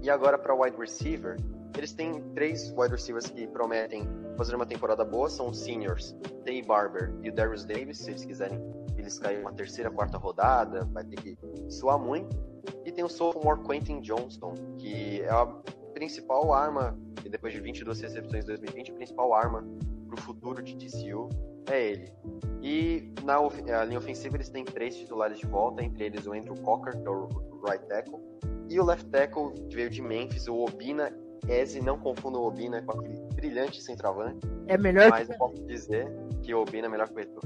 E 0.00 0.10
agora, 0.10 0.38
para 0.38 0.54
wide 0.54 0.76
receiver, 0.76 1.36
eles 1.76 1.92
têm 1.92 2.20
três 2.34 2.72
wide 2.76 2.92
receivers 2.92 3.28
que 3.28 3.46
prometem 3.46 4.06
fazer 4.36 4.54
uma 4.54 4.66
temporada 4.66 5.04
boa, 5.04 5.28
são 5.28 5.48
os 5.48 5.58
seniors, 5.58 6.16
Tay 6.44 6.62
Barber 6.62 7.14
e 7.22 7.30
o 7.30 7.34
Darius 7.34 7.64
Davis, 7.64 7.98
se 7.98 8.10
eles 8.10 8.24
quiserem 8.24 8.58
eles 8.96 9.18
caem 9.18 9.40
uma 9.40 9.52
terceira, 9.52 9.90
quarta 9.90 10.16
rodada, 10.16 10.84
vai 10.92 11.04
ter 11.04 11.16
que 11.16 11.38
suar 11.68 11.98
muito. 11.98 12.36
E 12.92 12.94
tem 12.94 13.04
o 13.04 13.08
sophomore 13.08 13.58
Quentin 13.62 14.02
Johnston, 14.02 14.52
que 14.76 15.22
é 15.22 15.30
a 15.30 15.46
principal 15.94 16.52
arma, 16.52 16.94
e 17.24 17.28
depois 17.30 17.54
de 17.54 17.60
22 17.60 18.02
recepções 18.02 18.44
em 18.44 18.48
2020, 18.48 18.90
a 18.90 18.94
principal 18.94 19.32
arma 19.32 19.64
para 20.06 20.14
o 20.14 20.20
futuro 20.20 20.62
de 20.62 20.76
TCU 20.76 21.30
é 21.70 21.90
ele. 21.90 22.12
E 22.60 23.10
na 23.24 23.84
linha 23.86 23.98
ofensiva 23.98 24.36
eles 24.36 24.50
têm 24.50 24.62
três 24.62 24.94
titulares 24.94 25.38
de 25.38 25.46
volta, 25.46 25.82
entre 25.82 26.04
eles 26.04 26.26
o 26.26 26.34
Andrew 26.34 26.54
Cocker, 26.56 26.92
que 27.00 27.08
é 27.08 27.10
o 27.10 27.28
right 27.66 27.82
tackle, 27.88 28.20
e 28.68 28.78
o 28.78 28.84
left 28.84 29.08
tackle 29.08 29.52
que 29.70 29.74
veio 29.74 29.88
de 29.88 30.02
Memphis, 30.02 30.46
o 30.46 30.58
Obina 30.58 31.10
Eze, 31.48 31.80
não 31.80 31.98
confunda 31.98 32.38
o 32.38 32.44
Obina 32.44 32.82
com 32.82 32.92
aquele 32.92 33.18
brilhante 33.34 33.80
centroavante. 33.80 34.46
É 34.66 34.76
melhor 34.76 35.08
Mas 35.08 35.28
que... 35.28 35.38
posso 35.38 35.64
dizer 35.64 36.12
que 36.42 36.52
o 36.52 36.60
Obina 36.60 36.88
é 36.88 36.90
melhor 36.90 37.08
que 37.08 37.14
o 37.14 37.20
Etu. 37.20 37.40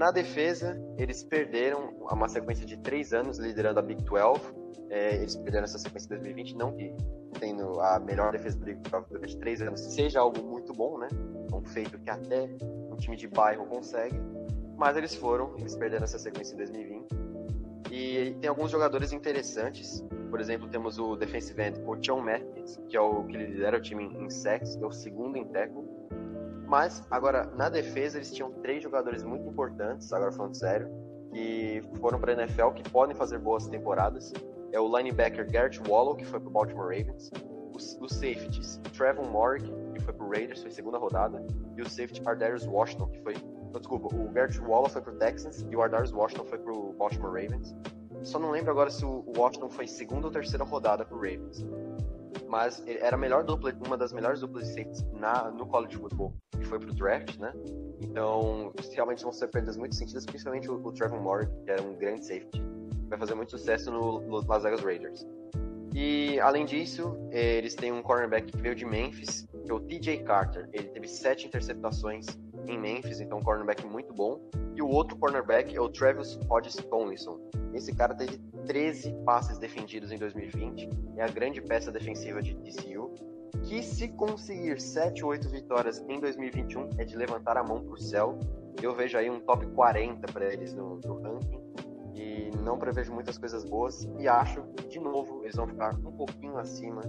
Na 0.00 0.10
defesa, 0.10 0.82
eles 0.96 1.22
perderam 1.22 1.90
uma 2.10 2.26
sequência 2.26 2.64
de 2.64 2.78
três 2.78 3.12
anos 3.12 3.38
liderando 3.38 3.80
a 3.80 3.82
Big 3.82 4.02
12. 4.02 4.40
É, 4.88 5.16
eles 5.16 5.36
perderam 5.36 5.64
essa 5.64 5.78
sequência 5.78 6.06
em 6.06 6.16
2020, 6.16 6.56
não 6.56 6.74
que 6.74 6.90
tendo 7.38 7.78
a 7.82 8.00
melhor 8.00 8.32
defesa 8.32 8.58
do 8.58 8.64
Big 8.64 8.80
12 8.80 9.06
durante 9.10 9.36
três 9.36 9.60
anos 9.60 9.78
seja 9.78 10.20
algo 10.20 10.42
muito 10.42 10.72
bom, 10.72 10.96
né? 10.96 11.06
Um 11.52 11.62
feito 11.66 11.98
que 11.98 12.08
até 12.08 12.48
um 12.90 12.96
time 12.96 13.14
de 13.14 13.28
bairro 13.28 13.66
consegue. 13.66 14.18
Mas 14.78 14.96
eles 14.96 15.14
foram, 15.14 15.54
eles 15.58 15.76
perderam 15.76 16.04
essa 16.04 16.18
sequência 16.18 16.54
em 16.54 16.56
2020. 16.56 17.06
E 17.90 18.34
tem 18.40 18.48
alguns 18.48 18.70
jogadores 18.70 19.12
interessantes. 19.12 20.02
Por 20.30 20.40
exemplo, 20.40 20.66
temos 20.70 20.98
o 20.98 21.14
defensive 21.14 21.60
end, 21.60 21.78
John 22.00 22.22
Matthews, 22.22 22.80
que 22.88 22.96
é 22.96 23.00
o 23.02 23.24
que 23.24 23.36
lidera 23.36 23.76
o 23.76 23.82
time 23.82 24.04
em 24.18 24.30
sacks, 24.30 24.78
é 24.80 24.86
o 24.86 24.92
segundo 24.92 25.36
em 25.36 25.44
tackle. 25.44 25.84
Mas, 26.70 27.04
agora, 27.10 27.46
na 27.56 27.68
defesa, 27.68 28.18
eles 28.18 28.32
tinham 28.32 28.52
três 28.62 28.80
jogadores 28.80 29.24
muito 29.24 29.44
importantes, 29.44 30.12
agora 30.12 30.30
falando 30.30 30.54
sério, 30.54 30.88
que 31.32 31.82
foram 32.00 32.20
para 32.20 32.30
a 32.30 32.36
NFL, 32.36 32.68
que 32.68 32.88
podem 32.90 33.16
fazer 33.16 33.38
boas 33.38 33.66
temporadas. 33.66 34.32
É 34.70 34.78
o 34.78 34.86
linebacker 34.96 35.50
Garrett 35.50 35.80
Wallow, 35.88 36.14
que 36.14 36.24
foi 36.24 36.38
para 36.38 36.48
o 36.48 36.52
Baltimore 36.52 36.84
Ravens. 36.84 37.28
Os, 37.74 38.12
safeties, 38.12 38.80
Trevor 38.96 39.28
Morgan, 39.28 39.72
que 39.94 40.00
foi 40.00 40.14
para 40.14 40.24
o 40.24 40.30
Raiders, 40.30 40.62
foi 40.62 40.70
segunda 40.70 40.96
rodada. 40.96 41.44
E 41.76 41.82
o 41.82 41.90
safety 41.90 42.22
Ardarius 42.24 42.64
Washington, 42.68 43.08
que 43.08 43.20
foi 43.20 43.34
desculpa, 43.76 44.14
o 44.14 44.28
Garrett 44.28 44.60
Waller 44.60 44.90
foi 44.90 45.02
pro 45.02 45.16
Texans 45.16 45.66
e 45.68 45.74
o 45.74 45.82
Ardarius 45.82 46.12
Washington 46.12 46.44
foi 46.44 46.58
pro 46.58 46.92
Baltimore 46.92 47.32
Ravens. 47.32 47.74
Só 48.22 48.38
não 48.38 48.52
lembro 48.52 48.70
agora 48.70 48.90
se 48.90 49.04
o 49.04 49.24
Washington 49.36 49.70
foi 49.70 49.88
segunda 49.88 50.28
ou 50.28 50.32
terceira 50.32 50.62
rodada 50.62 51.04
pro 51.04 51.16
Ravens. 51.16 51.66
Mas 52.50 52.82
era 52.84 53.16
melhor 53.16 53.44
dupla, 53.44 53.72
uma 53.86 53.96
das 53.96 54.12
melhores 54.12 54.40
duplas 54.40 54.66
de 54.66 54.74
safeties 54.74 55.06
na, 55.12 55.52
no 55.52 55.64
college 55.66 55.96
football, 55.96 56.34
que 56.50 56.66
foi 56.66 56.80
pro 56.80 56.92
draft, 56.92 57.38
né? 57.38 57.52
Então, 58.00 58.72
realmente 58.92 59.22
vão 59.22 59.32
ser 59.32 59.46
perdas 59.46 59.76
muito 59.76 59.94
sentidas, 59.94 60.26
principalmente 60.26 60.68
o, 60.68 60.74
o 60.84 60.92
Trevor 60.92 61.20
Moore, 61.20 61.48
que 61.64 61.70
era 61.70 61.80
um 61.80 61.94
grande 61.94 62.26
safety. 62.26 62.60
Vai 63.08 63.16
fazer 63.20 63.36
muito 63.36 63.52
sucesso 63.52 63.92
no, 63.92 64.20
no 64.22 64.44
Las 64.48 64.64
Vegas 64.64 64.80
Raiders. 64.80 65.24
E, 65.94 66.40
além 66.40 66.64
disso, 66.64 67.16
eles 67.30 67.76
têm 67.76 67.92
um 67.92 68.02
cornerback 68.02 68.50
que 68.50 68.60
veio 68.60 68.74
de 68.74 68.84
Memphis, 68.84 69.46
que 69.64 69.70
é 69.70 69.74
o 69.74 69.78
TJ 69.78 70.24
Carter. 70.24 70.68
Ele 70.72 70.88
teve 70.88 71.06
sete 71.06 71.46
interceptações 71.46 72.26
em 72.66 72.76
Memphis, 72.76 73.20
então 73.20 73.38
um 73.38 73.42
cornerback 73.42 73.86
muito 73.86 74.12
bom. 74.12 74.40
E 74.80 74.82
o 74.82 74.88
outro 74.88 75.14
cornerback 75.18 75.76
é 75.76 75.78
o 75.78 75.90
Travis 75.90 76.38
Hodges 76.48 76.76
Tomlinson. 76.76 77.38
Esse 77.74 77.94
cara 77.94 78.14
teve 78.14 78.38
13 78.64 79.12
passes 79.26 79.58
defendidos 79.58 80.10
em 80.10 80.16
2020, 80.16 80.88
é 81.18 81.22
a 81.22 81.28
grande 81.28 81.60
peça 81.60 81.92
defensiva 81.92 82.40
de 82.40 82.54
TCU, 82.54 83.12
que 83.64 83.82
se 83.82 84.08
conseguir 84.08 84.80
7 84.80 85.22
ou 85.22 85.32
8 85.32 85.50
vitórias 85.50 86.02
em 86.08 86.18
2021 86.18 86.88
é 86.96 87.04
de 87.04 87.14
levantar 87.14 87.58
a 87.58 87.62
mão 87.62 87.84
para 87.84 87.92
o 87.92 88.00
céu. 88.00 88.38
Eu 88.80 88.94
vejo 88.94 89.18
aí 89.18 89.28
um 89.28 89.40
top 89.40 89.66
40 89.66 90.32
para 90.32 90.50
eles 90.50 90.72
no, 90.72 90.98
no 91.04 91.20
ranking 91.20 91.60
e 92.14 92.50
não 92.64 92.78
prevejo 92.78 93.12
muitas 93.12 93.36
coisas 93.36 93.62
boas 93.66 94.08
e 94.18 94.26
acho 94.26 94.62
que 94.78 94.88
de 94.88 94.98
novo 94.98 95.42
eles 95.42 95.56
vão 95.56 95.68
ficar 95.68 95.94
um 95.94 96.12
pouquinho 96.12 96.56
acima 96.56 97.02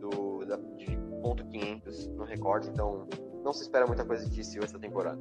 do 0.00 0.44
da, 0.44 0.56
de 0.56 0.98
ponto 1.22 1.46
500 1.46 2.08
no 2.08 2.24
recorde, 2.24 2.70
então 2.70 3.06
não 3.44 3.52
se 3.52 3.62
espera 3.62 3.86
muita 3.86 4.04
coisa 4.04 4.28
de 4.28 4.42
TCU 4.42 4.64
essa 4.64 4.80
temporada. 4.80 5.20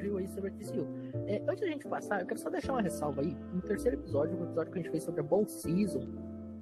Review 0.00 0.18
aí 0.18 0.28
sobre 0.28 0.50
a 0.50 0.52
TCU. 0.52 0.86
É, 1.26 1.42
antes 1.46 1.60
da 1.60 1.66
gente 1.66 1.86
passar, 1.86 2.20
eu 2.20 2.26
quero 2.26 2.40
só 2.40 2.50
deixar 2.50 2.72
uma 2.72 2.82
ressalva 2.82 3.20
aí. 3.22 3.36
No 3.52 3.60
terceiro 3.60 3.96
episódio, 3.98 4.38
um 4.38 4.44
episódio 4.44 4.72
que 4.72 4.78
a 4.78 4.82
gente 4.82 4.90
fez 4.90 5.04
sobre 5.04 5.20
a 5.20 5.24
Bowl 5.24 5.46
Season, 5.46 6.06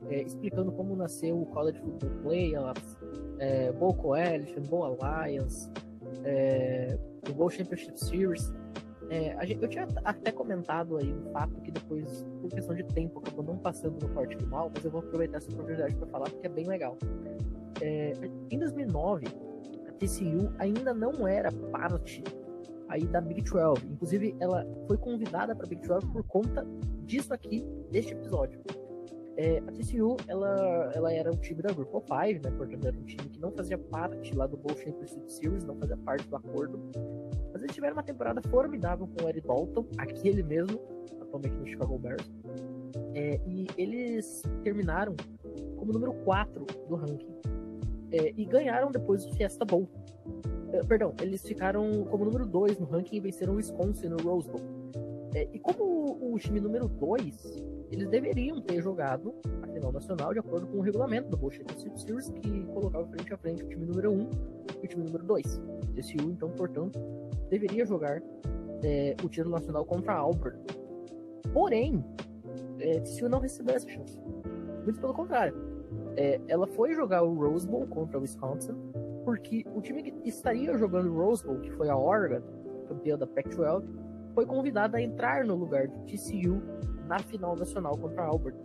é, 0.09 0.23
explicando 0.23 0.73
como 0.73 0.97
nasceu 0.97 1.41
o 1.41 1.47
College 1.47 1.79
Football 1.81 2.11
Playoffs, 2.23 2.97
é, 3.39 3.73
Bowl 3.73 3.95
Coalition, 3.95 4.63
Bowl 4.63 4.85
Alliance, 4.85 5.71
é, 6.25 6.99
o 7.29 7.33
Bowl 7.33 7.51
Championship 7.51 7.99
Series. 7.99 8.53
É, 9.11 9.47
gente, 9.47 9.63
eu 9.63 9.69
tinha 9.69 9.87
até 10.05 10.31
comentado 10.31 10.99
aí 10.99 11.11
um 11.11 11.33
fato 11.33 11.61
que 11.63 11.71
depois, 11.71 12.27
por 12.43 12.51
questão 12.51 12.75
de 12.75 12.85
tempo, 12.85 13.21
acabou 13.21 13.43
não 13.43 13.57
passando 13.57 13.99
no 14.07 14.13
corte 14.13 14.37
final, 14.37 14.71
mas 14.75 14.85
eu 14.85 14.91
vou 14.91 15.01
aproveitar 15.01 15.39
essa 15.39 15.51
oportunidade 15.51 15.95
para 15.97 16.07
falar 16.09 16.31
porque 16.31 16.47
é 16.47 16.51
bem 16.51 16.67
legal. 16.67 16.99
É, 17.81 18.13
em 18.51 18.59
2009, 18.59 19.27
a 19.89 19.93
TCU 19.93 20.53
ainda 20.59 20.93
não 20.93 21.27
era 21.27 21.51
parte 21.71 22.23
aí 22.89 23.07
da 23.07 23.21
Big 23.21 23.43
12. 23.43 23.87
Inclusive, 23.87 24.37
ela 24.41 24.67
foi 24.87 24.97
convidada 24.97 25.55
para 25.55 25.67
Big 25.67 25.87
12 25.87 26.07
por 26.07 26.23
conta 26.25 26.67
disso 27.05 27.33
aqui, 27.33 27.65
deste 27.91 28.13
episódio. 28.13 28.61
É, 29.37 29.59
a 29.59 29.71
TCU, 29.71 30.17
ela, 30.27 30.91
ela 30.95 31.13
era 31.13 31.31
um 31.31 31.37
time 31.37 31.63
da 31.63 31.73
Group 31.73 31.95
of 31.95 32.07
Five, 32.09 32.41
né? 32.43 32.51
Portanto, 32.51 32.89
era 32.89 32.99
um 32.99 33.05
time 33.05 33.29
que 33.29 33.39
não 33.39 33.53
fazia 33.53 33.79
parte 33.79 34.35
lá 34.35 34.49
do 34.49 34.57
Bowl 34.57 34.77
Championship 34.77 35.33
Series, 35.33 35.63
não 35.63 35.77
fazia 35.77 35.97
parte 35.99 36.27
do 36.29 36.35
acordo. 36.35 36.81
Mas 37.53 37.63
eles 37.63 37.73
tiveram 37.73 37.95
uma 37.95 38.03
temporada 38.03 38.43
formidável 38.51 39.07
com 39.07 39.25
o 39.25 39.29
Eric 39.29 39.47
Dalton, 39.47 39.87
aquele 39.97 40.43
mesmo, 40.43 40.81
atualmente 41.21 41.55
no 41.55 41.67
Chicago 41.69 41.99
Bears. 41.99 42.29
É, 43.15 43.41
e 43.47 43.69
eles 43.77 44.43
terminaram 44.65 45.15
como 45.77 45.93
número 45.93 46.15
4 46.25 46.67
do 46.89 46.97
ranking. 46.97 47.39
É, 48.11 48.33
e 48.37 48.45
ganharam 48.45 48.91
depois 48.91 49.25
o 49.25 49.33
Fiesta 49.35 49.65
Bowl. 49.65 49.89
É, 50.73 50.83
perdão, 50.85 51.15
eles 51.21 51.43
ficaram 51.43 52.05
como 52.11 52.25
número 52.25 52.47
2 52.47 52.79
no 52.79 52.87
ranking 52.87 53.17
e 53.17 53.21
venceram 53.21 53.55
o 53.55 53.57
Wisconsin 53.57 54.09
no 54.09 54.17
Rose 54.19 54.49
Bowl. 54.49 54.61
É, 55.35 55.49
e 55.53 55.59
como 55.59 56.19
o, 56.21 56.39
time 56.39 56.61
número 56.61 56.89
2 56.89 57.65
eles 57.91 58.09
deveriam 58.09 58.61
ter 58.61 58.83
jogado 58.83 59.35
a 59.63 59.67
final 59.69 59.93
nacional 59.93 60.33
de 60.33 60.41
acordo 60.41 60.67
com 60.67 60.79
o 60.79 60.81
regulamento 60.81 61.31
do 61.31 61.37
Bullshit 61.37 61.65
Series, 61.97 62.31
que 62.31 62.65
colocava 62.67 63.07
frente 63.07 63.33
a 63.33 63.37
frente 63.37 63.63
o 63.63 63.69
time 63.69 63.87
número 63.87 64.13
1 64.13 64.31
e 64.83 64.85
o 64.85 64.89
time 64.89 65.05
número 65.05 65.25
2. 65.25 65.61
TCU, 65.95 66.31
então, 66.31 66.51
portanto, 66.51 66.99
deveria 67.49 67.87
jogar 67.87 68.23
é, 68.83 69.17
o 69.23 69.29
título 69.29 69.55
nacional 69.55 69.85
contra 69.85 70.13
a 70.13 70.19
Auburn. 70.19 70.59
Porém, 71.53 72.05
é, 72.79 73.01
TCU 73.01 73.29
não 73.29 73.41
recebeu 73.41 73.75
essa 73.75 73.89
chance. 73.89 74.19
Muito 74.85 75.01
pelo 75.01 75.15
contrário. 75.15 75.55
É, 76.17 76.41
ela 76.49 76.67
foi 76.67 76.95
jogar 76.95 77.23
o 77.23 77.35
Rose 77.35 77.67
Bowl 77.67 77.87
contra 77.87 78.19
o 78.19 78.23
Wisconsin, 78.23 78.75
porque 79.29 79.63
o 79.75 79.83
time 79.83 80.03
que 80.03 80.27
estaria 80.27 80.75
jogando 80.79 81.15
Rose 81.15 81.45
Bowl, 81.45 81.61
que 81.61 81.71
foi 81.73 81.91
a 81.91 81.95
Oregon, 81.99 82.41
campeã 82.89 83.19
da 83.19 83.27
Pac-12, 83.27 83.85
foi 84.35 84.47
convidado 84.47 84.97
a 84.97 85.03
entrar 85.03 85.45
no 85.45 85.55
lugar 85.55 85.87
de 85.87 85.99
TCU 86.07 86.63
na 87.07 87.19
final 87.19 87.55
nacional 87.55 87.95
contra 87.99 88.23
a 88.23 88.27
Auburn. 88.27 88.57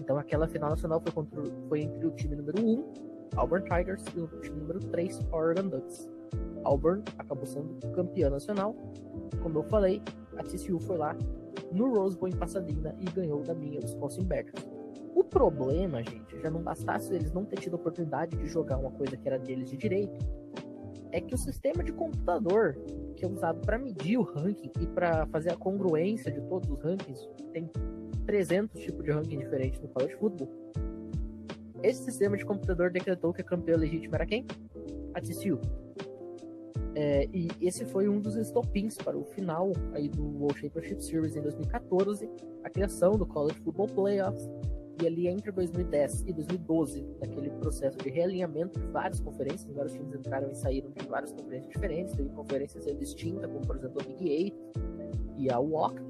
Então 0.00 0.16
aquela 0.16 0.48
final 0.48 0.70
nacional 0.70 1.02
foi, 1.02 1.12
contra, 1.12 1.42
foi 1.68 1.82
entre 1.82 2.06
o 2.06 2.10
time 2.12 2.34
número 2.34 2.64
1, 2.64 2.92
Auburn 3.36 3.62
Tigers, 3.68 4.02
e 4.16 4.20
o 4.20 4.26
time 4.40 4.58
número 4.58 4.80
3, 4.80 5.20
Oregon 5.30 5.68
Ducks. 5.68 6.08
Auburn 6.64 7.02
acabou 7.18 7.44
sendo 7.44 7.78
campeã 7.92 8.30
nacional. 8.30 8.74
Como 9.42 9.58
eu 9.58 9.64
falei, 9.64 10.00
a 10.38 10.42
TCU 10.42 10.80
foi 10.80 10.96
lá 10.96 11.14
no 11.70 11.94
Rose 11.94 12.16
Bowl 12.16 12.30
em 12.30 12.36
Pasadena 12.36 12.96
e 13.00 13.04
ganhou 13.10 13.42
da 13.42 13.52
minha 13.52 13.80
Wisconsin 13.82 14.24
Badgers. 14.24 14.75
O 15.16 15.24
problema, 15.24 16.02
gente, 16.02 16.38
já 16.42 16.50
não 16.50 16.62
bastasse 16.62 17.14
eles 17.14 17.32
não 17.32 17.42
ter 17.42 17.58
tido 17.58 17.72
a 17.72 17.76
oportunidade 17.76 18.36
de 18.36 18.46
jogar 18.48 18.76
uma 18.76 18.90
coisa 18.90 19.16
que 19.16 19.26
era 19.26 19.38
deles 19.38 19.70
de 19.70 19.74
direito, 19.74 20.14
é 21.10 21.22
que 21.22 21.34
o 21.34 21.38
sistema 21.38 21.82
de 21.82 21.90
computador 21.90 22.76
que 23.16 23.24
é 23.24 23.28
usado 23.28 23.62
para 23.62 23.78
medir 23.78 24.18
o 24.18 24.22
ranking 24.22 24.70
e 24.78 24.86
para 24.86 25.24
fazer 25.28 25.50
a 25.50 25.56
congruência 25.56 26.30
de 26.30 26.42
todos 26.42 26.68
os 26.70 26.78
rankings, 26.82 27.26
tem 27.50 27.70
300 28.26 28.78
tipos 28.78 29.02
de 29.02 29.10
ranking 29.10 29.38
diferentes 29.38 29.80
no 29.80 29.88
college 29.88 30.14
football. 30.16 30.50
Esse 31.82 32.04
sistema 32.04 32.36
de 32.36 32.44
computador 32.44 32.90
decretou 32.90 33.32
que 33.32 33.40
a 33.40 33.44
campeã 33.44 33.74
legítima 33.74 34.16
era 34.16 34.26
quem? 34.26 34.44
A 35.14 35.20
TCU. 35.22 35.58
É, 36.94 37.26
e 37.32 37.48
esse 37.62 37.86
foi 37.86 38.06
um 38.06 38.20
dos 38.20 38.36
estopins 38.36 38.98
para 38.98 39.16
o 39.16 39.24
final 39.24 39.72
aí 39.94 40.10
do 40.10 40.22
World 40.22 40.60
Championship 40.60 41.02
Series 41.02 41.36
em 41.36 41.40
2014, 41.40 42.28
a 42.62 42.68
criação 42.68 43.12
do 43.16 43.24
College 43.24 43.58
Football 43.60 43.86
Playoffs, 43.88 44.46
e 45.00 45.06
ali 45.06 45.28
entre 45.28 45.52
2010 45.52 46.22
e 46.26 46.32
2012, 46.32 47.06
naquele 47.20 47.50
processo 47.50 47.98
de 47.98 48.08
realinhamento 48.08 48.80
de 48.80 48.86
várias 48.86 49.20
conferências, 49.20 49.70
vários 49.74 49.92
times 49.92 50.14
entraram 50.14 50.50
e 50.50 50.54
saíram 50.54 50.90
de 50.90 51.06
várias 51.06 51.32
conferências 51.32 51.72
diferentes, 51.72 52.14
teve 52.14 52.28
conferências 52.30 52.84
distintas, 52.98 53.50
como 53.50 53.66
por 53.66 53.76
exemplo 53.76 54.00
a 54.00 54.04
Big 54.04 54.28
Eight 54.28 54.56
e 55.36 55.50
a 55.50 55.58
WOC. 55.58 56.00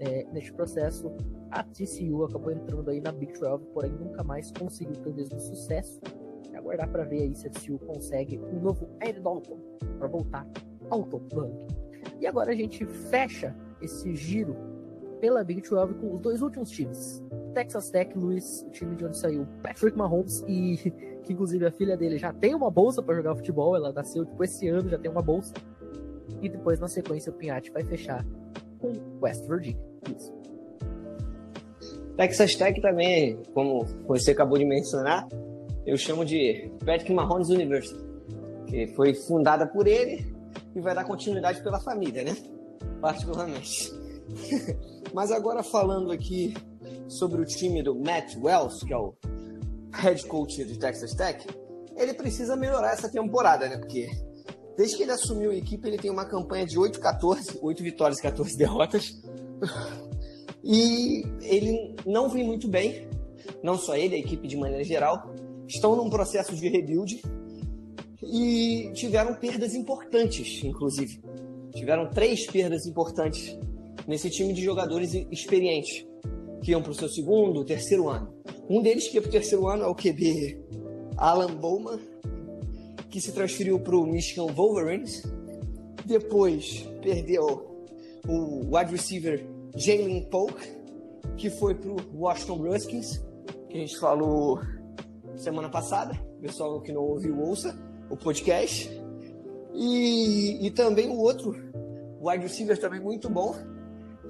É, 0.00 0.26
neste 0.32 0.52
processo, 0.52 1.12
a 1.50 1.62
TCU 1.62 2.24
acabou 2.24 2.50
entrando 2.50 2.90
aí 2.90 3.00
na 3.00 3.12
Big 3.12 3.38
12, 3.38 3.66
porém 3.66 3.92
nunca 3.92 4.24
mais 4.24 4.50
conseguiu 4.50 4.96
ter 4.96 5.10
o 5.10 5.14
mesmo 5.14 5.38
sucesso. 5.38 6.00
É 6.52 6.56
aguardar 6.56 6.90
para 6.90 7.04
ver 7.04 7.22
aí 7.22 7.34
se 7.36 7.46
a 7.46 7.50
TCU 7.50 7.78
consegue 7.78 8.38
um 8.38 8.60
novo 8.60 8.88
Ed 9.00 9.20
Dalton 9.20 9.58
para 9.98 10.08
voltar 10.08 10.46
ao 10.90 11.04
topo 11.04 11.28
do 11.28 11.40
ranking. 11.40 11.66
E 12.20 12.26
agora 12.26 12.50
a 12.50 12.54
gente 12.54 12.84
fecha 12.84 13.54
esse 13.80 14.14
giro 14.14 14.71
pela 15.22 15.44
Big 15.44 15.62
12 15.62 15.94
com 15.94 16.14
os 16.14 16.20
dois 16.20 16.42
últimos 16.42 16.68
times. 16.68 17.22
Texas 17.54 17.90
Tech, 17.90 18.12
Luiz, 18.18 18.62
o 18.66 18.70
time 18.70 18.96
de 18.96 19.04
onde 19.04 19.16
saiu 19.16 19.46
Patrick 19.62 19.96
Mahomes 19.96 20.42
e 20.48 20.76
que 21.22 21.32
inclusive 21.32 21.64
a 21.64 21.70
filha 21.70 21.96
dele 21.96 22.18
já 22.18 22.32
tem 22.32 22.56
uma 22.56 22.68
bolsa 22.68 23.00
para 23.00 23.14
jogar 23.14 23.36
futebol, 23.36 23.76
ela 23.76 23.92
nasceu 23.92 24.26
tipo 24.26 24.42
esse 24.42 24.66
ano, 24.66 24.88
já 24.88 24.98
tem 24.98 25.08
uma 25.08 25.22
bolsa. 25.22 25.54
E 26.42 26.48
depois 26.48 26.80
na 26.80 26.88
sequência 26.88 27.30
o 27.30 27.36
Pinhatti 27.36 27.70
vai 27.70 27.84
fechar 27.84 28.26
com 28.80 28.92
West 29.22 29.46
Virginia. 29.46 29.80
Isso. 30.18 30.34
Texas 32.16 32.56
Tech 32.56 32.80
também, 32.80 33.40
como 33.54 33.84
você 34.08 34.32
acabou 34.32 34.58
de 34.58 34.64
mencionar, 34.64 35.28
eu 35.86 35.96
chamo 35.96 36.24
de 36.24 36.68
Patrick 36.84 37.12
Mahomes 37.12 37.48
University, 37.48 38.00
que 38.66 38.88
foi 38.88 39.14
fundada 39.14 39.68
por 39.68 39.86
ele 39.86 40.34
e 40.74 40.80
vai 40.80 40.96
dar 40.96 41.04
continuidade 41.04 41.62
pela 41.62 41.78
família, 41.78 42.24
né? 42.24 42.36
Particularmente. 43.00 43.92
Mas 45.12 45.30
agora 45.30 45.62
falando 45.62 46.10
aqui 46.10 46.54
sobre 47.08 47.40
o 47.40 47.44
time 47.44 47.82
do 47.82 47.94
Matt 47.94 48.36
Wells, 48.36 48.84
que 48.84 48.92
é 48.92 48.96
o 48.96 49.14
head 49.92 50.26
coach 50.26 50.64
de 50.64 50.78
Texas 50.78 51.14
Tech, 51.14 51.46
ele 51.96 52.14
precisa 52.14 52.56
melhorar 52.56 52.92
essa 52.92 53.08
temporada, 53.08 53.68
né? 53.68 53.76
Porque 53.76 54.08
desde 54.76 54.96
que 54.96 55.02
ele 55.02 55.12
assumiu 55.12 55.50
a 55.50 55.54
equipe, 55.54 55.86
ele 55.86 55.98
tem 55.98 56.10
uma 56.10 56.24
campanha 56.24 56.66
de 56.66 56.78
8-14, 56.78 57.58
8 57.60 57.82
vitórias 57.82 58.18
e 58.18 58.22
14 58.22 58.56
derrotas. 58.56 59.20
E 60.64 61.24
ele 61.40 61.96
não 62.06 62.28
vem 62.28 62.44
muito 62.44 62.68
bem, 62.68 63.08
não 63.62 63.76
só 63.76 63.96
ele, 63.96 64.14
a 64.14 64.18
equipe 64.18 64.46
de 64.46 64.56
maneira 64.56 64.84
geral, 64.84 65.34
estão 65.66 65.96
num 65.96 66.08
processo 66.08 66.54
de 66.54 66.68
rebuild 66.68 67.20
e 68.22 68.90
tiveram 68.94 69.34
perdas 69.34 69.74
importantes, 69.74 70.62
inclusive. 70.62 71.20
Tiveram 71.74 72.08
três 72.10 72.46
perdas 72.46 72.86
importantes 72.86 73.58
nesse 74.06 74.30
time 74.30 74.52
de 74.52 74.62
jogadores 74.62 75.14
experientes 75.30 76.06
que 76.62 76.70
iam 76.70 76.82
para 76.82 76.92
o 76.92 76.94
seu 76.94 77.08
segundo, 77.08 77.64
terceiro 77.64 78.08
ano. 78.08 78.32
Um 78.68 78.80
deles 78.80 79.08
que 79.08 79.16
ia 79.16 79.22
para 79.22 79.28
o 79.28 79.32
terceiro 79.32 79.66
ano 79.68 79.84
é 79.84 79.86
o 79.86 79.94
QB 79.94 80.60
Alan 81.16 81.54
Bowman, 81.54 81.98
que 83.10 83.20
se 83.20 83.32
transferiu 83.32 83.78
para 83.80 83.96
o 83.96 84.06
Michigan 84.06 84.46
Wolverines. 84.46 85.22
Depois 86.06 86.88
perdeu 87.02 87.88
o 88.26 88.76
wide 88.76 88.92
receiver 88.92 89.44
Jalen 89.76 90.28
Polk, 90.30 90.54
que 91.36 91.50
foi 91.50 91.74
para 91.74 91.90
o 91.90 91.96
Washington 92.14 92.62
Redskins, 92.62 93.18
que 93.68 93.76
a 93.76 93.80
gente 93.80 93.98
falou 93.98 94.60
semana 95.36 95.68
passada. 95.68 96.14
Pessoal 96.40 96.80
que 96.80 96.92
não 96.92 97.02
ouviu, 97.02 97.38
ouça 97.40 97.78
o 98.10 98.16
podcast. 98.16 98.90
E, 99.74 100.66
e 100.66 100.70
também 100.70 101.08
o 101.08 101.18
outro 101.18 101.54
wide 102.20 102.44
receiver 102.44 102.78
também 102.78 103.00
muito 103.00 103.28
bom, 103.28 103.54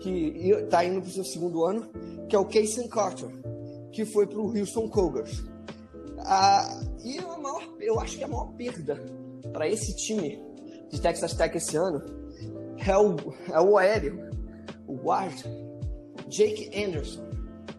que 0.00 0.50
está 0.50 0.84
indo 0.84 1.00
para 1.00 1.08
o 1.08 1.12
seu 1.12 1.24
segundo 1.24 1.64
ano, 1.64 1.88
que 2.28 2.36
é 2.36 2.38
o 2.38 2.44
Casey 2.44 2.88
Carter, 2.88 3.28
que 3.92 4.04
foi 4.04 4.26
para 4.26 4.38
o 4.38 4.56
Houston 4.56 4.88
Cougars. 4.88 5.42
Ah, 6.18 6.80
e 7.04 7.18
a 7.18 7.38
maior, 7.38 7.62
eu 7.80 7.98
acho 8.00 8.16
que 8.16 8.24
a 8.24 8.28
maior 8.28 8.52
perda 8.52 8.94
para 9.52 9.68
esse 9.68 9.94
time 9.96 10.42
de 10.90 11.00
Texas 11.00 11.34
Tech 11.34 11.56
esse 11.56 11.76
ano 11.76 12.02
é 12.86 12.96
o, 12.96 13.16
é 13.50 13.60
o 13.60 13.76
aéreo, 13.78 14.30
o 14.86 14.94
guard, 14.94 15.34
Jake 16.28 16.70
Anderson, 16.76 17.22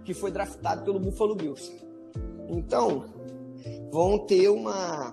que 0.03 0.14
foi 0.14 0.32
draftado 0.32 0.84
pelo 0.84 0.99
Buffalo 0.99 1.36
Bills. 1.36 1.72
Então, 2.49 3.05
vão 3.91 4.20
ter 4.26 4.49
uma 4.49 5.11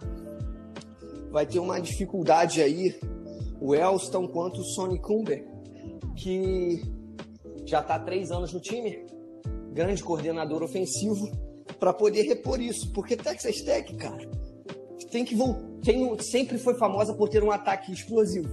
vai 1.31 1.47
ter 1.47 1.61
uma 1.61 1.81
dificuldade 1.81 2.61
aí 2.61 2.99
o 3.61 3.75
Elston 3.75 4.27
quanto 4.27 4.63
o 4.63 4.65
Sonny 4.65 4.99
Cumber, 4.99 5.47
que 6.21 6.83
já 7.65 7.81
está 7.81 7.95
há 7.95 7.99
três 7.99 8.31
anos 8.31 8.53
no 8.53 8.61
time, 8.61 9.07
grande 9.73 10.03
coordenador 10.03 10.63
ofensivo, 10.63 11.31
para 11.79 11.93
poder 11.93 12.23
repor 12.23 12.61
isso. 12.61 12.93
Porque 12.93 13.17
Texas 13.17 13.63
Tech, 13.63 13.95
cara, 13.97 14.29
tem 15.11 15.25
que 15.25 15.37
tem, 15.83 16.19
sempre 16.21 16.59
foi 16.59 16.75
famosa 16.75 17.15
por 17.15 17.29
ter 17.29 17.43
um 17.43 17.51
ataque 17.51 17.93
explosivo. 17.93 18.49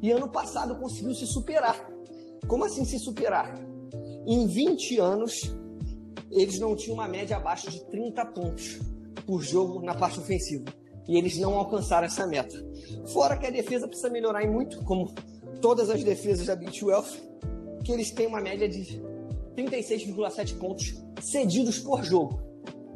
E 0.00 0.12
ano 0.12 0.28
passado 0.28 0.76
conseguiu 0.76 1.14
se 1.14 1.26
superar. 1.26 1.88
Como 2.46 2.64
assim 2.64 2.84
se 2.84 2.98
superar? 2.98 3.52
Em 4.24 4.46
20 4.46 4.98
anos, 5.00 5.54
eles 6.30 6.60
não 6.60 6.76
tinham 6.76 6.94
uma 6.94 7.08
média 7.08 7.36
abaixo 7.36 7.68
de 7.68 7.84
30 7.86 8.24
pontos 8.26 8.78
por 9.26 9.42
jogo 9.42 9.82
na 9.82 9.94
parte 9.94 10.20
ofensiva. 10.20 10.66
E 11.08 11.18
eles 11.18 11.36
não 11.38 11.54
alcançaram 11.54 12.06
essa 12.06 12.26
meta. 12.26 12.56
Fora 13.06 13.36
que 13.36 13.46
a 13.46 13.50
defesa 13.50 13.88
precisa 13.88 14.10
melhorar 14.10 14.44
em 14.44 14.50
muito, 14.50 14.84
como 14.84 15.12
todas 15.60 15.90
as 15.90 16.02
defesas 16.02 16.46
da 16.46 16.56
Big 16.56 16.78
12, 16.80 17.22
que 17.84 17.92
eles 17.92 18.10
têm 18.10 18.26
uma 18.26 18.40
média 18.40 18.68
de 18.68 19.02
36,7 19.56 20.58
pontos 20.58 20.94
cedidos 21.20 21.78
por 21.78 22.02
jogo. 22.04 22.40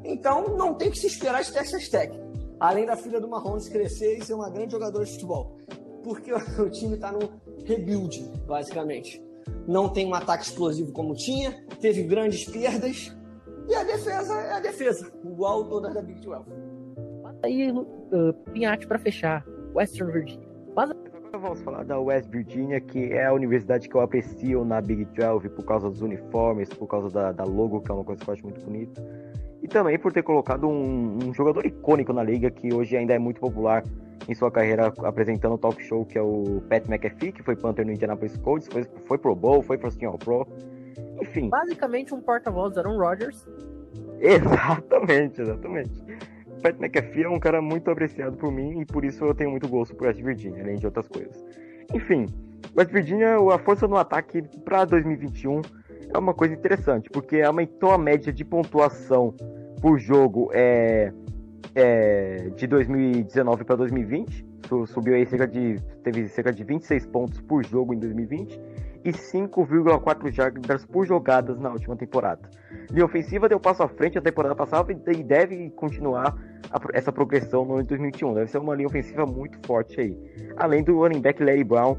Então, 0.05 0.57
não 0.57 0.75
tem 0.75 0.91
que 0.91 0.99
se 0.99 1.07
esperar 1.07 1.43
de 1.43 1.53
Texas 1.53 1.89
Tech. 1.89 2.13
Além 2.59 2.87
da 2.87 2.97
filha 2.97 3.21
do 3.21 3.29
Mahomes 3.29 3.69
crescer 3.69 4.19
e 4.19 4.25
ser 4.25 4.35
uma 4.35 4.49
grande 4.49 4.73
jogadora 4.73 5.05
de 5.05 5.13
futebol. 5.13 5.59
Porque 6.03 6.33
o 6.61 6.71
time 6.71 6.95
está 6.95 7.13
no 7.13 7.31
rebuild, 7.65 8.23
basicamente. 8.47 9.23
Não 9.67 9.89
tem 9.89 10.07
um 10.07 10.15
ataque 10.15 10.45
explosivo 10.45 10.93
como 10.93 11.15
tinha, 11.15 11.65
teve 11.81 12.03
grandes 12.03 12.45
perdas. 12.45 13.13
E 13.69 13.75
a 13.75 13.85
defesa 13.85 14.35
é 14.35 14.53
a 14.53 14.61
defesa, 14.61 15.13
igual 15.25 15.69
todas 15.69 15.95
da 15.95 16.03
Big 16.03 16.21
12. 16.21 16.45
Aí, 17.45 17.71
uh, 17.71 18.33
Pinhate 18.53 18.87
para 18.87 18.99
fechar, 18.99 19.45
Western 19.75 20.13
Virginia. 20.13 20.49
Vamos 21.39 21.63
falar 21.63 21.85
da 21.85 21.99
West 21.99 22.29
Virginia, 22.29 22.81
que 22.81 23.13
é 23.13 23.27
a 23.27 23.33
universidade 23.33 23.89
que 23.89 23.95
eu 23.95 24.01
aprecio 24.01 24.65
na 24.65 24.81
Big 24.81 25.05
12 25.05 25.49
por 25.51 25.65
causa 25.65 25.89
dos 25.89 26.03
uniformes, 26.03 26.69
por 26.69 26.87
causa 26.87 27.09
da, 27.11 27.33
da 27.33 27.45
logo, 27.45 27.81
que 27.81 27.91
é 27.91 27.95
uma 27.95 28.05
coisa 28.05 28.23
que 28.23 28.29
eu 28.29 28.35
acho 28.35 28.43
muito 28.43 28.65
bonita. 28.65 29.03
E 29.63 29.69
também 29.69 29.99
por 29.99 30.13
ter 30.13 30.23
colocado 30.23 30.69
um, 30.69 31.19
um, 31.25 31.33
jogador 31.33 31.65
icônico 31.65 32.13
na 32.13 32.23
liga, 32.23 32.51
que 32.51 32.75
hoje 32.75 32.97
ainda 32.97 33.15
é 33.15 33.19
muito 33.19 33.41
popular 33.41 33.85
em 34.29 34.35
sua 34.35 34.51
carreira 34.51 34.93
apresentando 34.99 35.55
o 35.55 35.59
talk 35.59 35.83
show, 35.83 36.05
que 36.05 36.19
é 36.19 36.23
o 36.23 36.63
Pat 36.69 36.87
McAfee, 36.89 37.33
que 37.33 37.43
foi 37.43 37.57
Panther 37.57 37.87
no 37.87 37.93
Indianapolis 37.93 38.37
Colts, 38.39 38.69
foi, 38.69 38.85
foi 38.85 39.19
Pro 39.19 39.35
Bowl, 39.35 39.63
foi 39.63 39.79
First 39.79 39.99
Team 39.99 40.17
Pro. 40.19 40.47
Enfim. 41.21 41.49
Basicamente 41.49 42.15
um 42.15 42.21
porta-voz 42.21 42.77
era 42.77 42.89
um 42.89 42.99
Rodgers. 42.99 43.47
Exatamente, 44.21 45.41
exatamente. 45.41 46.01
Pat 46.63 46.79
McAfee 46.79 47.25
é 47.25 47.29
um 47.29 47.41
cara 47.41 47.61
muito 47.61 47.91
apreciado 47.91 48.37
por 48.37 48.53
mim 48.53 48.81
e 48.81 48.87
por 48.87 49.05
isso 49.05 49.25
eu 49.25 49.35
tenho 49.35 49.51
muito 49.51 49.69
gosto 49.69 49.95
por 49.97 50.07
West 50.07 50.21
Virginia, 50.21 50.63
além 50.63 50.77
de 50.77 50.87
outras 50.87 51.09
coisas. 51.09 51.45
Enfim, 51.93 52.27
West 52.77 52.91
Virginia, 52.93 53.37
a 53.37 53.59
força 53.59 53.89
no 53.89 53.97
ataque 53.97 54.43
para 54.65 54.85
2021 54.85 55.61
é 56.15 56.19
uma 56.19 56.33
coisa 56.33 56.55
interessante, 56.55 57.11
porque 57.11 57.41
aumentou 57.43 57.91
a 57.91 57.99
média 57.99 58.33
de 58.33 58.45
pontuação 58.45 59.35
por 59.81 59.99
jogo 59.99 60.51
é, 60.53 61.13
é 61.75 62.51
de 62.55 62.67
2019 62.67 63.65
para 63.65 63.77
2020. 63.77 64.53
Subiu 64.87 65.15
aí 65.15 65.27
cerca 65.27 65.47
de. 65.47 65.77
teve 66.03 66.29
cerca 66.29 66.51
de 66.51 66.65
26 66.65 67.07
pontos 67.07 67.41
por 67.43 67.63
jogo 67.63 67.93
em 67.93 67.99
2020 67.99 68.59
e 69.05 69.13
5,4 69.13 70.31
jardas 70.31 70.87
por 70.87 71.07
jogadas 71.07 71.59
na 71.59 71.71
última 71.71 71.97
temporada. 71.97 72.49
Linha 72.91 73.05
ofensiva 73.05 73.49
deu 73.49 73.59
passo 73.59 73.83
à 73.83 73.89
frente 73.89 74.19
a 74.19 74.23
temporada 74.23 74.55
passada 74.55 74.93
e 74.93 75.23
deve 75.23 75.71
continuar 75.71 76.37
essa 76.93 77.13
progressão 77.13 77.65
no 77.65 77.75
ano 77.75 77.83
de 77.83 77.89
2021. 77.91 78.35
Deve 78.35 78.51
ser 78.51 78.59
uma 78.59 78.75
linha 78.75 78.87
ofensiva 78.87 79.27
muito 79.27 79.59
forte 79.67 80.01
aí. 80.01 80.17
Além 80.57 80.83
do 80.83 80.99
running 80.99 81.21
back 81.21 81.43
Larry 81.43 81.65
Brown, 81.65 81.97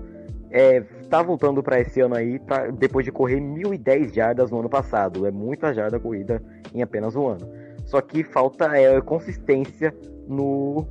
é, 0.49 0.82
tá 1.10 1.22
voltando 1.22 1.64
para 1.64 1.80
esse 1.80 1.99
ano 1.99 2.16
aí, 2.16 2.39
depois 2.78 3.06
de 3.06 3.12
correr 3.12 3.39
1.010 3.39 4.14
jardas 4.14 4.51
no 4.51 4.60
ano 4.60 4.70
passado. 4.70 5.26
É 5.26 5.32
muita 5.32 5.74
jarda 5.74 5.99
corrida 5.99 6.41
em 6.74 6.82
apenas 6.82 7.16
um 7.16 7.28
ano. 7.28 7.47
Só 7.86 7.99
que 8.01 8.24
falta 8.24 8.78
é, 8.78 9.01
consistência 9.01 9.93
no, 10.28 10.86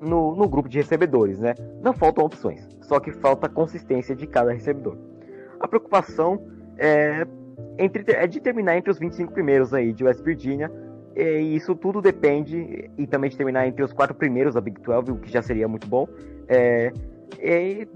no, 0.00 0.34
no, 0.34 0.48
grupo 0.48 0.68
de 0.68 0.78
recebedores, 0.78 1.38
né? 1.38 1.54
Não 1.82 1.92
faltam 1.92 2.24
opções, 2.24 2.66
só 2.80 2.98
que 2.98 3.12
falta 3.12 3.48
consistência 3.48 4.14
de 4.14 4.26
cada 4.26 4.52
recebedor. 4.52 5.09
A 5.60 5.68
preocupação 5.68 6.42
é, 6.78 7.26
entre, 7.78 8.04
é 8.12 8.26
de 8.26 8.40
terminar 8.40 8.76
entre 8.76 8.90
os 8.90 8.98
25 8.98 9.32
primeiros 9.32 9.72
aí 9.72 9.92
de 9.92 10.04
West 10.04 10.22
Virginia. 10.22 10.70
E 11.14 11.54
isso 11.54 11.74
tudo 11.74 12.00
depende, 12.00 12.90
e 12.96 13.06
também 13.06 13.28
de 13.28 13.36
terminar 13.36 13.66
entre 13.66 13.82
os 13.82 13.92
quatro 13.92 14.14
primeiros 14.14 14.54
da 14.54 14.60
Big 14.60 14.80
12, 14.80 15.10
o 15.10 15.16
que 15.16 15.30
já 15.30 15.42
seria 15.42 15.68
muito 15.68 15.86
bom. 15.86 16.08
É, 16.48 16.92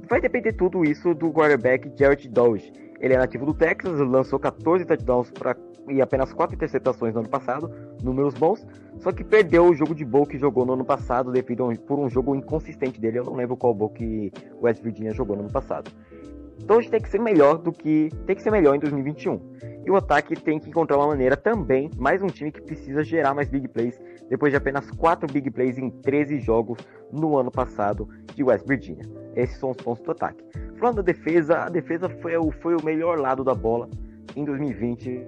vai 0.09 0.21
depender 0.21 0.53
tudo 0.53 0.85
isso 0.85 1.15
do 1.15 1.31
quarterback 1.33 1.91
Jared 1.97 2.29
Dodge. 2.29 2.73
Ele 3.01 3.15
é 3.15 3.19
nativo 3.19 3.47
do 3.47 3.55
Texas, 3.55 3.99
lançou 4.01 4.39
14 4.39 4.85
touchdowns 4.85 5.31
pra, 5.31 5.57
e 5.89 6.01
apenas 6.01 6.33
4 6.33 6.55
interceptações 6.55 7.15
no 7.15 7.21
ano 7.21 7.29
passado, 7.29 7.71
números 8.03 8.35
bons, 8.35 8.67
só 9.01 9.13
que 9.13 9.23
perdeu 9.23 9.67
o 9.67 9.75
jogo 9.75 9.95
de 9.95 10.05
bowl 10.05 10.27
que 10.27 10.39
jogou 10.39 10.65
no 10.65 10.73
ano 10.73 10.85
passado 10.85 11.31
devido 11.31 11.69
a, 11.69 11.75
por 11.77 11.99
um 11.99 12.09
jogo 12.09 12.35
inconsistente 12.35 13.01
dele. 13.01 13.19
Eu 13.19 13.25
não 13.25 13.35
lembro 13.35 13.57
qual 13.57 13.75
bowl 13.75 13.91
que 13.91 14.33
West 14.63 14.83
Virginia 14.83 15.13
jogou 15.13 15.37
no 15.37 15.43
ano 15.43 15.53
passado. 15.53 15.91
Então 16.63 16.79
a 16.79 16.81
gente 16.81 16.91
tem 16.91 17.01
que 17.01 17.09
ser 17.09 17.21
melhor 17.21 17.59
do 17.59 17.73
que. 17.73 18.11
Tem 18.27 18.37
que 18.37 18.43
ser 18.43 18.51
melhor 18.51 18.75
em 18.75 18.79
2021. 18.79 19.41
E 19.87 19.91
o 19.91 19.97
ataque 19.97 20.35
tem 20.35 20.59
que 20.59 20.71
encontrar 20.71 20.97
uma 20.97 21.09
maneira 21.09 21.37
também, 21.37 21.91
mais 21.99 22.23
um 22.23 22.27
time 22.27 22.51
que 22.51 22.63
precisa 22.63 23.05
gerar 23.05 23.35
mais 23.35 23.51
big 23.51 23.69
plays, 23.69 24.01
depois 24.31 24.51
de 24.51 24.57
apenas 24.57 24.91
4 24.91 25.31
big 25.31 25.51
plays 25.51 25.77
em 25.77 25.91
13 25.91 26.41
jogos 26.41 26.79
no 27.13 27.37
ano 27.37 27.51
passado 27.51 28.09
de 28.35 28.43
West 28.43 28.67
Virginia. 28.67 29.05
Esses 29.37 29.59
são 29.59 29.71
os 29.71 29.77
pontos 29.77 30.03
do 30.03 30.11
ataque. 30.13 30.43
Falando 30.79 30.97
da 30.97 31.03
defesa, 31.03 31.65
a 31.65 31.69
defesa 31.69 32.09
foi 32.09 32.35
o, 32.37 32.51
foi 32.51 32.75
o 32.75 32.83
melhor 32.83 33.19
lado 33.19 33.45
da 33.45 33.55
bola 33.55 33.91
em 34.35 34.45
2020 34.45 35.23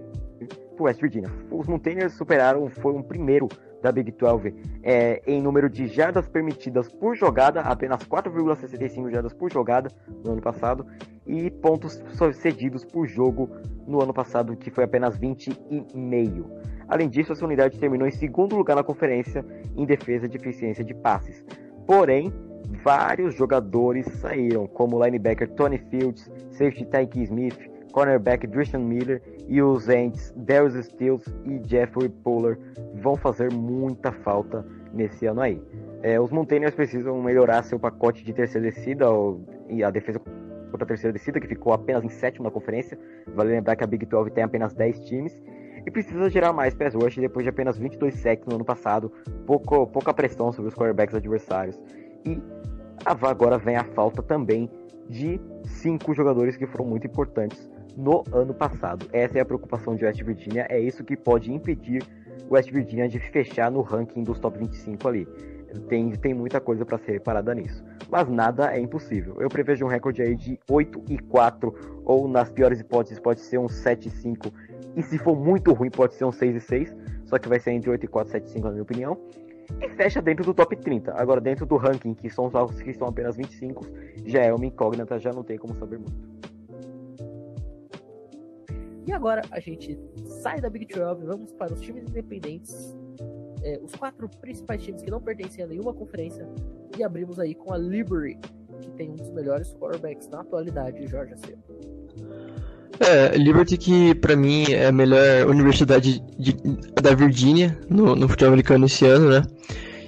para 0.75 0.85
West 0.85 1.01
Virginia. 1.03 1.31
Os 1.51 1.67
Mountaineers 1.67 2.15
superaram, 2.15 2.69
foram 2.71 3.01
o 3.01 3.05
primeiro 3.05 3.49
da 3.83 3.93
Big 3.93 4.11
12 4.13 4.55
é, 4.83 5.23
em 5.27 5.41
número 5.41 5.69
de 5.69 5.87
jardas 5.87 6.29
permitidas 6.29 6.89
por 6.89 7.17
jogada, 7.17 7.61
apenas 7.61 8.03
4,65 8.05 9.11
jardas 9.11 9.33
por 9.33 9.53
jogada 9.53 9.91
no 10.25 10.33
ano 10.33 10.43
passado, 10.43 10.87
e 11.27 11.51
pontos 11.51 12.03
cedidos 12.35 12.85
por 12.85 13.07
jogo 13.07 13.51
no 13.87 14.03
ano 14.03 14.15
passado, 14.15 14.57
que 14.57 14.71
foi 14.71 14.85
apenas 14.85 15.19
20,5. 15.19 16.45
Além 16.89 17.09
disso, 17.09 17.33
essa 17.33 17.45
unidade 17.45 17.79
terminou 17.79 18.07
em 18.07 18.13
segundo 18.13 18.57
lugar 18.57 18.77
na 18.77 18.85
conferência 18.85 19.45
em 19.77 19.85
defesa 19.85 20.29
de 20.29 20.37
eficiência 20.37 20.85
de 20.85 20.95
passes. 20.95 21.45
Porém, 21.87 22.33
vários 22.85 23.35
jogadores 23.35 24.07
saíram, 24.21 24.67
como 24.67 25.03
linebacker 25.05 25.49
Tony 25.51 25.79
Fields, 25.79 26.31
safety 26.51 26.85
Tyke 26.87 27.23
Smith, 27.25 27.76
cornerback 27.97 28.47
Christian 28.49 28.81
Miller 28.81 29.23
e 29.49 29.63
os 29.63 29.89
ends 29.89 30.31
Darius 30.37 30.75
Stills 30.85 31.25
e 31.47 31.67
Jeffrey 31.67 32.11
Puller 32.11 32.59
vão 32.97 33.17
fazer 33.17 33.51
muita 33.51 34.13
falta 34.13 34.67
nesse 34.93 35.25
ano 35.25 35.41
aí. 35.41 35.63
É, 36.03 36.21
os 36.21 36.31
Mountaineers 36.31 36.75
precisam 36.75 37.23
melhorar 37.23 37.63
seu 37.63 37.81
pacote 37.81 38.23
de 38.23 38.35
terceira 38.35 38.71
descida 38.71 39.09
ou, 39.09 39.41
e 39.71 39.83
a 39.83 39.89
defesa 39.91 40.19
contra 40.71 40.85
a 40.85 40.87
terceira 40.87 41.11
descida, 41.15 41.41
que 41.41 41.47
ficou 41.47 41.73
apenas 41.73 42.05
em 42.05 42.11
sétimo 42.11 42.45
na 42.45 42.51
conferência. 42.51 42.99
Vale 43.35 43.49
lembrar 43.49 43.75
que 43.77 43.85
a 43.85 43.87
Big 43.87 44.05
12 44.05 44.31
tem 44.31 44.45
apenas 44.45 44.75
10 44.75 45.01
times. 45.01 45.43
E 45.87 45.91
precisa 45.91 46.29
gerar 46.29 46.53
mais 46.53 46.75
pass 46.75 46.95
rush 46.95 47.17
depois 47.17 47.45
de 47.45 47.49
apenas 47.49 47.79
22 47.79 48.15
sacks 48.17 48.47
no 48.47 48.57
ano 48.57 48.65
passado. 48.65 49.11
Pouco, 49.47 49.87
pouca 49.87 50.13
pressão 50.13 50.53
sobre 50.53 50.69
os 50.69 50.75
quarterbacks 50.75 51.15
adversários. 51.15 51.81
E 52.27 52.43
agora 53.07 53.57
vem 53.57 53.77
a 53.77 53.85
falta 53.85 54.23
também 54.23 54.69
de 55.09 55.41
cinco 55.65 56.13
jogadores 56.13 56.59
que 56.59 56.67
foram 56.67 56.85
muito 56.85 57.07
importantes 57.07 57.71
no 57.97 58.23
ano 58.33 58.53
passado. 58.53 59.07
Essa 59.13 59.39
é 59.39 59.41
a 59.41 59.45
preocupação 59.45 59.97
de 59.97 60.05
West 60.05 60.23
Virginia. 60.23 60.67
É 60.69 60.79
isso 60.79 61.03
que 61.03 61.17
pode 61.17 61.53
impedir 61.53 62.03
West 62.51 62.71
Virginia 62.71 63.09
de 63.09 63.19
fechar 63.19 63.71
no 63.71 63.81
ranking 63.81 64.23
dos 64.23 64.39
top 64.39 64.59
25 64.59 65.09
ali. 65.09 65.27
Tem, 65.89 66.11
tem 66.13 66.35
muita 66.35 66.61
coisa 66.61 66.85
para 66.85 66.99
ser 66.99 67.13
reparada 67.13 67.55
nisso. 67.55 67.85
Mas 68.09 68.29
nada 68.29 68.75
é 68.75 68.81
impossível. 68.81 69.37
Eu 69.41 69.49
prevejo 69.49 69.85
um 69.85 69.89
recorde 69.89 70.23
aí 70.23 70.35
de 70.35 70.59
8 70.71 71.05
e 71.09 71.19
4, 71.19 72.03
ou 72.05 72.29
nas 72.29 72.51
piores 72.51 72.81
hipóteses 72.81 73.19
pode 73.19 73.41
ser 73.41 73.59
um 73.59 73.69
7 73.69 74.09
e 74.09 74.11
5. 74.11 74.53
E 74.97 75.03
se 75.03 75.19
for 75.19 75.37
muito 75.37 75.73
ruim, 75.73 75.91
pode 75.91 76.15
ser 76.15 76.25
um 76.25 76.33
6 76.33 76.57
e 76.57 76.61
6. 76.61 76.97
Só 77.25 77.39
que 77.39 77.49
vai 77.49 77.59
ser 77.59 77.73
entre 77.73 77.91
8 77.91 78.05
e 78.05 78.09
4, 78.09 78.33
7 78.33 78.45
e 78.45 78.51
5, 78.51 78.65
na 78.67 78.71
minha 78.73 78.83
opinião. 78.83 79.19
E 79.81 79.89
fecha 79.91 80.23
dentro 80.23 80.45
do 80.45 80.55
top 80.55 80.77
30. 80.77 81.13
Agora, 81.21 81.41
dentro 81.41 81.67
do 81.67 81.77
ranking, 81.77 82.15
que 82.15 82.31
são 82.31 82.47
os 82.47 82.55
alvos 82.55 82.81
que 82.81 82.95
são 82.95 83.09
apenas 83.09 83.37
25, 83.37 83.85
já 84.25 84.43
é 84.43 84.55
uma 84.55 84.65
incógnita, 84.65 85.19
já 85.19 85.33
não 85.33 85.43
tem 85.43 85.59
como 85.59 85.75
saber 85.75 85.99
muito. 85.99 86.56
E 89.07 89.13
agora 89.13 89.43
a 89.53 89.61
gente 89.61 89.97
sai 90.43 90.61
da 90.61 90.69
Big 90.69 90.87
12, 90.87 91.25
vamos 91.25 91.53
para 91.53 91.73
os 91.73 91.81
times 91.81 92.03
independentes, 92.09 92.97
é, 93.63 93.79
os 93.81 93.93
quatro 93.93 94.29
principais 94.41 94.83
times 94.83 95.01
que 95.01 95.11
não 95.11 95.21
pertencem 95.21 95.65
a 95.65 95.67
nenhuma 95.67 95.95
conferência, 95.95 96.49
e 96.99 97.05
abrimos 97.05 97.39
aí 97.39 97.55
com 97.55 97.73
a 97.73 97.79
Liberty, 97.79 98.39
que 98.81 98.91
tem 98.93 99.11
um 99.11 99.15
dos 99.15 99.31
melhores 99.31 99.73
quarterbacks 99.75 100.29
na 100.29 100.41
atualidade, 100.41 101.07
Jorge 101.07 101.35
Aceiro. 101.35 101.59
É, 102.99 103.37
Liberty 103.37 103.77
que 103.77 104.15
para 104.15 104.35
mim 104.35 104.65
é 104.73 104.87
a 104.87 104.93
melhor 104.93 105.47
universidade 105.49 106.21
de, 106.39 106.57
da 107.01 107.15
Virgínia 107.15 107.79
no, 107.89 108.17
no 108.17 108.29
futebol 108.29 108.49
americano 108.49 108.87
esse 108.87 109.05
ano, 109.05 109.29
né? 109.31 109.43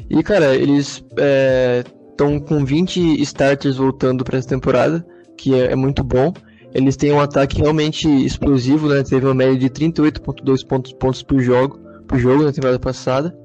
E 0.09 0.23
cara, 0.23 0.57
eles 0.57 1.05
estão 2.11 2.37
é, 2.37 2.41
com 2.41 2.65
20 2.65 3.21
starters 3.23 3.77
voltando 3.77 4.25
para 4.25 4.39
essa 4.39 4.49
temporada, 4.49 5.07
que 5.37 5.55
é, 5.55 5.73
é 5.73 5.77
muito 5.77 6.03
bom. 6.03 6.33
Eles 6.75 6.97
têm 6.97 7.13
um 7.13 7.21
ataque 7.21 7.61
realmente 7.61 8.09
explosivo, 8.09 8.89
né? 8.89 9.03
Teve 9.03 9.27
uma 9.27 9.35
média 9.35 9.59
de 9.59 9.71
38.2 9.71 10.67
pontos, 10.67 10.93
pontos 10.93 11.23
por 11.23 11.41
jogo, 11.41 11.79
por 12.07 12.19
jogo 12.19 12.45
na 12.45 12.53
temporada 12.53 12.79
passada. 12.79 13.37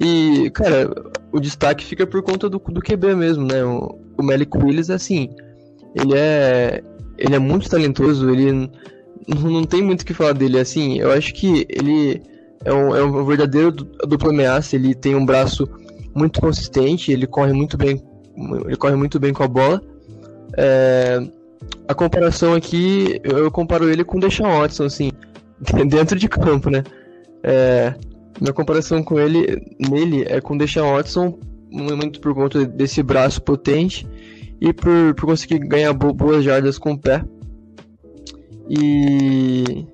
E, 0.00 0.50
cara, 0.50 0.90
o 1.32 1.40
destaque 1.40 1.84
fica 1.84 2.06
por 2.06 2.22
conta 2.22 2.48
do, 2.48 2.58
do 2.58 2.80
QB 2.80 3.14
mesmo, 3.14 3.46
né? 3.46 3.64
O, 3.64 3.98
o 4.18 4.22
Malik 4.22 4.56
Willis, 4.56 4.90
assim, 4.90 5.30
ele 5.94 6.14
é, 6.14 6.82
ele 7.16 7.34
é 7.34 7.38
muito 7.38 7.68
talentoso, 7.68 8.28
ele 8.30 8.70
não, 9.26 9.64
tem 9.64 9.82
muito 9.82 10.02
o 10.02 10.04
que 10.06 10.14
falar 10.14 10.32
dele. 10.32 10.58
Assim, 10.58 10.98
eu 10.98 11.10
acho 11.10 11.34
que 11.34 11.66
ele 11.68 12.22
é 12.64 12.72
um, 12.72 12.94
é 12.94 13.02
um 13.02 13.24
verdadeiro 13.24 13.72
duplo 13.72 14.30
ameaça, 14.30 14.76
ele 14.76 14.94
tem 14.94 15.14
um 15.14 15.24
braço 15.24 15.68
muito 16.14 16.40
consistente, 16.40 17.12
ele 17.12 17.26
corre 17.26 17.52
muito 17.52 17.76
bem, 17.76 18.02
ele 18.66 18.76
corre 18.76 18.94
muito 18.94 19.18
bem 19.18 19.32
com 19.32 19.42
a 19.42 19.48
bola. 19.48 19.82
É, 20.56 21.20
a 21.86 21.94
comparação 21.94 22.54
aqui, 22.54 23.20
eu 23.22 23.50
comparo 23.50 23.90
ele 23.90 24.04
com 24.04 24.18
o 24.18 24.20
Deshaun 24.20 24.60
Watson, 24.60 24.84
assim, 24.84 25.10
dentro 25.88 26.18
de 26.18 26.28
campo, 26.28 26.70
né? 26.70 26.82
É, 27.42 27.94
minha 28.40 28.52
comparação 28.52 29.02
com 29.02 29.18
ele, 29.18 29.62
nele, 29.78 30.24
é 30.26 30.40
com 30.40 30.54
o 30.54 30.58
Deshaun 30.58 30.94
Watson, 30.94 31.38
muito 31.70 32.20
por 32.20 32.34
conta 32.34 32.64
desse 32.64 33.02
braço 33.02 33.42
potente 33.42 34.06
e 34.60 34.72
por, 34.72 35.14
por 35.14 35.26
conseguir 35.26 35.58
ganhar 35.60 35.92
boas 35.92 36.44
jardas 36.44 36.78
com 36.78 36.92
o 36.92 36.98
pé. 36.98 37.24
E, 38.68 39.86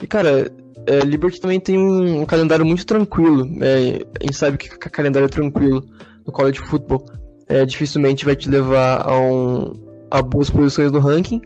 e 0.00 0.06
cara, 0.06 0.50
é, 0.86 1.00
Liberty 1.00 1.40
também 1.40 1.60
tem 1.60 1.78
um, 1.78 2.24
calendário 2.24 2.64
muito 2.64 2.86
tranquilo. 2.86 3.48
É, 3.60 4.04
a 4.20 4.24
gente 4.24 4.36
sabe 4.36 4.58
que 4.58 4.68
calendário 4.90 5.26
é 5.26 5.28
tranquilo 5.28 5.84
no 6.24 6.32
college 6.32 6.60
football 6.60 7.04
é, 7.50 7.66
dificilmente 7.66 8.24
vai 8.24 8.36
te 8.36 8.48
levar 8.48 9.02
a 9.02 9.18
um, 9.18 9.72
a 10.10 10.22
boas 10.22 10.50
posições 10.50 10.92
no 10.92 10.98
ranking. 10.98 11.40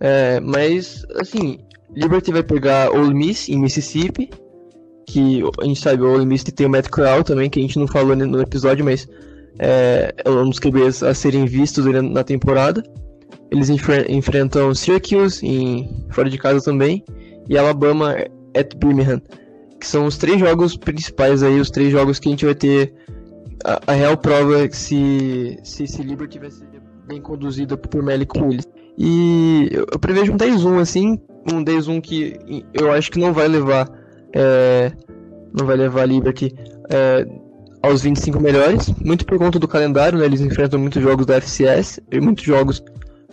É, 0.00 0.40
mas, 0.40 1.04
assim, 1.20 1.58
Liberty 1.94 2.32
vai 2.32 2.42
pegar 2.42 2.90
Ole 2.90 3.14
Miss 3.14 3.48
em 3.48 3.58
Mississippi, 3.58 4.30
que 5.06 5.42
a 5.60 5.64
gente 5.64 5.80
sabe, 5.80 6.02
o 6.02 6.12
Ole 6.12 6.26
Miss 6.26 6.42
tem 6.42 6.66
o 6.66 6.70
Matt 6.70 6.88
Corral 6.88 7.22
também, 7.22 7.50
que 7.50 7.58
a 7.58 7.62
gente 7.62 7.78
não 7.78 7.86
falou 7.86 8.16
no 8.16 8.40
episódio, 8.40 8.84
mas 8.84 9.06
é, 9.58 10.14
é 10.24 10.30
um 10.30 10.48
dos 10.48 10.58
QBs 10.58 11.02
a 11.02 11.14
serem 11.14 11.44
vistos 11.44 11.84
na 11.84 12.24
temporada. 12.24 12.82
Eles 13.50 13.68
enfre 13.68 14.06
enfrentam 14.08 14.74
Syracuse 14.74 15.46
em, 15.46 16.06
fora 16.10 16.30
de 16.30 16.38
casa 16.38 16.64
também, 16.64 17.04
e 17.48 17.58
Alabama 17.58 18.16
at 18.56 18.74
Birmingham, 18.76 19.20
que 19.78 19.86
são 19.86 20.06
os 20.06 20.16
três 20.16 20.40
jogos 20.40 20.76
principais 20.76 21.42
aí, 21.42 21.60
os 21.60 21.70
três 21.70 21.92
jogos 21.92 22.18
que 22.18 22.28
a 22.28 22.30
gente 22.30 22.44
vai 22.46 22.54
ter 22.54 22.94
a, 23.64 23.80
a 23.86 23.92
real 23.92 24.16
prova 24.16 24.68
se, 24.70 25.58
se, 25.62 25.86
se 25.86 26.02
Liberty 26.02 26.38
vai 26.38 26.50
ser 26.50 26.71
bem 27.06 27.20
conduzida 27.20 27.76
por 27.76 28.02
Malik 28.02 28.38
Willis. 28.38 28.66
E 28.98 29.68
eu, 29.72 29.86
eu 29.92 29.98
prevejo 29.98 30.32
um 30.32 30.36
10-1, 30.36 30.80
assim, 30.80 31.20
um 31.52 31.64
10-1 31.64 32.00
que 32.00 32.64
eu 32.74 32.92
acho 32.92 33.10
que 33.10 33.18
não 33.18 33.32
vai 33.32 33.48
levar 33.48 33.88
é, 34.34 34.92
não 35.52 35.66
vai 35.66 35.76
levar 35.76 36.02
a 36.02 36.06
Liberty 36.06 36.54
é, 36.90 37.26
aos 37.82 38.02
25 38.02 38.40
melhores, 38.40 38.88
muito 39.04 39.26
por 39.26 39.38
conta 39.38 39.58
do 39.58 39.68
calendário, 39.68 40.18
né? 40.18 40.24
Eles 40.24 40.40
enfrentam 40.40 40.80
muitos 40.80 41.02
jogos 41.02 41.26
da 41.26 41.34
FCS 41.40 42.00
e 42.10 42.20
muitos 42.20 42.44
jogos 42.44 42.82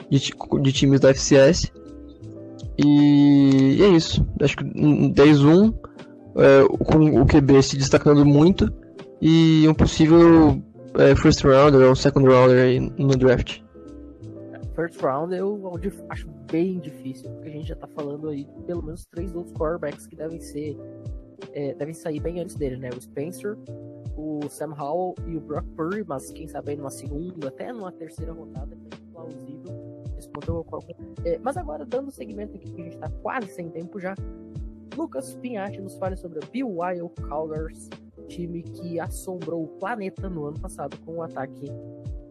de, 0.09 0.33
de 0.61 0.71
times 0.73 0.99
da 0.99 1.09
FCS. 1.13 1.71
E, 2.77 3.77
e 3.77 3.83
é 3.83 3.89
isso. 3.89 4.25
Acho 4.41 4.57
que 4.57 4.63
10-1, 4.63 5.73
é, 6.35 6.83
com 6.85 7.21
o 7.21 7.25
QB 7.25 7.61
se 7.61 7.77
destacando 7.77 8.25
muito, 8.25 8.71
e 9.21 9.65
um 9.67 9.73
possível 9.73 10.61
é, 10.97 11.15
first 11.15 11.43
rounder 11.43 11.87
ou 11.87 11.95
second 11.95 12.27
rounder 12.27 12.63
aí 12.63 12.79
no 12.79 13.15
draft. 13.15 13.61
First 14.75 15.01
round 15.01 15.35
eu 15.35 15.77
acho 16.09 16.29
bem 16.49 16.79
difícil, 16.79 17.29
porque 17.31 17.49
a 17.49 17.51
gente 17.51 17.67
já 17.67 17.75
tá 17.75 17.87
falando 17.87 18.29
aí 18.29 18.47
pelo 18.65 18.81
menos 18.81 19.05
três 19.07 19.35
outros 19.35 19.53
quarterbacks 19.53 20.07
que 20.07 20.15
devem 20.15 20.39
ser. 20.39 20.77
É, 21.51 21.73
devem 21.73 21.93
sair 21.93 22.19
bem 22.19 22.39
antes 22.39 22.55
dele, 22.55 22.77
né? 22.77 22.89
O 22.89 23.01
Spencer, 23.01 23.57
o 24.15 24.39
Sam 24.49 24.73
Howell 24.77 25.15
e 25.27 25.35
o 25.35 25.41
Brock 25.41 25.65
Purdy, 25.75 26.05
mas 26.07 26.31
quem 26.31 26.47
sabe 26.47 26.71
aí 26.71 26.77
numa 26.77 26.89
segunda, 26.89 27.47
até 27.47 27.73
numa 27.73 27.91
terceira 27.91 28.31
rodada, 28.31 28.73
é 28.73 29.11
plausível. 29.11 29.89
Eu 30.47 30.65
é, 31.25 31.37
Mas 31.39 31.57
agora, 31.57 31.85
dando 31.85 32.11
segmento 32.11 32.55
aqui, 32.55 32.71
que 32.71 32.81
a 32.81 32.83
gente 32.83 32.97
tá 32.97 33.09
quase 33.21 33.47
sem 33.47 33.69
tempo 33.69 33.99
já, 33.99 34.15
Lucas 34.95 35.35
Pinhatti 35.35 35.79
nos 35.81 35.95
fale 35.95 36.15
sobre 36.17 36.39
a 36.39 36.47
BYO 36.47 37.09
Cougars, 37.27 37.89
time 38.29 38.63
que 38.63 38.99
assombrou 38.99 39.63
o 39.63 39.67
planeta 39.67 40.29
no 40.29 40.45
ano 40.45 40.59
passado 40.59 40.97
com 41.05 41.15
um 41.15 41.23
ataque 41.23 41.69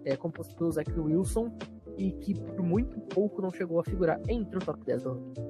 é, 0.04 0.16
composto 0.16 0.54
pelo 0.56 0.70
Zach 0.70 0.90
Wilson 0.98 1.52
e 1.96 2.12
que 2.12 2.34
por 2.34 2.62
muito 2.62 2.98
pouco 3.00 3.42
não 3.42 3.50
chegou 3.50 3.80
a 3.80 3.84
figurar 3.84 4.20
entre 4.28 4.56
o 4.56 4.60
top 4.60 4.82
10 4.84 5.02
do 5.02 5.10
ranking. 5.10 5.48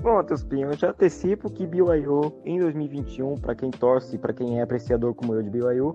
Bom, 0.00 0.14
Matheus 0.14 0.42
Pinho, 0.42 0.68
eu 0.68 0.76
já 0.76 0.90
antecipo 0.90 1.50
que 1.50 1.66
BYU 1.66 2.40
em 2.46 2.58
2021, 2.58 3.34
para 3.34 3.54
quem 3.54 3.70
torce, 3.70 4.16
para 4.16 4.32
quem 4.32 4.58
é 4.58 4.62
apreciador 4.62 5.14
como 5.14 5.34
eu 5.34 5.42
de 5.42 5.50
BYU, 5.50 5.94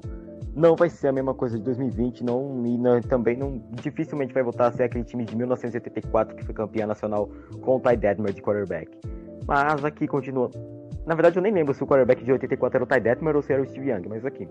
não 0.54 0.76
vai 0.76 0.90
ser 0.90 1.08
a 1.08 1.12
mesma 1.12 1.34
coisa 1.34 1.58
de 1.58 1.64
2020, 1.64 2.24
não, 2.24 2.64
e 2.66 2.78
não, 2.78 3.02
também 3.02 3.36
não, 3.36 3.62
dificilmente 3.82 4.32
vai 4.32 4.44
voltar 4.44 4.68
a 4.68 4.72
ser 4.72 4.84
aquele 4.84 5.04
time 5.04 5.26
de 5.26 5.36
1984 5.36 6.36
que 6.36 6.46
foi 6.46 6.54
campeão 6.54 6.88
nacional 6.88 7.30
com 7.62 7.78
o 7.78 7.80
Ty 7.80 7.98
Detmer 7.98 8.32
de 8.32 8.42
quarterback. 8.44 8.96
Mas 9.48 9.84
aqui 9.84 10.08
continua. 10.08 10.52
Na 11.06 11.14
verdade, 11.14 11.38
eu 11.38 11.42
nem 11.44 11.54
lembro 11.54 11.74
se 11.74 11.84
o 11.84 11.88
quarterback 11.88 12.24
de 12.24 12.32
84 12.32 12.78
era 12.78 12.84
o 12.84 12.88
Ty 12.88 13.00
Detmer 13.00 13.36
ou 13.36 13.42
se 13.42 13.54
era 13.54 13.62
o 13.62 13.66
Steve 13.66 13.92
Young, 13.92 14.08
mas 14.10 14.26
aqui. 14.26 14.48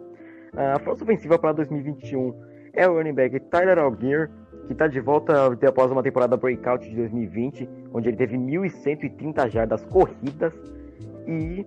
A 0.56 0.78
força 0.78 1.02
ofensiva 1.02 1.38
para 1.38 1.52
2021 1.52 2.32
é 2.72 2.88
o 2.88 2.94
running 2.94 3.14
back 3.14 3.40
Tyler 3.40 3.78
Algier, 3.78 4.30
que 4.66 4.72
está 4.72 4.86
de 4.86 5.00
volta 5.00 5.46
após 5.66 5.90
uma 5.90 6.02
temporada 6.02 6.36
breakout 6.36 6.88
de 6.88 6.94
2020, 6.94 7.68
onde 7.92 8.08
ele 8.08 8.16
teve 8.16 8.36
1.130 8.36 9.48
jardas 9.50 9.84
corridas 9.86 10.54
e 11.26 11.66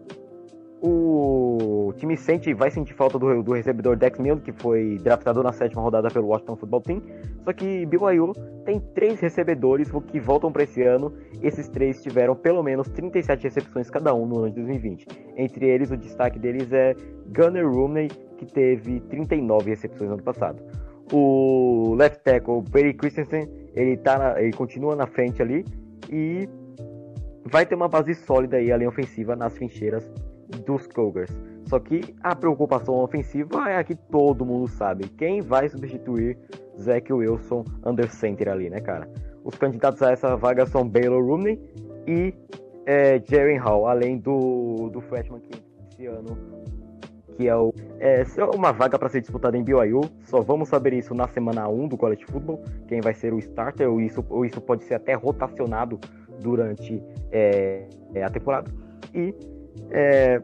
o 0.82 1.92
time 1.98 2.16
sente, 2.16 2.54
vai 2.54 2.70
sentir 2.70 2.94
falta 2.94 3.18
do, 3.18 3.42
do 3.42 3.54
recebedor 3.54 3.96
Dex 3.96 4.20
Mills, 4.20 4.44
que 4.44 4.52
foi 4.52 4.98
draftado 5.02 5.42
na 5.42 5.52
sétima 5.52 5.82
rodada 5.82 6.10
pelo 6.10 6.28
Washington 6.28 6.56
Football 6.56 6.82
Team. 6.82 7.02
Só 7.44 7.54
que 7.54 7.86
BYU 7.86 8.34
tem 8.64 8.80
três 8.94 9.20
recebedores 9.20 9.90
que 10.08 10.20
voltam 10.20 10.52
para 10.52 10.64
esse 10.64 10.84
ano. 10.84 11.14
Esses 11.42 11.68
três 11.68 12.02
tiveram 12.04 12.36
pelo 12.36 12.62
menos 12.62 12.88
37 12.90 13.44
recepções 13.44 13.90
cada 13.90 14.14
um 14.14 14.28
no 14.28 14.40
ano 14.40 14.50
de 14.50 14.56
2020. 14.56 15.08
Entre 15.36 15.66
eles, 15.68 15.90
o 15.90 15.98
destaque 15.98 16.38
deles 16.38 16.72
é 16.72 16.96
Gunner 17.36 17.68
Rooney, 17.68 18.10
que 18.38 18.46
teve 18.46 19.00
39 19.02 19.70
recepções 19.72 20.10
no 20.10 20.16
ano 20.16 20.24
passado. 20.24 20.62
O 21.12 21.96
left 21.98 22.24
tackle 22.24 22.64
Perry 22.72 22.94
Christensen, 22.94 23.50
ele, 23.74 23.98
tá 23.98 24.18
na, 24.20 24.42
ele 24.42 24.54
continua 24.54 24.96
na 24.96 25.08
frente 25.08 25.42
ali 25.42 25.66
e 26.12 26.48
vai 27.46 27.66
ter 27.66 27.76
uma 27.76 27.88
base 27.88 28.14
sólida 28.14 28.58
aí, 28.58 28.72
a 28.72 28.78
linha 28.78 28.90
ofensiva, 28.90 29.36
nas 29.36 29.54
trincheiras 29.54 30.12
dos 30.66 30.88
Cougars. 30.88 31.32
Só 31.66 31.80
que 31.80 32.16
a 32.22 32.36
preocupação 32.36 32.96
ofensiva 32.96 33.70
é 33.70 33.78
a 33.78 33.84
que 33.84 33.96
todo 33.96 34.46
mundo 34.46 34.68
sabe. 34.68 35.08
Quem 35.10 35.42
vai 35.42 35.68
substituir 35.68 36.38
Zach 36.80 37.12
Wilson 37.12 37.66
under 37.86 38.10
center 38.10 38.50
ali, 38.50 38.70
né, 38.70 38.80
cara? 38.80 39.10
Os 39.44 39.56
candidatos 39.56 40.02
a 40.02 40.12
essa 40.12 40.36
vaga 40.36 40.66
são 40.66 40.88
Baylor 40.88 41.24
Rooney 41.26 41.60
e 42.08 42.34
é, 42.86 43.22
Hall, 43.60 43.88
além 43.88 44.18
do, 44.18 44.90
do 44.92 45.02
freshman 45.02 45.42
que 45.42 45.62
esse 45.92 46.06
ano 46.06 46.58
que 47.38 47.48
é, 47.48 47.56
o, 47.56 47.72
é 48.00 48.26
uma 48.56 48.72
vaga 48.72 48.98
para 48.98 49.10
ser 49.10 49.22
disputada 49.22 49.56
em 49.56 49.64
BYU. 49.64 50.02
Só 50.24 50.42
vamos 50.42 50.70
saber 50.70 50.94
isso 50.94 51.14
na 51.14 51.28
semana 51.28 51.70
1 51.70 51.88
do 51.88 51.98
College 51.98 52.26
Football, 52.26 52.64
quem 52.88 53.00
vai 53.00 53.14
ser 53.14 53.32
o 53.32 53.38
starter, 53.38 53.88
ou 53.88 54.02
isso, 54.02 54.26
ou 54.30 54.44
isso 54.44 54.60
pode 54.60 54.84
ser 54.86 54.96
até 54.96 55.14
rotacionado 55.14 56.00
durante 56.42 57.02
é, 57.32 57.88
é 58.16 58.24
a 58.24 58.30
temporada. 58.30 58.72
E 59.14 59.36
é, 59.92 60.42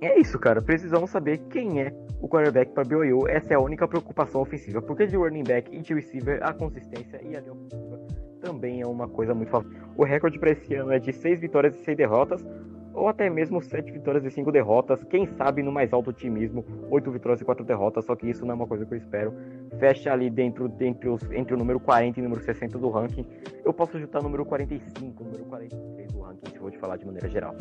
é 0.00 0.20
isso, 0.20 0.38
cara. 0.38 0.62
Precisamos 0.62 1.10
saber 1.10 1.38
quem 1.50 1.82
é 1.82 1.92
o 2.20 2.28
quarterback 2.28 2.72
para 2.72 2.84
BYU. 2.84 3.28
Essa 3.28 3.54
é 3.54 3.56
a 3.56 3.60
única 3.60 3.86
preocupação 3.86 4.40
ofensiva, 4.40 4.80
porque 4.82 5.06
de 5.06 5.16
running 5.16 5.44
back 5.44 5.74
e 5.74 5.80
de 5.80 5.94
receiver, 5.94 6.40
a 6.42 6.52
consistência 6.52 7.20
e 7.22 7.36
a 7.36 7.40
linha 7.40 7.52
ofensiva 7.52 8.00
também 8.40 8.80
é 8.80 8.86
uma 8.86 9.08
coisa 9.08 9.34
muito 9.34 9.50
favorável. 9.50 9.88
O 9.96 10.04
recorde 10.04 10.38
para 10.38 10.52
esse 10.52 10.74
ano 10.74 10.92
é 10.92 10.98
de 10.98 11.12
6 11.12 11.40
vitórias 11.40 11.74
e 11.74 11.84
6 11.84 11.96
derrotas, 11.96 12.44
ou 12.92 13.08
até 13.08 13.30
mesmo 13.30 13.62
7 13.62 13.92
vitórias 13.92 14.24
e 14.24 14.30
5 14.30 14.50
derrotas, 14.50 15.04
quem 15.04 15.26
sabe 15.26 15.62
no 15.62 15.70
mais 15.70 15.92
alto 15.92 16.10
otimismo, 16.10 16.64
8 16.90 17.10
vitórias 17.10 17.40
e 17.40 17.44
4 17.44 17.64
derrotas, 17.64 18.04
só 18.04 18.16
que 18.16 18.28
isso 18.28 18.44
não 18.44 18.52
é 18.52 18.54
uma 18.54 18.66
coisa 18.66 18.84
que 18.84 18.94
eu 18.94 18.98
espero. 18.98 19.32
Fecha 19.78 20.12
ali 20.12 20.28
dentro 20.28 20.72
entre, 20.80 21.08
os, 21.08 21.22
entre 21.30 21.54
o 21.54 21.56
número 21.56 21.78
40 21.78 22.18
e 22.18 22.22
o 22.22 22.24
número 22.24 22.42
60 22.42 22.78
do 22.78 22.90
ranking. 22.90 23.24
Eu 23.64 23.72
posso 23.72 23.98
juntar 23.98 24.20
o 24.20 24.22
número 24.22 24.44
45, 24.44 25.22
o 25.22 25.26
número 25.26 25.44
43 25.44 26.12
do 26.12 26.20
ranking, 26.20 26.50
se 26.50 26.56
eu 26.56 26.62
vou 26.62 26.70
te 26.70 26.78
falar 26.78 26.96
de 26.96 27.06
maneira 27.06 27.28
geral. 27.28 27.54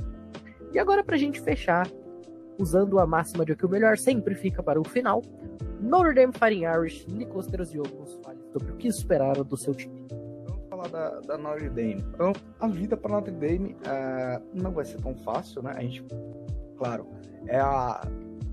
E 0.74 0.80
agora 0.80 1.04
pra 1.04 1.18
gente 1.18 1.42
fechar, 1.42 1.88
usando 2.60 3.00
a 3.00 3.06
máxima 3.06 3.46
de 3.46 3.56
que 3.56 3.66
o 3.66 3.70
melhor 3.70 3.98
sempre 3.98 4.36
fica 4.36 4.62
para 4.62 4.80
o 4.80 4.84
final, 4.84 5.22
Notre 5.80 6.14
Dame 6.14 6.34
Fighting 6.34 6.66
Irish, 6.66 7.08
Nicolas 7.08 7.48
Diogo 7.48 8.00
nos 8.00 8.14
fale 8.24 8.40
sobre 8.52 8.72
o 8.72 8.76
que 8.76 8.88
esperaram 8.88 9.44
do 9.44 9.56
seu 9.58 9.74
time 9.74 10.08
falar 10.80 10.88
da, 10.88 11.20
da 11.22 11.38
Notre 11.38 11.70
Dame. 11.70 12.04
Então, 12.14 12.34
a 12.60 12.68
vida 12.68 12.96
para 12.96 13.12
Notre 13.12 13.32
Dame 13.32 13.74
uh, 13.74 14.42
não 14.54 14.72
vai 14.72 14.86
ser 14.86 15.02
tão 15.02 15.16
fácil, 15.16 15.62
né? 15.62 15.74
A 15.76 15.82
gente, 15.82 16.04
claro, 16.78 17.08
é 17.48 17.60
a 17.60 18.02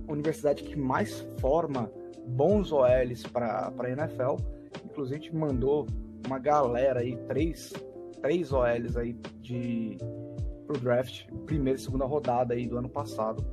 universidade 0.08 0.62
que 0.64 0.76
mais 0.76 1.20
forma 1.40 1.90
bons 2.26 2.72
OLs 2.72 3.22
para 3.24 3.72
a 3.78 3.90
NFL. 3.90 4.36
Inclusive, 4.84 5.16
a 5.16 5.22
gente 5.22 5.36
mandou 5.36 5.86
uma 6.26 6.38
galera 6.38 7.00
aí, 7.00 7.16
três, 7.28 7.72
três 8.20 8.52
OLs 8.52 8.96
aí 8.96 9.16
de 9.40 9.96
pro 10.66 10.78
draft, 10.78 11.26
primeira 11.46 11.78
e 11.78 11.82
segunda 11.82 12.04
rodada 12.04 12.54
aí 12.54 12.66
do 12.66 12.76
ano 12.76 12.88
passado. 12.88 13.44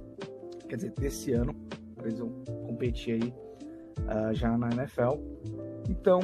Quer 0.68 0.76
dizer, 0.78 0.92
desse 0.92 1.34
ano, 1.34 1.56
eles 2.02 2.20
vão 2.20 2.30
competir 2.66 3.22
aí 3.22 3.34
uh, 4.00 4.34
já 4.34 4.58
na 4.58 4.70
NFL. 4.70 5.20
Então, 5.90 6.20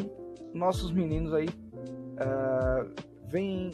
nossos 0.53 0.91
meninos 0.91 1.33
aí 1.33 1.47
uh, 1.47 2.89
vem 3.27 3.71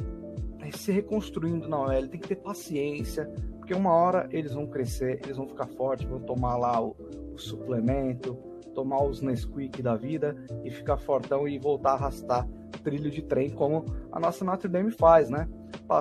se 0.74 0.92
reconstruindo 0.92 1.68
na 1.68 1.80
OL, 1.80 2.08
tem 2.08 2.20
que 2.20 2.28
ter 2.28 2.38
paciência, 2.38 3.32
porque 3.58 3.74
uma 3.74 3.94
hora 3.94 4.28
eles 4.32 4.54
vão 4.54 4.68
crescer, 4.68 5.20
eles 5.24 5.38
vão 5.38 5.48
ficar 5.48 5.68
fortes, 5.68 6.08
vão 6.08 6.20
tomar 6.20 6.58
lá 6.58 6.82
o, 6.82 6.96
o 7.34 7.38
suplemento, 7.38 8.34
tomar 8.74 9.04
os 9.04 9.22
Nesquik 9.22 9.82
da 9.82 9.96
vida 9.96 10.36
e 10.64 10.72
ficar 10.72 10.98
fortão 10.98 11.48
e 11.48 11.58
voltar 11.58 11.92
a 11.92 11.94
arrastar 11.94 12.48
trilho 12.86 13.10
de 13.10 13.24
trem, 13.24 13.50
como 13.50 13.84
a 14.12 14.20
nossa 14.20 14.46
Notre 14.46 14.70
Dame 14.70 14.92
faz, 14.92 15.30
né? 15.30 15.50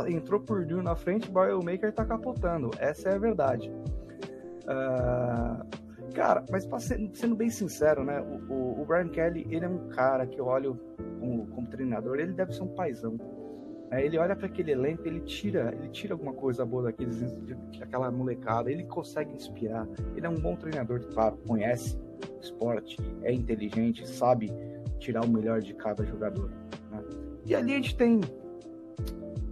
Entrou 0.08 0.40
por 0.40 0.64
Dune 0.64 0.82
na 0.82 0.96
frente, 0.96 1.30
o 1.30 1.64
Maker 1.64 1.92
tá 1.92 2.04
capotando. 2.04 2.70
Essa 2.78 3.10
é 3.10 3.14
a 3.14 3.18
verdade. 3.18 3.70
Uh, 4.64 5.84
Cara, 6.14 6.44
mas 6.48 6.66
sendo 7.12 7.34
bem 7.34 7.50
sincero, 7.50 8.04
né? 8.04 8.20
O, 8.20 8.52
o, 8.52 8.82
o, 8.82 8.84
Brian 8.84 9.08
Kelly, 9.08 9.46
ele 9.50 9.64
é 9.64 9.68
um 9.68 9.88
cara 9.88 10.24
que 10.26 10.40
eu 10.40 10.46
olho 10.46 10.78
como, 11.18 11.46
como 11.48 11.66
treinador, 11.66 12.20
ele 12.20 12.32
deve 12.32 12.52
ser 12.52 12.62
um 12.62 12.68
paizão. 12.68 13.18
É, 13.90 14.04
ele 14.04 14.16
olha 14.16 14.36
para 14.36 14.46
aquele 14.46 14.70
elenco, 14.70 15.06
ele 15.06 15.20
tira, 15.20 15.74
ele 15.76 15.88
tira 15.88 16.14
alguma 16.14 16.32
coisa 16.32 16.64
boa 16.64 16.84
daqueles, 16.84 17.20
daquela 17.78 18.10
molecada, 18.12 18.70
ele 18.70 18.84
consegue 18.84 19.32
inspirar. 19.32 19.88
Ele 20.16 20.24
é 20.24 20.28
um 20.28 20.38
bom 20.38 20.54
treinador, 20.54 21.00
claro, 21.12 21.36
conhece 21.46 21.98
esporte, 22.40 22.96
é 23.22 23.32
inteligente, 23.32 24.08
sabe 24.08 24.52
tirar 24.98 25.24
o 25.24 25.28
melhor 25.28 25.60
de 25.60 25.74
cada 25.74 26.04
jogador. 26.04 26.48
Né? 26.92 27.02
E 27.44 27.54
ali 27.56 27.72
a 27.72 27.76
gente 27.76 27.96
tem 27.96 28.20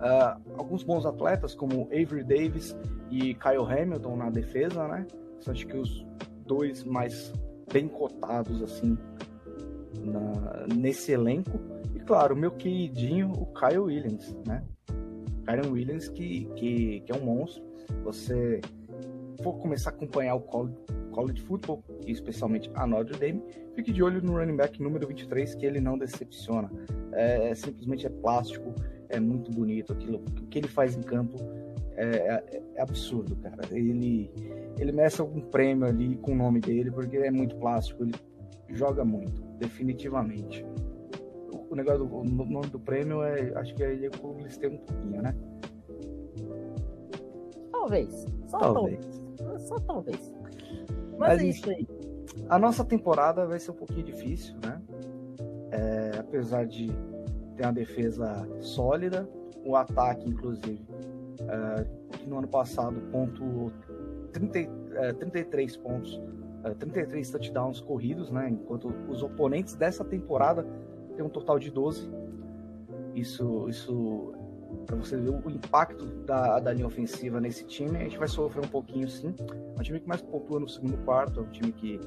uh, 0.02 0.40
alguns 0.58 0.82
bons 0.82 1.06
atletas, 1.06 1.54
como 1.54 1.84
Avery 1.86 2.24
Davis 2.24 2.76
e 3.10 3.34
Kyle 3.34 3.64
Hamilton 3.68 4.16
na 4.16 4.30
defesa, 4.30 4.86
né? 4.88 5.06
Acho 5.46 5.66
que 5.66 5.76
os 5.76 6.04
dois 6.46 6.84
mais 6.84 7.32
bem 7.72 7.88
cotados 7.88 8.62
assim 8.62 8.98
na, 10.04 10.66
nesse 10.74 11.12
elenco. 11.12 11.58
E 11.94 12.00
claro, 12.00 12.36
meu 12.36 12.50
queridinho, 12.50 13.32
o 13.32 13.46
Kyle 13.46 13.78
Williams, 13.78 14.36
né? 14.46 14.62
Kyle 15.46 15.70
Williams 15.70 16.08
que, 16.08 16.44
que, 16.56 17.00
que 17.00 17.12
é 17.12 17.14
um 17.14 17.24
monstro. 17.24 17.62
Você 18.04 18.60
for 19.42 19.54
começar 19.54 19.90
a 19.90 19.92
acompanhar 19.92 20.34
o 20.34 20.40
college, 20.40 20.76
college 21.10 21.40
football, 21.42 21.82
e 22.06 22.12
especialmente 22.12 22.70
a 22.74 22.86
Notre 22.86 23.18
Dame, 23.18 23.42
fique 23.74 23.92
de 23.92 24.02
olho 24.02 24.22
no 24.22 24.38
running 24.38 24.56
back 24.56 24.80
número 24.82 25.06
23, 25.06 25.54
que 25.54 25.66
ele 25.66 25.80
não 25.80 25.98
decepciona. 25.98 26.70
É, 27.12 27.50
é 27.50 27.54
simplesmente 27.54 28.06
é 28.06 28.10
plástico, 28.10 28.74
é 29.12 29.20
muito 29.20 29.50
bonito 29.50 29.92
aquilo. 29.92 30.18
O 30.18 30.46
que 30.46 30.58
ele 30.58 30.68
faz 30.68 30.96
em 30.96 31.02
campo 31.02 31.36
é, 31.96 32.04
é, 32.04 32.62
é 32.74 32.82
absurdo, 32.82 33.36
cara. 33.36 33.62
Ele 33.70 34.30
ele 34.78 34.90
merece 34.90 35.20
algum 35.20 35.40
prêmio 35.40 35.86
ali 35.86 36.16
com 36.16 36.32
o 36.32 36.34
nome 36.34 36.60
dele, 36.60 36.90
porque 36.90 37.16
é 37.18 37.30
muito 37.30 37.54
plástico, 37.56 38.02
ele 38.02 38.14
joga 38.70 39.04
muito, 39.04 39.42
definitivamente. 39.58 40.64
O 41.70 41.74
negócio 41.74 42.04
do 42.04 42.16
o 42.16 42.24
nome 42.24 42.66
do 42.68 42.80
prêmio 42.80 43.22
é. 43.22 43.52
Acho 43.58 43.74
que 43.74 43.82
ele 43.82 44.06
é 44.06 44.10
o 44.22 44.38
eles 44.40 44.56
têm 44.56 44.70
um 44.70 44.78
pouquinho, 44.78 45.22
né? 45.22 45.34
Talvez. 47.70 48.26
Só 48.46 48.58
talvez. 48.58 49.22
talvez. 49.36 49.62
Só 49.62 49.76
talvez. 49.76 50.34
Mas, 50.42 51.18
Mas 51.18 51.42
é 51.42 51.44
isso 51.44 51.70
aí. 51.70 51.86
A 52.48 52.58
nossa 52.58 52.84
temporada 52.84 53.46
vai 53.46 53.58
ser 53.58 53.70
um 53.70 53.74
pouquinho 53.74 54.04
difícil, 54.04 54.54
né? 54.64 54.80
É, 55.70 56.18
apesar 56.18 56.66
de 56.66 56.90
ter 57.56 57.64
uma 57.64 57.72
defesa 57.72 58.46
sólida, 58.60 59.28
o 59.64 59.76
ataque, 59.76 60.28
inclusive, 60.28 60.84
que 62.18 62.28
no 62.28 62.38
ano 62.38 62.48
passado 62.48 63.00
pontuou 63.10 63.70
30, 64.32 64.58
é, 64.94 65.12
33 65.12 65.76
pontos, 65.76 66.20
é, 66.64 66.70
33 66.70 67.30
touchdowns 67.30 67.80
corridos, 67.80 68.30
né? 68.30 68.48
Enquanto 68.50 68.88
os 69.08 69.22
oponentes 69.22 69.74
dessa 69.74 70.04
temporada 70.04 70.66
têm 71.16 71.24
um 71.24 71.28
total 71.28 71.58
de 71.58 71.70
12. 71.70 72.10
Isso, 73.14 73.68
isso 73.68 74.32
para 74.86 74.96
você 74.96 75.16
ver 75.16 75.30
o 75.30 75.50
impacto 75.50 76.04
da, 76.24 76.58
da 76.58 76.72
linha 76.72 76.86
ofensiva 76.86 77.40
nesse 77.40 77.64
time, 77.64 77.96
a 77.96 78.00
gente 78.00 78.18
vai 78.18 78.28
sofrer 78.28 78.64
um 78.64 78.68
pouquinho 78.68 79.08
sim. 79.08 79.34
É 79.76 79.80
um 79.80 79.82
time 79.82 80.00
que 80.00 80.08
mais 80.08 80.20
pontua 80.22 80.60
no 80.60 80.68
segundo 80.68 80.96
quarto, 81.04 81.40
é 81.40 81.42
um 81.42 81.50
time 81.50 81.72
que 81.72 82.00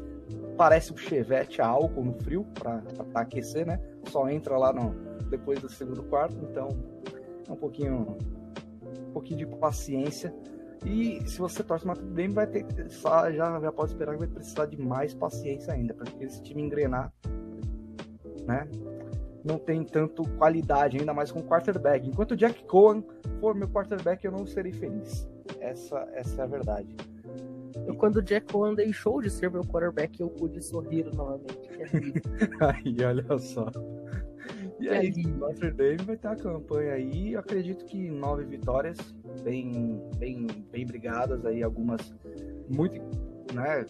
parece 0.58 0.94
um 0.94 0.98
chevette 0.98 1.62
a 1.62 1.68
álcool 1.68 2.04
no 2.04 2.14
frio 2.14 2.46
para 2.54 2.82
aquecer, 3.16 3.66
né? 3.66 3.80
Só 4.08 4.30
entra 4.30 4.58
lá 4.58 4.72
no, 4.72 4.94
depois 5.30 5.60
do 5.60 5.70
segundo 5.70 6.04
quarto, 6.04 6.36
então 6.50 6.70
é 7.48 7.52
um 7.52 7.56
pouquinho 7.56 8.18
um 9.08 9.12
pouquinho 9.12 9.40
de 9.40 9.46
paciência. 9.46 10.34
E 10.86 11.28
se 11.28 11.40
você 11.40 11.64
torce 11.64 11.88
o 11.88 11.94
Dame, 11.94 12.34
vai 12.34 12.46
ter 12.46 12.66
já, 12.90 13.32
já 13.32 13.72
pode 13.72 13.92
esperar 13.92 14.14
que 14.14 14.20
vai 14.20 14.28
precisar 14.28 14.68
de 14.68 14.80
mais 14.80 15.14
paciência 15.14 15.74
ainda, 15.74 15.94
para 15.94 16.12
esse 16.24 16.42
time 16.44 16.62
engrenar, 16.62 17.12
né? 18.46 18.68
Não 19.46 19.60
tem 19.60 19.84
tanto 19.84 20.24
qualidade, 20.38 20.98
ainda 20.98 21.14
mais 21.14 21.32
com 21.32 21.42
quarterback. 21.42 22.08
Enquanto 22.08 22.32
o 22.32 22.36
Jack 22.36 22.64
Cohen 22.66 23.04
for 23.40 23.54
meu 23.54 23.68
quarterback, 23.70 24.26
eu 24.26 24.32
não 24.32 24.46
serei 24.46 24.74
feliz. 24.74 25.30
Essa, 25.60 26.08
essa 26.14 26.42
é 26.42 26.44
a 26.44 26.48
verdade. 26.48 26.88
Eu, 27.86 27.96
quando 27.96 28.18
o 28.18 28.22
Jack 28.22 28.52
Cohen 28.52 28.74
deixou 28.74 29.22
de 29.22 29.30
ser 29.30 29.52
meu 29.52 29.62
quarterback, 29.62 30.20
eu 30.20 30.30
pude 30.30 30.62
sorrir 30.62 31.06
novamente. 31.14 31.70
aí, 32.60 32.96
olha 33.06 33.38
só. 33.38 33.70
E 34.80 34.90
aí, 34.90 35.12
Notre 35.28 35.72
Dame 35.72 35.98
vai 35.98 36.18
ter 36.18 36.28
uma 36.28 36.36
campanha 36.36 36.94
aí, 36.94 37.34
eu 37.34 37.40
acredito 37.40 37.86
que 37.86 38.10
nove 38.10 38.44
vitórias, 38.44 38.98
bem, 39.44 40.02
bem, 40.18 40.48
bem 40.72 40.86
brigadas 40.86 41.46
aí, 41.46 41.64
algumas 41.64 42.14
muito, 42.70 43.00
né, 43.54 43.86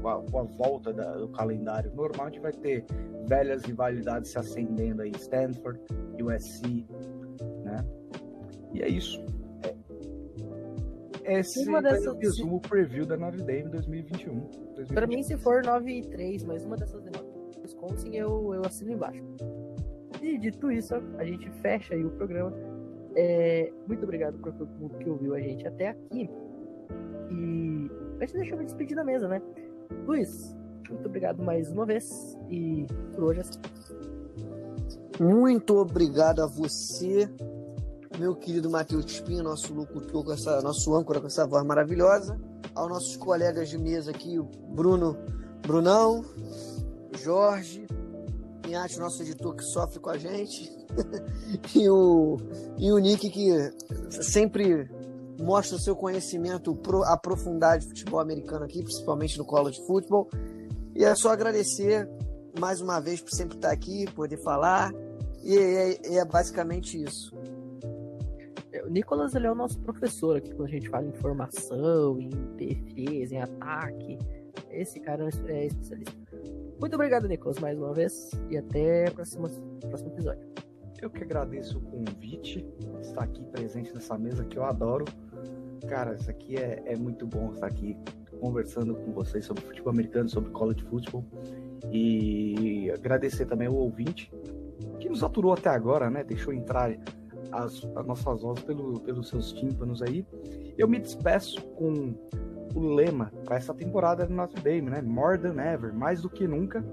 com 0.00 0.08
a, 0.08 0.22
com 0.22 0.38
a 0.38 0.42
volta 0.42 0.92
da, 0.92 1.16
do 1.16 1.28
calendário 1.28 1.92
normal, 1.94 2.26
a 2.26 2.30
gente 2.30 2.40
vai 2.40 2.52
ter 2.52 2.84
velhas 3.26 3.62
rivalidades 3.64 4.30
se 4.30 4.38
acendendo 4.38 5.02
aí, 5.02 5.12
Stanford, 5.12 5.80
USC, 6.22 6.86
né? 7.64 7.84
E 8.72 8.82
é 8.82 8.88
isso. 8.88 9.24
É, 11.24 11.40
esse 11.40 11.68
uma 11.68 11.82
dessas... 11.82 12.06
é 12.06 12.10
o 12.10 12.18
resumo 12.18 12.60
preview 12.60 13.06
da 13.06 13.16
Notre 13.16 13.42
Dame 13.42 13.68
2021. 13.68 14.34
2021. 14.74 14.94
Pra 14.94 15.06
mim, 15.06 15.22
se 15.22 15.36
for 15.36 15.62
9 15.64 15.90
e 15.90 16.02
3, 16.02 16.44
mas 16.44 16.64
uma 16.64 16.76
dessas 16.76 17.00
Wisconsin, 17.62 18.16
eu, 18.16 18.54
eu 18.54 18.62
assino 18.64 18.92
embaixo. 18.92 19.22
E 20.20 20.36
dito 20.38 20.70
isso, 20.70 20.94
a 21.18 21.24
gente 21.24 21.50
fecha 21.62 21.94
aí 21.94 22.04
o 22.04 22.10
programa. 22.10 22.52
É, 23.16 23.72
muito 23.86 24.04
obrigado 24.04 24.38
por 24.38 24.52
todo 24.52 24.68
mundo 24.78 24.96
que 24.98 25.08
ouviu 25.08 25.34
a 25.34 25.40
gente 25.40 25.66
até 25.66 25.88
aqui. 25.88 26.30
E 27.30 27.90
a 28.20 28.26
gente 28.26 28.34
deixou 28.34 28.58
me 28.58 28.64
despedir 28.64 28.96
da 28.96 29.04
mesa, 29.04 29.28
né? 29.28 29.40
Luiz, 30.06 30.56
muito 30.88 31.06
obrigado 31.06 31.42
mais 31.42 31.70
uma 31.70 31.86
vez 31.86 32.36
e 32.48 32.86
por 33.14 33.24
hoje 33.24 33.40
é 33.40 33.42
assim. 33.42 33.60
Muito 35.20 35.76
obrigado 35.76 36.42
a 36.42 36.46
você, 36.46 37.28
meu 38.18 38.34
querido 38.34 38.70
Matheus 38.70 39.04
Espinho, 39.04 39.42
nosso 39.42 39.74
locutor, 39.74 40.24
com 40.24 40.32
essa, 40.32 40.62
nosso 40.62 40.94
âncora 40.94 41.20
com 41.20 41.26
essa 41.26 41.46
voz 41.46 41.64
maravilhosa. 41.64 42.40
Aos 42.74 42.88
nossos 42.88 43.16
colegas 43.16 43.68
de 43.68 43.76
mesa 43.76 44.10
aqui, 44.12 44.38
o 44.38 44.44
Bruno, 44.44 45.18
Brunão, 45.66 46.24
Jorge, 47.18 47.86
Pinhate, 48.62 48.98
nosso 48.98 49.22
editor 49.22 49.54
que 49.54 49.64
sofre 49.64 49.98
com 49.98 50.10
a 50.10 50.16
gente, 50.16 50.70
e, 51.74 51.88
o, 51.88 52.36
e 52.78 52.90
o 52.90 52.98
Nick 52.98 53.28
que 53.28 53.72
sempre 54.10 54.88
mostra 55.40 55.76
o 55.76 55.80
seu 55.80 55.96
conhecimento 55.96 56.74
pro, 56.76 57.02
aprofundado 57.04 57.80
de 57.80 57.88
futebol 57.88 58.20
americano 58.20 58.64
aqui, 58.64 58.82
principalmente 58.82 59.38
no 59.38 59.44
college 59.44 59.80
football. 59.86 60.28
E 60.94 61.04
é 61.04 61.14
só 61.14 61.30
agradecer 61.30 62.08
mais 62.58 62.80
uma 62.80 63.00
vez 63.00 63.20
por 63.20 63.30
sempre 63.30 63.56
estar 63.56 63.70
aqui, 63.70 64.10
poder 64.12 64.38
falar. 64.38 64.92
E 65.42 65.56
é, 65.56 66.16
é 66.16 66.24
basicamente 66.24 67.02
isso. 67.02 67.34
É, 68.72 68.84
o 68.84 68.90
Nicolas 68.90 69.34
ele 69.34 69.46
é 69.46 69.52
o 69.52 69.54
nosso 69.54 69.78
professor 69.80 70.36
aqui 70.36 70.52
quando 70.54 70.68
a 70.68 70.72
gente 70.72 70.88
fala 70.88 71.06
em 71.06 71.12
formação, 71.12 72.20
em 72.20 72.28
defesa, 72.56 73.34
em 73.34 73.40
ataque. 73.40 74.18
Esse 74.70 75.00
cara 75.00 75.28
é 75.48 75.66
especialista. 75.66 76.12
Muito 76.80 76.94
obrigado, 76.94 77.28
Nicolas, 77.28 77.58
mais 77.58 77.78
uma 77.78 77.92
vez. 77.92 78.30
E 78.48 78.56
até 78.56 79.08
o 79.08 79.14
próximo, 79.14 79.48
próximo 79.80 80.10
episódio. 80.12 80.48
Eu 81.00 81.08
que 81.08 81.22
agradeço 81.22 81.78
o 81.78 81.80
convite, 81.80 82.66
estar 83.00 83.24
aqui 83.24 83.42
presente 83.46 83.92
nessa 83.94 84.18
mesa 84.18 84.44
que 84.44 84.58
eu 84.58 84.64
adoro. 84.64 85.04
Cara, 85.88 86.14
isso 86.14 86.30
aqui 86.30 86.56
é, 86.56 86.82
é 86.86 86.96
muito 86.96 87.26
bom 87.26 87.52
estar 87.52 87.66
aqui 87.66 87.96
conversando 88.40 88.94
com 88.94 89.12
vocês 89.12 89.44
sobre 89.44 89.62
futebol 89.62 89.92
americano, 89.92 90.28
sobre 90.28 90.50
college 90.50 90.82
football. 90.84 91.24
E 91.90 92.90
agradecer 92.90 93.46
também 93.46 93.68
ao 93.68 93.74
ouvinte 93.74 94.32
que 94.98 95.08
nos 95.08 95.22
aturou 95.22 95.52
até 95.52 95.68
agora, 95.68 96.10
né? 96.10 96.22
Deixou 96.24 96.52
entrar 96.52 96.90
as, 97.52 97.84
as 97.96 98.06
nossas 98.06 98.42
vozes 98.42 98.64
pelo, 98.64 99.00
pelos 99.00 99.28
seus 99.28 99.52
tímpanos 99.52 100.02
aí. 100.02 100.24
Eu 100.76 100.88
me 100.88 100.98
despeço 100.98 101.60
com 101.72 102.14
o 102.74 102.94
lema 102.94 103.32
para 103.44 103.56
essa 103.56 103.74
temporada 103.74 104.26
do 104.26 104.32
Notre 104.32 104.60
Dame, 104.62 104.90
né? 104.90 105.02
More 105.02 105.38
than 105.38 105.60
ever, 105.60 105.92
mais 105.92 106.22
do 106.22 106.30
que 106.30 106.46
nunca, 106.46 106.84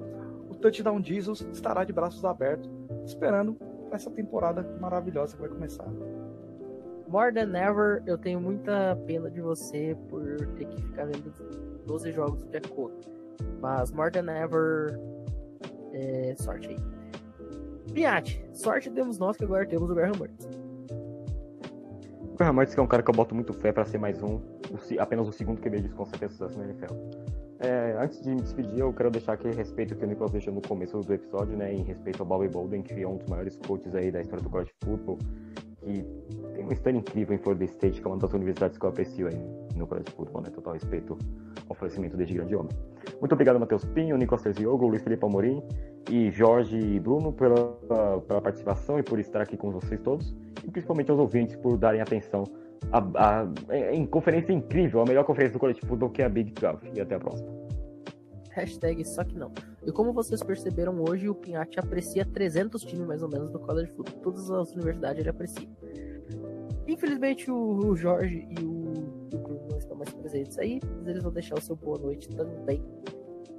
o 0.50 0.56
Touchdown 0.56 1.04
Jesus 1.04 1.48
estará 1.52 1.84
de 1.84 1.94
braços 1.94 2.24
abertos, 2.26 2.70
esperando 3.06 3.58
essa 3.92 4.10
temporada 4.10 4.64
maravilhosa 4.80 5.36
que 5.36 5.42
vai 5.42 5.50
começar. 5.50 5.88
More 7.08 7.34
Than 7.34 7.56
Ever, 7.58 8.04
eu 8.06 8.18
tenho 8.18 8.40
muita 8.40 8.98
pena 9.08 9.30
de 9.30 9.42
você 9.42 9.96
por 10.10 10.24
ter 10.58 10.66
que 10.66 10.82
ficar 10.82 11.06
vendo 11.06 11.32
12 11.86 12.12
jogos 12.12 12.44
de 12.44 12.58
acordo. 12.58 12.98
Mas 13.62 13.92
More 13.92 14.12
Than 14.12 14.30
Ever, 14.30 15.00
é, 15.94 16.36
sorte 16.38 16.70
aí. 16.70 16.78
Piatti, 17.94 18.46
sorte 18.54 18.90
temos 18.90 19.18
nós 19.18 19.38
que 19.38 19.44
agora 19.44 19.66
temos 19.66 19.90
o 19.90 19.96
Graham 19.96 20.14
Mertz. 20.20 20.50
O 22.22 22.36
Graham 22.38 22.54
Mertz 22.54 22.78
é 22.78 22.82
um 22.82 22.88
cara 22.88 23.02
que 23.02 23.10
eu 23.10 23.16
boto 23.16 23.34
muito 23.34 23.54
fé 23.54 23.72
para 23.72 23.86
ser 23.86 23.98
mais 23.98 24.22
um, 24.22 24.40
apenas 25.00 25.28
o 25.28 25.32
segundo 25.32 25.62
QB 25.62 25.82
de 25.82 25.90
certeza 25.90 26.34
sucesso 26.34 26.60
na 26.60 26.66
NFL. 26.66 26.94
É, 27.60 27.98
antes 28.00 28.22
de 28.22 28.30
me 28.30 28.42
despedir, 28.42 28.80
eu 28.80 28.94
quero 28.94 29.10
deixar 29.10 29.34
aqui 29.34 29.50
respeito 29.50 29.96
que 29.96 30.04
o 30.04 30.08
Nicolas 30.08 30.32
deixou 30.32 30.54
no 30.54 30.62
começo 30.62 31.00
do 31.02 31.14
episódio, 31.14 31.58
né, 31.58 31.74
em 31.74 31.82
respeito 31.82 32.22
ao 32.22 32.28
Bobby 32.28 32.48
Bolden, 32.48 32.84
que 32.84 33.02
é 33.02 33.08
um 33.08 33.18
dos 33.18 33.28
maiores 33.28 33.58
coaches 33.58 33.96
aí 33.96 34.12
da 34.12 34.22
história 34.22 34.44
do 34.44 34.50
college 34.50 34.72
football, 34.84 35.18
que 35.80 36.06
tem 36.58 36.66
uma 36.66 36.74
história 36.74 36.98
incrível 36.98 37.36
em 37.36 37.38
Florida 37.38 37.66
State, 37.66 38.02
que 38.02 38.08
é 38.08 38.10
uma 38.10 38.18
das 38.18 38.34
universidades 38.34 38.80
que 38.80 38.84
eu 38.84 38.90
aprecio 38.90 39.28
aí 39.28 39.40
no 39.76 39.86
college 39.86 40.10
football, 40.16 40.42
né, 40.42 40.50
total 40.50 40.74
respeito 40.74 41.16
ao 41.68 41.72
oferecimento 41.72 42.18
deste 42.18 42.34
grande 42.34 42.56
homem. 42.56 42.72
Muito 43.20 43.32
obrigado, 43.32 43.60
Matheus 43.60 43.86
Pinho, 43.86 44.18
Nicolas 44.18 44.42
Terziogo, 44.42 44.88
Luiz 44.88 45.04
Felipe 45.04 45.24
Amorim 45.24 45.62
e 46.10 46.32
Jorge 46.32 46.78
e 46.78 47.00
Bruno 47.00 47.32
pela, 47.32 47.74
pela 48.28 48.42
participação 48.42 48.98
e 48.98 49.04
por 49.04 49.20
estar 49.20 49.42
aqui 49.42 49.56
com 49.56 49.70
vocês 49.70 50.02
todos, 50.02 50.36
e 50.66 50.72
principalmente 50.72 51.12
aos 51.12 51.20
ouvintes 51.20 51.56
por 51.56 51.78
darem 51.78 52.02
atenção 52.02 52.44
a, 52.92 53.48
em 53.92 54.06
conferência 54.08 54.52
incrível, 54.52 55.02
a 55.02 55.06
melhor 55.06 55.26
conferência 55.26 55.54
do 55.54 55.60
college 55.60 55.82
football 55.82 56.10
que 56.10 56.24
é 56.24 56.26
a 56.26 56.30
Big 56.30 56.54
12. 56.54 56.92
E 56.96 57.02
até 57.02 57.16
a 57.16 57.20
próxima. 57.20 57.50
Hashtag 58.50 59.06
só 59.06 59.24
que 59.24 59.38
não. 59.38 59.52
E 59.86 59.92
como 59.92 60.12
vocês 60.12 60.42
perceberam 60.42 61.00
hoje, 61.08 61.30
o 61.30 61.36
Pinhatti 61.36 61.80
aprecia 61.80 62.26
300 62.26 62.82
times 62.82 63.06
mais 63.06 63.22
ou 63.22 63.30
menos 63.30 63.52
do 63.52 63.60
college 63.60 63.92
football. 63.92 64.20
Todas 64.22 64.50
as 64.50 64.74
universidades 64.74 65.20
ele 65.20 65.30
aprecia. 65.30 65.68
Infelizmente 66.88 67.52
o, 67.52 67.58
o 67.58 67.96
Jorge 67.96 68.48
e 68.50 68.64
o, 68.64 69.38
Bruno 69.38 69.68
não 69.70 69.78
estão 69.78 69.98
mais 69.98 70.14
presentes 70.14 70.58
aí, 70.58 70.80
mas 71.00 71.08
eles 71.08 71.24
vão 71.24 71.32
deixar 71.32 71.56
o 71.56 71.62
seu 71.62 71.76
boa 71.76 71.98
noite 71.98 72.30
também 72.30 72.84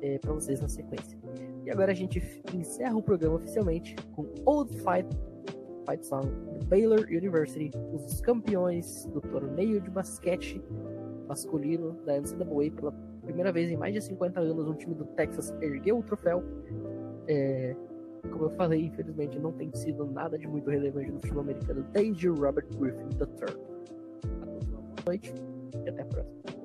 é, 0.01 0.19
para 0.19 0.33
vocês 0.33 0.61
na 0.61 0.69
sequência. 0.69 1.19
E 1.65 1.71
agora 1.71 1.93
a 1.93 1.95
gente 1.95 2.23
encerra 2.55 2.97
o 2.97 3.03
programa 3.03 3.37
oficialmente 3.37 3.95
com 4.13 4.27
Old 4.47 4.73
Fight 4.77 5.09
Fight 5.89 6.07
Song 6.07 6.27
do 6.27 6.67
Baylor 6.67 7.07
University, 7.11 7.71
os 7.93 8.21
campeões 8.21 9.07
do 9.07 9.21
torneio 9.21 9.81
de 9.81 9.91
basquete 9.91 10.63
masculino 11.27 11.93
da 12.05 12.19
NCAA 12.19 12.71
pela 12.75 12.93
primeira 13.23 13.53
vez 13.53 13.71
em 13.71 13.77
mais 13.77 13.95
de 13.95 14.01
50 14.03 14.41
anos, 14.41 14.67
um 14.67 14.75
time 14.75 14.95
do 14.95 15.05
Texas 15.05 15.55
ergueu 15.61 15.99
o 15.99 16.03
troféu. 16.03 16.43
É, 17.27 17.77
como 18.31 18.45
eu 18.45 18.51
falei, 18.51 18.87
infelizmente 18.87 19.39
não 19.39 19.53
tem 19.53 19.71
sido 19.75 20.07
nada 20.07 20.39
de 20.39 20.47
muito 20.47 20.71
relevante 20.71 21.11
no 21.11 21.21
futebol 21.21 21.43
americano 21.43 21.85
desde 21.93 22.29
Robert 22.29 22.67
Griffin 22.79 23.09
III. 23.19 23.79
A 24.43 24.47
todos 24.47 24.69
uma 24.69 24.81
boa 24.81 24.97
noite 25.07 25.35
e 25.85 25.89
até 25.89 26.03
a 26.03 26.07
próxima. 26.07 26.58